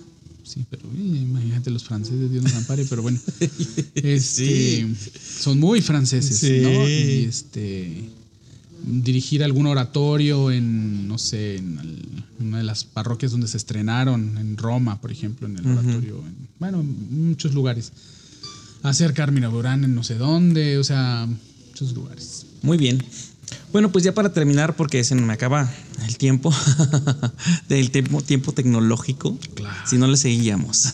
Sí, 0.44 0.64
pero 0.68 0.82
eh, 0.96 1.18
imagínate 1.22 1.70
los 1.70 1.84
franceses, 1.84 2.30
Dios 2.30 2.42
nos 2.44 2.54
ampare, 2.54 2.84
pero 2.88 3.02
bueno. 3.02 3.18
Este, 3.94 4.86
Son 5.40 5.58
muy 5.58 5.80
franceses, 5.80 6.38
Sí. 6.38 6.60
¿no? 6.62 6.88
Y 6.88 7.26
este 7.28 8.08
dirigir 8.84 9.44
algún 9.44 9.66
oratorio 9.66 10.50
en, 10.50 11.06
no 11.06 11.16
sé, 11.16 11.56
en 11.58 11.78
el- 11.78 12.24
una 12.40 12.58
de 12.58 12.64
las 12.64 12.82
parroquias 12.82 13.30
donde 13.30 13.46
se 13.46 13.56
estrenaron, 13.56 14.36
en 14.38 14.56
Roma, 14.56 15.00
por 15.00 15.12
ejemplo, 15.12 15.46
en 15.46 15.56
el 15.58 15.66
oratorio, 15.66 16.18
en- 16.26 16.48
bueno, 16.58 16.80
en 16.80 17.28
muchos 17.28 17.54
lugares. 17.54 17.92
Hacer 18.82 19.14
Carmina 19.14 19.48
Burán 19.48 19.84
en 19.84 19.94
no 19.94 20.02
sé 20.02 20.16
dónde, 20.16 20.78
o 20.78 20.84
sea, 20.84 21.28
muchos 21.68 21.92
lugares. 21.92 22.46
Muy 22.62 22.76
bien. 22.76 23.00
Bueno, 23.72 23.90
pues 23.90 24.04
ya 24.04 24.12
para 24.12 24.32
terminar, 24.32 24.76
porque 24.76 25.02
se 25.02 25.14
me 25.14 25.32
acaba 25.32 25.70
el 26.06 26.18
tiempo 26.18 26.52
del 27.68 27.90
tiempo, 27.90 28.20
tiempo 28.20 28.52
tecnológico. 28.52 29.38
Claro. 29.54 29.74
Si 29.88 29.96
no 29.96 30.06
le 30.06 30.16
seguíamos. 30.16 30.90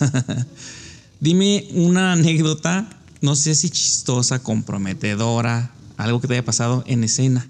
Dime 1.20 1.66
una 1.72 2.12
anécdota, 2.12 2.88
no 3.20 3.34
sé 3.34 3.56
si 3.56 3.70
chistosa, 3.70 4.38
comprometedora, 4.38 5.72
algo 5.96 6.20
que 6.20 6.28
te 6.28 6.34
haya 6.34 6.44
pasado 6.44 6.84
en 6.86 7.02
escena. 7.02 7.46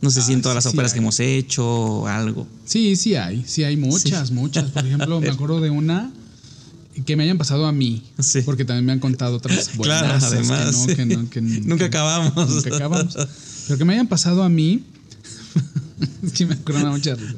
No 0.00 0.10
sé 0.10 0.22
si 0.22 0.32
en 0.32 0.40
Ah, 0.40 0.42
todas 0.42 0.62
sí, 0.64 0.68
las 0.68 0.74
óperas 0.74 0.92
que 0.92 0.98
hemos 0.98 1.20
hecho 1.20 1.64
o 1.66 2.06
algo. 2.08 2.46
Sí, 2.64 2.96
sí 2.96 3.14
hay, 3.14 3.44
sí 3.46 3.64
hay 3.64 3.76
muchas, 3.76 4.30
muchas. 4.32 4.70
Por 4.70 4.86
ejemplo, 4.86 5.20
me 5.20 5.28
acuerdo 5.28 5.60
de 5.60 5.70
una 5.70 6.12
que 7.04 7.16
me 7.16 7.24
hayan 7.24 7.38
pasado 7.38 7.66
a 7.66 7.72
mí, 7.72 8.02
Sí. 8.18 8.42
porque 8.42 8.64
también 8.64 8.84
me 8.86 8.92
han 8.92 8.98
contado 9.00 9.36
otras 9.36 9.76
buenas. 9.76 10.02
Claro, 10.02 10.26
además, 10.26 10.66
que 10.66 10.72
no, 10.72 10.86
sí. 10.88 10.94
que 10.96 11.06
no- 11.06 11.30
que- 11.30 11.40
Nunca 11.40 11.84
acabamos. 11.86 12.48
Nunca 12.48 12.74
acabamos. 12.76 13.16
Pero 13.66 13.78
que 13.78 13.84
me 13.84 13.92
hayan 13.94 14.06
pasado 14.08 14.42
a 14.42 14.48
mí, 14.48 14.82
es 16.22 16.32
que 16.32 16.46
me 16.46 16.54
acuerdo 16.54 16.90
mucha 16.90 17.14
risa. 17.14 17.36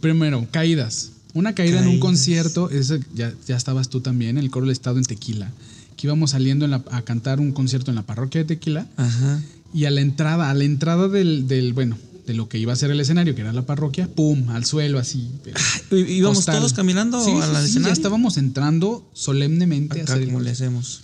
Primero, 0.00 0.46
caídas. 0.50 1.10
Una 1.34 1.54
caída 1.54 1.80
en 1.80 1.88
un 1.88 1.98
concierto, 2.00 2.68
eso 2.70 2.98
ya, 3.14 3.32
ya 3.48 3.56
estabas 3.56 3.88
tú 3.88 4.00
también, 4.00 4.36
el 4.36 4.50
coro 4.50 4.66
del 4.66 4.72
estado 4.72 4.98
en 4.98 5.04
Tequila, 5.04 5.50
que 5.96 6.06
íbamos 6.06 6.32
saliendo 6.32 6.64
en 6.66 6.72
la- 6.72 6.84
a 6.90 7.02
cantar 7.02 7.40
un 7.40 7.52
concierto 7.52 7.90
en 7.90 7.94
la 7.94 8.02
parroquia 8.02 8.42
de 8.42 8.46
Tequila. 8.46 8.86
Ajá. 8.96 9.40
Y 9.72 9.86
a 9.86 9.90
la 9.90 10.02
entrada, 10.02 10.50
a 10.50 10.54
la 10.54 10.64
entrada 10.64 11.08
del, 11.08 11.48
del, 11.48 11.72
bueno, 11.72 11.96
de 12.26 12.34
lo 12.34 12.48
que 12.48 12.58
iba 12.58 12.72
a 12.72 12.76
ser 12.76 12.90
el 12.90 13.00
escenario, 13.00 13.34
que 13.34 13.40
era 13.40 13.52
la 13.52 13.66
parroquia, 13.66 14.06
¡pum! 14.08 14.48
al 14.50 14.64
suelo 14.64 14.98
así. 14.98 15.28
¿Y- 15.90 15.96
¿Íbamos 16.18 16.44
todos 16.44 16.72
caminando 16.72 17.22
Sí, 17.24 17.32
a 17.32 17.46
la 17.48 17.60
sí, 17.60 17.66
escenario? 17.70 17.88
ya 17.88 17.92
estábamos 17.92 18.36
entrando 18.36 19.08
solemnemente 19.12 20.00
a 20.00 20.04
Acá, 20.04 20.14
el 20.14 20.26
como 20.26 20.40
le 20.40 20.50
hacemos? 20.50 21.00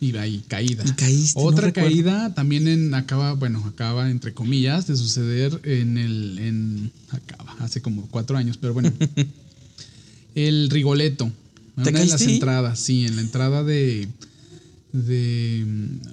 Y 0.00 0.16
ahí, 0.16 0.42
caída. 0.46 0.84
Y 0.86 0.92
caíste, 0.92 1.40
Otra 1.40 1.72
caída 1.72 2.32
también 2.34 2.68
en, 2.68 2.94
acaba, 2.94 3.32
bueno, 3.34 3.62
acaba 3.66 4.10
entre 4.10 4.32
comillas 4.32 4.86
de 4.86 4.96
suceder 4.96 5.60
en 5.64 5.98
el, 5.98 6.38
en, 6.38 6.92
acaba, 7.10 7.56
hace 7.58 7.82
como 7.82 8.06
cuatro 8.08 8.36
años, 8.38 8.56
pero 8.58 8.72
bueno. 8.74 8.92
el 10.34 10.70
Rigoletto. 10.70 11.30
En 11.76 11.84
¿Te 11.84 11.90
una 11.90 12.00
de 12.00 12.06
las 12.06 12.22
entradas, 12.22 12.78
sí, 12.80 13.06
en 13.06 13.16
la 13.16 13.22
entrada 13.22 13.62
de, 13.64 14.08
de, 14.92 15.64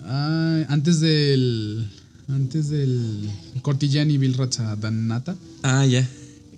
ah, 0.06 0.66
antes 0.70 1.00
del, 1.00 1.88
antes 2.28 2.69
del 2.69 3.30
Cortillani 3.61 4.17
Vilrazza 4.17 4.76
Danata, 4.76 5.36
Ah, 5.63 5.86
ya. 5.86 6.07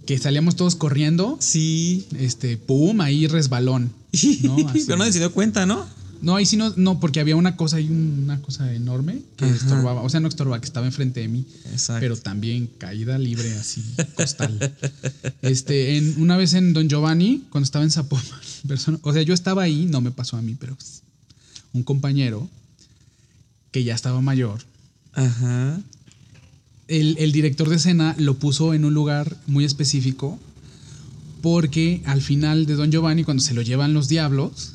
que 0.05 0.18
salíamos 0.18 0.55
todos 0.55 0.76
corriendo, 0.76 1.38
Sí. 1.41 2.05
este, 2.18 2.57
pum, 2.57 3.01
ahí 3.01 3.28
resbalón. 3.28 3.91
Pero 4.11 4.97
nadie 4.97 5.13
se 5.13 5.20
dio 5.20 5.32
cuenta, 5.34 5.65
¿no? 5.65 5.86
No, 6.20 6.36
ahí 6.36 6.47
sí 6.47 6.57
no, 6.57 6.74
no, 6.78 6.99
porque 6.99 7.20
había 7.20 7.36
una 7.36 7.55
cosa 7.55 7.78
ahí, 7.78 7.88
una 7.89 8.41
cosa 8.41 8.74
enorme 8.74 9.22
que 9.36 9.45
Ajá. 9.45 9.53
estorbaba, 9.55 10.01
o 10.01 10.09
sea, 10.09 10.20
no 10.20 10.28
estorbaba, 10.28 10.59
que 10.59 10.65
estaba 10.65 10.88
enfrente 10.88 11.20
de 11.20 11.28
mí, 11.28 11.45
Exacto. 11.72 11.99
pero 11.99 12.18
también 12.18 12.68
caída 12.80 13.20
libre 13.20 13.53
así, 13.53 13.84
costal. 14.15 14.57
este, 15.43 15.97
en, 15.97 16.20
una 16.20 16.36
vez 16.36 16.53
en 16.55 16.74
Don 16.74 16.89
Giovanni, 16.89 17.43
cuando 17.51 17.65
estaba 17.65 17.86
en 17.86 17.91
Zapopan, 17.91 18.26
persona, 18.68 18.97
o 19.03 19.13
sea, 19.13 19.22
yo 19.22 19.34
estaba 19.36 19.61
ahí, 19.61 19.86
no 19.86 20.01
me 20.01 20.09
pasó 20.09 20.38
a 20.38 20.41
mí, 20.41 20.55
pero 20.59 20.76
un 21.74 21.84
compañero 21.84 22.49
que 23.72 23.84
ya 23.84 23.93
estaba 23.93 24.20
mayor, 24.22 24.61
Ajá. 25.18 25.82
el, 26.88 27.18
el 27.20 27.32
director 27.34 27.68
de 27.70 27.76
escena 27.76 28.15
lo 28.18 28.38
puso 28.39 28.74
en 28.74 28.86
un 28.86 28.93
lugar 28.93 29.36
muy 29.47 29.65
específico 29.65 30.39
Porque 31.41 32.01
al 32.05 32.22
final 32.22 32.65
de 32.65 32.76
Don 32.76 32.91
Giovanni, 32.91 33.24
cuando 33.24 33.43
se 33.43 33.53
lo 33.53 33.61
llevan 33.61 33.93
los 33.93 34.07
diablos, 34.07 34.74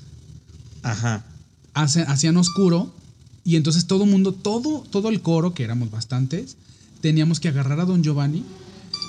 Ajá. 0.83 1.25
hace- 1.75 2.03
hacían 2.03 2.37
oscuro 2.37 2.93
y 3.45 3.57
entonces 3.57 3.87
todo 3.87 4.07
mundo, 4.07 4.33
todo, 4.33 4.85
todo 4.91 5.09
el 5.09 5.21
coro, 5.23 5.53
que 5.55 5.65
éramos 5.65 5.91
bastantes, 5.91 6.57
teníamos 7.01 7.41
que 7.41 7.49
agarrar 7.49 7.81
a 7.81 7.85
Don 7.85 8.03
Giovanni 8.05 8.45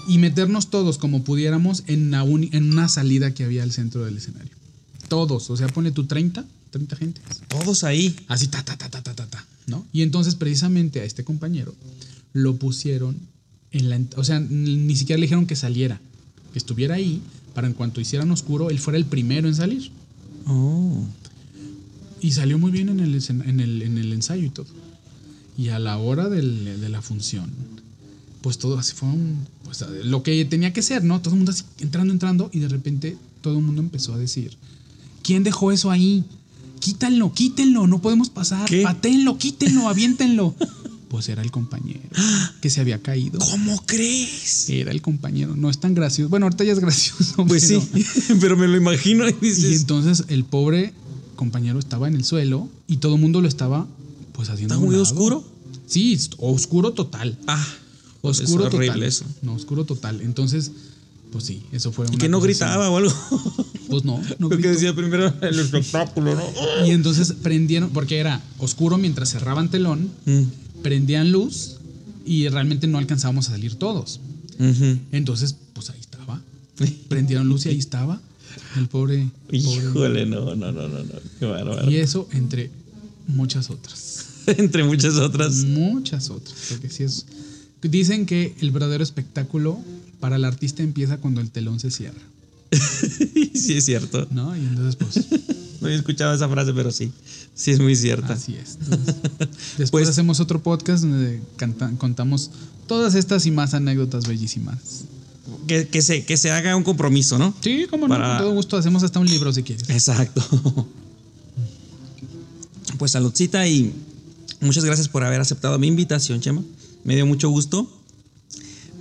y 0.08 0.18
meternos 0.18 0.70
todos 0.72 0.98
como 0.98 1.24
pudiéramos 1.24 1.84
en 1.88 2.08
una, 2.08 2.24
uni- 2.24 2.50
en 2.54 2.72
una 2.72 2.90
salida 2.90 3.34
que 3.34 3.44
había 3.44 3.62
al 3.64 3.72
centro 3.72 4.04
del 4.04 4.18
escenario. 4.18 4.52
Todos, 5.08 5.50
o 5.52 5.56
sea, 5.58 5.68
ponle 5.68 5.92
tu 5.92 6.06
30, 6.06 6.44
30 6.72 6.96
gentes. 6.96 7.24
Todos 7.48 7.84
ahí. 7.84 8.16
Así, 8.28 8.48
ta, 8.48 8.64
ta, 8.66 8.76
ta, 8.78 8.90
ta, 8.90 9.02
ta, 9.04 9.14
ta, 9.14 9.28
ta, 9.28 9.46
¿no? 9.68 9.86
Y 9.94 10.02
entonces 10.02 10.36
precisamente 10.36 11.02
a 11.02 11.04
este 11.06 11.24
compañero 11.24 11.74
lo 12.34 12.56
pusieron 12.58 13.18
en 13.72 13.90
la... 13.90 14.00
O 14.18 14.24
sea, 14.24 14.40
ni 14.40 14.96
siquiera 14.96 15.20
le 15.20 15.26
dijeron 15.26 15.46
que 15.46 15.56
saliera, 15.56 16.00
que 16.52 16.60
estuviera 16.60 16.96
ahí 16.96 17.22
para 17.54 17.68
en 17.68 17.74
cuanto 17.74 18.02
hicieran 18.02 18.32
oscuro, 18.32 18.70
él 18.70 18.80
fuera 18.80 18.98
el 18.98 19.06
primero 19.06 19.48
en 19.48 19.56
salir. 19.56 19.92
Oh. 20.48 21.04
Y 22.22 22.32
salió 22.32 22.58
muy 22.58 22.72
bien 22.72 22.90
en 22.90 23.00
el, 23.00 23.14
en 23.30 23.60
el, 23.60 23.82
en 23.82 23.98
el 23.98 24.14
ensayo 24.14 24.44
y 24.46 24.50
todo. 24.50 24.68
Y 25.58 25.70
a 25.70 25.80
la 25.80 25.98
hora 25.98 26.30
del- 26.30 26.80
de 26.82 26.90
la 26.90 27.02
función, 27.02 27.52
pues 28.42 28.58
todo 28.58 28.78
así 28.80 28.94
fue 28.94 29.10
un, 29.10 29.46
pues, 29.64 29.86
lo 30.04 30.24
que 30.24 30.44
tenía 30.46 30.74
que 30.74 30.82
ser, 30.82 31.04
¿no? 31.04 31.22
Todo 31.22 31.34
el 31.36 31.38
mundo 31.38 31.52
así 31.52 31.64
entrando, 31.80 32.12
entrando, 32.12 32.50
y 32.54 32.60
de 32.60 32.68
repente 32.70 33.18
todo 33.42 33.58
el 33.58 33.64
mundo 33.64 33.82
empezó 33.82 34.14
a 34.14 34.18
decir, 34.18 34.58
¿quién 35.22 35.44
dejó 35.44 35.72
eso 35.72 35.92
ahí? 35.92 36.24
Quítanlo, 36.84 37.34
quítenlo, 37.34 37.88
no 37.88 38.02
podemos 38.02 38.30
pasar, 38.30 38.66
¿Qué? 38.68 38.82
patéenlo, 38.84 39.38
quítenlo, 39.38 39.88
aviéntenlo. 39.94 40.54
Pues 41.08 41.30
era 41.30 41.42
el 41.44 41.50
compañero 41.52 42.02
que 42.60 42.70
se 42.70 42.82
había 42.82 43.02
caído. 43.02 43.40
¿Cómo 43.40 43.82
crees? 43.86 44.68
Era 44.70 44.92
el 44.92 45.02
compañero, 45.02 45.56
no 45.56 45.70
es 45.70 45.78
tan 45.80 45.94
gracioso. 45.94 46.28
Bueno, 46.30 46.48
ahorita 46.48 46.64
ya 46.66 46.74
es 46.74 46.80
gracioso. 46.80 47.46
Pues 47.46 47.68
sí, 47.68 47.80
pero- 48.42 48.58
me 48.58 48.68
lo 48.68 48.76
imagino 48.76 49.30
y 49.30 49.32
y 49.32 49.34
dices, 49.40 49.80
entonces 49.82 50.26
el 50.28 50.44
pobre 50.44 50.94
compañero 51.38 51.80
estaba 51.80 52.08
en 52.08 52.16
el 52.16 52.26
suelo 52.26 52.68
y 52.88 52.98
todo 52.98 53.16
el 53.16 53.22
mundo 53.22 53.40
lo 53.42 53.48
estaba 53.48 53.88
pues 54.34 54.50
haciendo. 54.50 54.74
¿Está 54.74 54.84
muy 54.86 54.94
lado. 54.96 55.04
oscuro? 55.04 55.44
Sí, 55.88 56.20
oscuro 56.40 56.92
total. 56.94 57.38
ah, 57.48 57.66
pues 58.22 58.40
es 58.40 58.46
Oscuro 58.46 58.66
horrible 58.66 58.88
total. 58.88 59.04
eso. 59.04 59.26
No, 59.42 59.54
oscuro 59.54 59.86
total. 59.86 60.20
Entonces, 60.22 60.72
pues 61.34 61.46
sí, 61.46 61.64
eso 61.72 61.92
fue 61.92 62.06
Y 62.06 62.10
una 62.10 62.18
que 62.20 62.30
no 62.30 62.40
gritaba 62.40 62.92
o 62.92 62.98
algo. 62.98 63.12
Pues 63.90 64.06
no, 64.06 64.22
no 64.38 64.50
Lo 64.50 64.58
que 64.58 64.70
decía 64.70 64.94
primero 64.94 65.34
el 65.42 65.60
espectáculo, 65.60 66.36
¿no? 66.36 66.44
Y 66.86 66.92
entonces 66.92 67.34
prendieron, 67.34 67.90
porque 67.90 68.20
era 68.20 68.40
oscuro 68.60 69.00
mientras 69.00 69.32
cerraban 69.32 69.70
telón, 69.70 70.12
Mm, 70.26 70.44
prendían 70.84 71.32
luz 71.32 71.78
y 72.24 72.48
realmente 72.50 72.86
no 72.86 73.00
alcanzábamos 73.00 73.50
a 73.50 73.52
salir 73.52 73.76
todos. 73.76 74.20
Entonces, 75.12 75.56
pues 75.74 75.90
ahí 75.90 76.00
estaba. 76.00 76.40
Prendieron 77.10 77.50
luz 77.50 77.66
y 77.66 77.70
ahí 77.70 77.80
estaba. 77.80 78.22
El 78.78 78.88
pobre. 78.88 79.28
pobre 79.48 79.58
Híjole, 79.58 80.26
no, 80.28 80.56
no, 80.56 80.72
no, 80.72 80.88
no, 80.88 81.00
no. 81.04 81.14
Qué 81.40 81.46
bárbaro. 81.46 81.90
Y 81.90 81.96
eso 81.96 82.30
entre 82.32 82.70
muchas 83.28 83.70
otras. 83.72 84.28
Entre 84.46 84.84
muchas 84.84 85.16
otras. 85.16 85.56
Muchas 85.64 86.30
otras. 86.30 86.56
Porque 86.70 86.90
sí 86.90 87.04
es. 87.04 87.26
Dicen 87.82 88.26
que 88.26 88.56
el 88.60 88.72
verdadero 88.72 89.04
espectáculo 89.04 89.80
para 90.24 90.38
el 90.38 90.46
artista 90.46 90.82
empieza 90.84 91.18
cuando 91.18 91.42
el 91.42 91.52
telón 91.52 91.82
se 91.82 91.92
cierra. 91.92 92.22
sí, 93.54 93.74
es 93.74 93.84
cierto. 93.84 94.26
¿No? 94.32 94.56
Y 94.56 94.62
entonces, 94.62 94.96
pues, 94.96 95.26
No 95.82 95.88
había 95.88 95.98
escuchado 95.98 96.34
esa 96.34 96.48
frase, 96.48 96.72
pero 96.74 96.94
sí. 96.94 97.12
Sí, 97.54 97.72
es 97.72 97.82
muy 97.82 97.94
cierta. 97.94 98.32
así 98.32 98.56
es. 98.56 98.78
Entonces, 98.82 99.16
después 99.78 99.90
Pues- 99.92 100.08
hacemos 100.08 100.40
otro 100.40 100.64
podcast 100.64 101.04
donde 101.04 101.42
canta- 101.58 101.92
contamos 101.98 102.52
todas 102.88 103.16
estas 103.16 103.46
y 103.48 103.52
más 103.52 103.74
anécdotas 103.74 104.26
bellísimas. 104.26 105.04
Que, 105.68 105.90
que 105.90 106.02
se, 106.02 106.24
que 106.24 106.38
se 106.38 106.52
haga 106.52 106.74
un 106.78 106.84
compromiso, 106.84 107.38
¿no? 107.38 107.54
Sí, 107.60 107.86
como 107.90 108.08
no, 108.08 108.14
Para- 108.16 108.30
con 108.30 108.38
todo 108.38 108.54
gusto. 108.54 108.78
Hacemos 108.78 109.04
hasta 109.04 109.20
un 109.20 109.28
libro 109.28 109.52
si 109.52 109.62
quieres. 109.64 109.90
Exacto. 109.90 110.42
Pues 112.98 113.12
saludcita 113.12 113.68
y 113.68 113.92
muchas 114.62 114.86
gracias 114.86 115.10
por 115.10 115.26
haber 115.26 115.42
aceptado 115.42 115.78
mi 115.80 115.88
invitación, 115.88 116.40
Chema. 116.40 116.62
Me 117.04 117.16
dio 117.16 117.26
mucho 117.26 117.50
gusto 117.50 117.90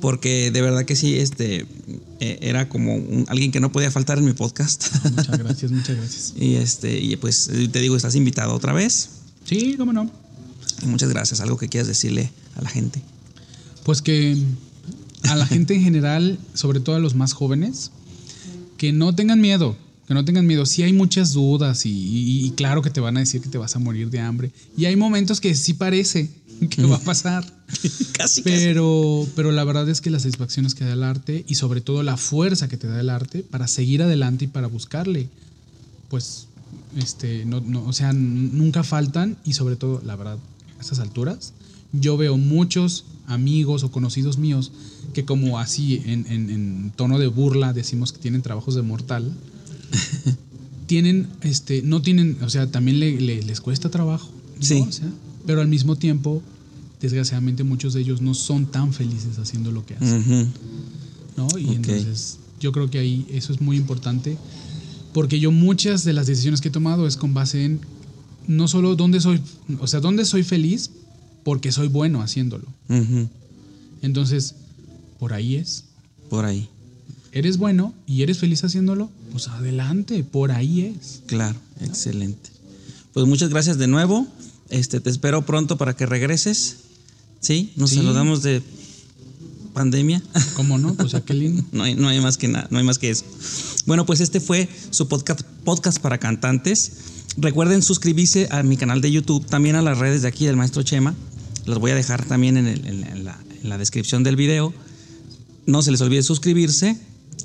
porque 0.03 0.50
de 0.50 0.61
verdad 0.61 0.84
que 0.84 0.96
sí, 0.96 1.16
este 1.16 1.64
eh, 2.20 2.38
era 2.42 2.68
como 2.68 2.94
un- 2.96 3.24
alguien 3.28 3.50
que 3.53 3.61
no 3.61 3.72
podía 3.72 3.90
faltar 3.90 4.18
en 4.18 4.26
mi 4.26 4.34
podcast. 4.34 4.84
Muchas 5.16 5.38
gracias, 5.38 5.72
muchas 5.72 5.96
gracias. 5.96 6.34
y 6.36 6.57
este 6.57 6.98
y 7.00 7.16
pues 7.16 7.48
te 7.72 7.80
digo, 7.80 7.96
estás 7.96 8.14
invitado 8.16 8.53
otra 8.55 8.74
vez. 8.74 9.09
Sí, 9.44 9.76
cómo 9.78 9.92
no. 9.94 10.11
Y 10.82 10.86
muchas 10.86 11.09
gracias. 11.09 11.40
Algo 11.40 11.57
que 11.57 11.68
quieras 11.68 11.88
decirle 11.88 12.30
a 12.57 12.62
la 12.62 12.68
gente. 12.68 13.00
Pues 13.84 14.03
que 14.03 14.36
a 15.24 15.36
la 15.36 15.46
gente 15.46 15.74
en 15.74 15.82
general, 15.82 16.38
sobre 16.55 16.80
todo 16.80 16.96
a 16.96 16.98
los 17.00 17.14
más 17.14 17.32
jóvenes, 17.32 17.90
que 18.76 18.92
no 18.92 19.14
tengan 19.14 19.40
miedo, 19.40 19.76
que 20.12 20.14
no 20.14 20.24
tengan 20.24 20.46
miedo. 20.46 20.64
Sí 20.66 20.82
hay 20.82 20.92
muchas 20.92 21.32
dudas 21.32 21.86
y, 21.86 21.90
y- 21.90 22.46
y 22.46 22.50
claro 22.52 22.82
que 22.82 22.90
te 22.90 23.00
van 23.00 23.16
a 23.16 23.20
decir 23.20 23.40
que 23.40 23.48
te 23.48 23.58
vas 23.58 23.74
a 23.76 23.78
morir 23.78 24.10
de 24.10 24.20
hambre. 24.20 24.50
Y 24.76 24.84
hay 24.84 24.96
momentos 24.96 25.40
que 25.40 25.54
sí 25.54 25.74
parece 25.74 26.30
que 26.70 26.82
va 26.84 26.96
a 26.96 27.00
pasar. 27.00 27.44
casi, 27.72 28.04
casi. 28.12 28.42
Pero, 28.42 29.26
pero 29.34 29.50
la 29.52 29.64
verdad 29.64 29.88
es 29.88 30.00
que 30.00 30.10
las 30.10 30.22
satisfacciones 30.22 30.74
que 30.74 30.84
da 30.84 30.92
el 30.92 31.02
arte 31.02 31.44
y 31.48 31.54
sobre 31.56 31.80
todo 31.80 32.02
la 32.02 32.16
fuerza 32.16 32.68
que 32.68 32.76
te 32.76 32.86
da 32.86 33.00
el 33.00 33.08
arte 33.10 33.42
para 33.42 33.66
seguir 33.68 34.02
adelante 34.02 34.44
y 34.44 34.48
para 34.48 34.66
buscarle, 34.66 35.28
pues, 36.08 36.46
este, 36.96 37.44
no, 37.46 37.60
no, 37.60 37.84
o 37.84 37.92
sea, 37.92 38.12
nunca 38.12 38.82
faltan 38.84 39.36
y 39.44 39.54
sobre 39.54 39.76
todo, 39.76 40.02
la 40.04 40.16
verdad, 40.16 40.38
a 40.78 40.80
estas 40.80 40.98
alturas, 40.98 41.52
yo 41.92 42.16
veo 42.16 42.36
muchos 42.36 43.04
amigos 43.26 43.82
o 43.84 43.90
conocidos 43.90 44.36
míos 44.38 44.72
que 45.14 45.24
como 45.24 45.58
así 45.58 46.02
en, 46.06 46.26
en- 46.28 46.50
en 46.50 46.92
tono 46.96 47.18
de 47.18 47.26
burla 47.28 47.72
decimos 47.72 48.12
que 48.12 48.18
tienen 48.18 48.42
trabajos 48.42 48.74
de 48.74 48.82
mortal, 48.82 49.32
tienen, 50.86 51.28
este, 51.43 51.82
no 51.82 52.03
tienen, 52.03 52.38
o 52.43 52.51
sea, 52.51 52.70
también 52.70 53.01
le- 53.01 53.20
le- 53.20 53.43
les 53.43 53.61
cuesta 53.61 53.90
trabajo, 53.90 54.30
¿no? 54.59 54.64
Sí. 54.64 54.84
O 54.86 54.93
sea, 54.93 55.09
pero 55.47 55.61
al 55.61 55.68
mismo 55.68 55.97
tiempo, 55.97 56.43
desgraciadamente 57.01 57.64
muchos 57.64 57.95
de 57.95 58.01
ellos 58.01 58.20
no 58.20 58.34
son 58.34 58.66
tan 58.66 58.93
felices 58.93 59.38
haciendo 59.38 59.72
lo 59.72 59.84
que 59.86 59.95
hacen. 59.95 60.53
¿no? 61.36 61.49
Y 61.59 61.70
entonces 61.74 62.38
yo 62.61 62.72
creo 62.72 62.90
que 62.90 62.99
ahí 62.99 63.26
eso 63.30 63.53
es 63.53 63.61
muy 63.61 63.76
importante, 63.76 64.36
porque 65.14 65.40
yo 65.40 65.51
muchas 65.51 66.05
de 66.05 66.12
las 66.12 66.26
decisiones 66.26 66.61
que 66.61 66.68
he 66.68 66.70
tomado 66.72 67.07
es 67.07 67.16
con 67.16 67.32
base 67.34 67.64
en 67.64 67.80
no 68.47 68.68
solo 68.68 68.97
dónde 68.97 69.20
soy, 69.20 69.40
o 69.80 69.86
sea, 69.86 70.01
dónde 70.01 70.24
soy 70.24 70.43
feliz 70.43 70.90
porque 71.43 71.72
soy 71.72 71.88
bueno 71.88 72.22
haciéndolo. 72.22 72.66
Entonces, 74.03 74.55
por 75.18 75.32
ahí 75.32 75.57
es. 75.57 75.84
Por 76.28 76.45
ahí. 76.45 76.68
Eres 77.32 77.57
bueno 77.57 77.95
y 78.07 78.22
eres 78.22 78.38
feliz 78.38 78.62
haciéndolo, 78.64 79.11
pues 79.32 79.48
adelante, 79.48 80.22
por 80.22 80.52
ahí 80.52 80.82
es. 80.82 81.22
Claro, 81.26 81.58
excelente. 81.80 82.50
Pues 83.12 83.26
muchas 83.26 83.50
gracias 83.50 83.78
de 83.78 83.88
nuevo. 83.88 84.26
Este, 84.68 85.00
te 85.00 85.10
espero 85.10 85.44
pronto 85.44 85.76
para 85.76 85.96
que 85.96 86.06
regreses. 86.06 86.76
Sí, 87.40 87.72
nos 87.76 87.90
Sí. 87.90 87.96
saludamos 87.96 88.42
de 88.42 88.62
pandemia. 89.74 90.22
¿Cómo 90.54 90.78
no? 90.78 90.94
Pues 90.94 91.14
a 91.14 91.24
qué 91.24 91.34
lindo. 91.34 91.64
no, 91.72 91.82
hay, 91.84 91.94
no 91.94 92.08
hay 92.08 92.20
más 92.20 92.36
que 92.36 92.48
nada, 92.48 92.68
no 92.70 92.78
hay 92.78 92.84
más 92.84 92.98
que 92.98 93.10
eso. 93.10 93.24
Bueno, 93.86 94.06
pues 94.06 94.20
este 94.20 94.40
fue 94.40 94.68
su 94.90 95.08
podcast, 95.08 95.42
podcast 95.64 95.98
para 95.98 96.18
cantantes. 96.18 96.92
Recuerden 97.36 97.82
suscribirse 97.82 98.48
a 98.50 98.62
mi 98.62 98.76
canal 98.76 99.00
de 99.00 99.10
YouTube, 99.10 99.44
también 99.46 99.76
a 99.76 99.82
las 99.82 99.98
redes 99.98 100.22
de 100.22 100.28
aquí 100.28 100.44
del 100.46 100.56
maestro 100.56 100.82
Chema. 100.82 101.14
Las 101.64 101.78
voy 101.78 101.90
a 101.90 101.94
dejar 101.94 102.24
también 102.26 102.56
en, 102.56 102.66
el- 102.66 102.86
en- 102.86 103.04
en 103.06 103.24
la, 103.24 103.38
en 103.62 103.68
la 103.68 103.78
descripción 103.78 104.22
del 104.22 104.36
video. 104.36 104.74
No 105.66 105.80
se 105.82 105.90
les 105.92 106.00
olvide 106.00 106.22
suscribirse 106.22 106.98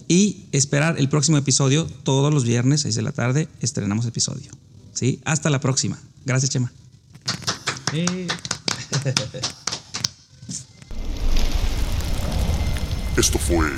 y 0.07 0.45
esperar 0.51 0.97
el 0.97 1.09
próximo 1.09 1.37
episodio. 1.37 1.85
Todos 2.03 2.33
los 2.33 2.43
viernes, 2.43 2.81
6 2.81 2.95
de 2.95 3.01
la 3.01 3.11
tarde, 3.11 3.49
estrenamos 3.59 4.05
episodio. 4.05 4.51
¿Sí? 4.93 5.21
Hasta 5.25 5.49
la 5.49 5.59
próxima. 5.59 5.99
Gracias, 6.25 6.51
Chema. 6.51 6.71
Esto 13.17 13.39
fue 13.39 13.71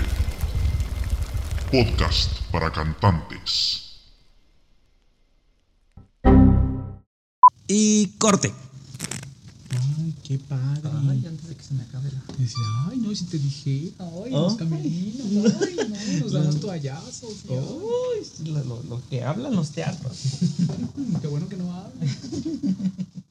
Podcast 1.72 2.32
para 2.52 2.72
cantantes. 2.72 3.86
Y 7.68 8.18
corte. 8.18 8.52
Ay, 9.72 10.16
qué 10.24 10.40
padre. 10.40 10.90
Ay, 11.10 11.26
antes 11.28 11.48
de 11.48 11.56
que 11.56 11.64
se 11.64 11.74
me 11.74 11.84
acabe 11.84 12.12
la. 12.12 12.24
Decía, 12.38 12.64
ay, 12.90 12.98
no, 12.98 13.14
si 13.14 13.26
te 13.26 13.38
dije, 13.38 13.94
ay, 14.00 14.32
los 14.32 14.56
camerinos, 14.56 15.54
ay, 15.62 15.76
no, 15.78 16.20
nos 16.24 16.32
damos 16.32 16.60
toallazos. 16.60 17.34
ay, 17.50 18.52
lo, 18.52 19.02
que 19.10 19.24
hablan 19.24 19.56
los 19.56 19.70
teatros. 19.72 20.18
qué 21.22 21.28
bueno 21.28 21.48
que 21.48 21.58
no 21.58 21.74
hablan. 21.74 22.10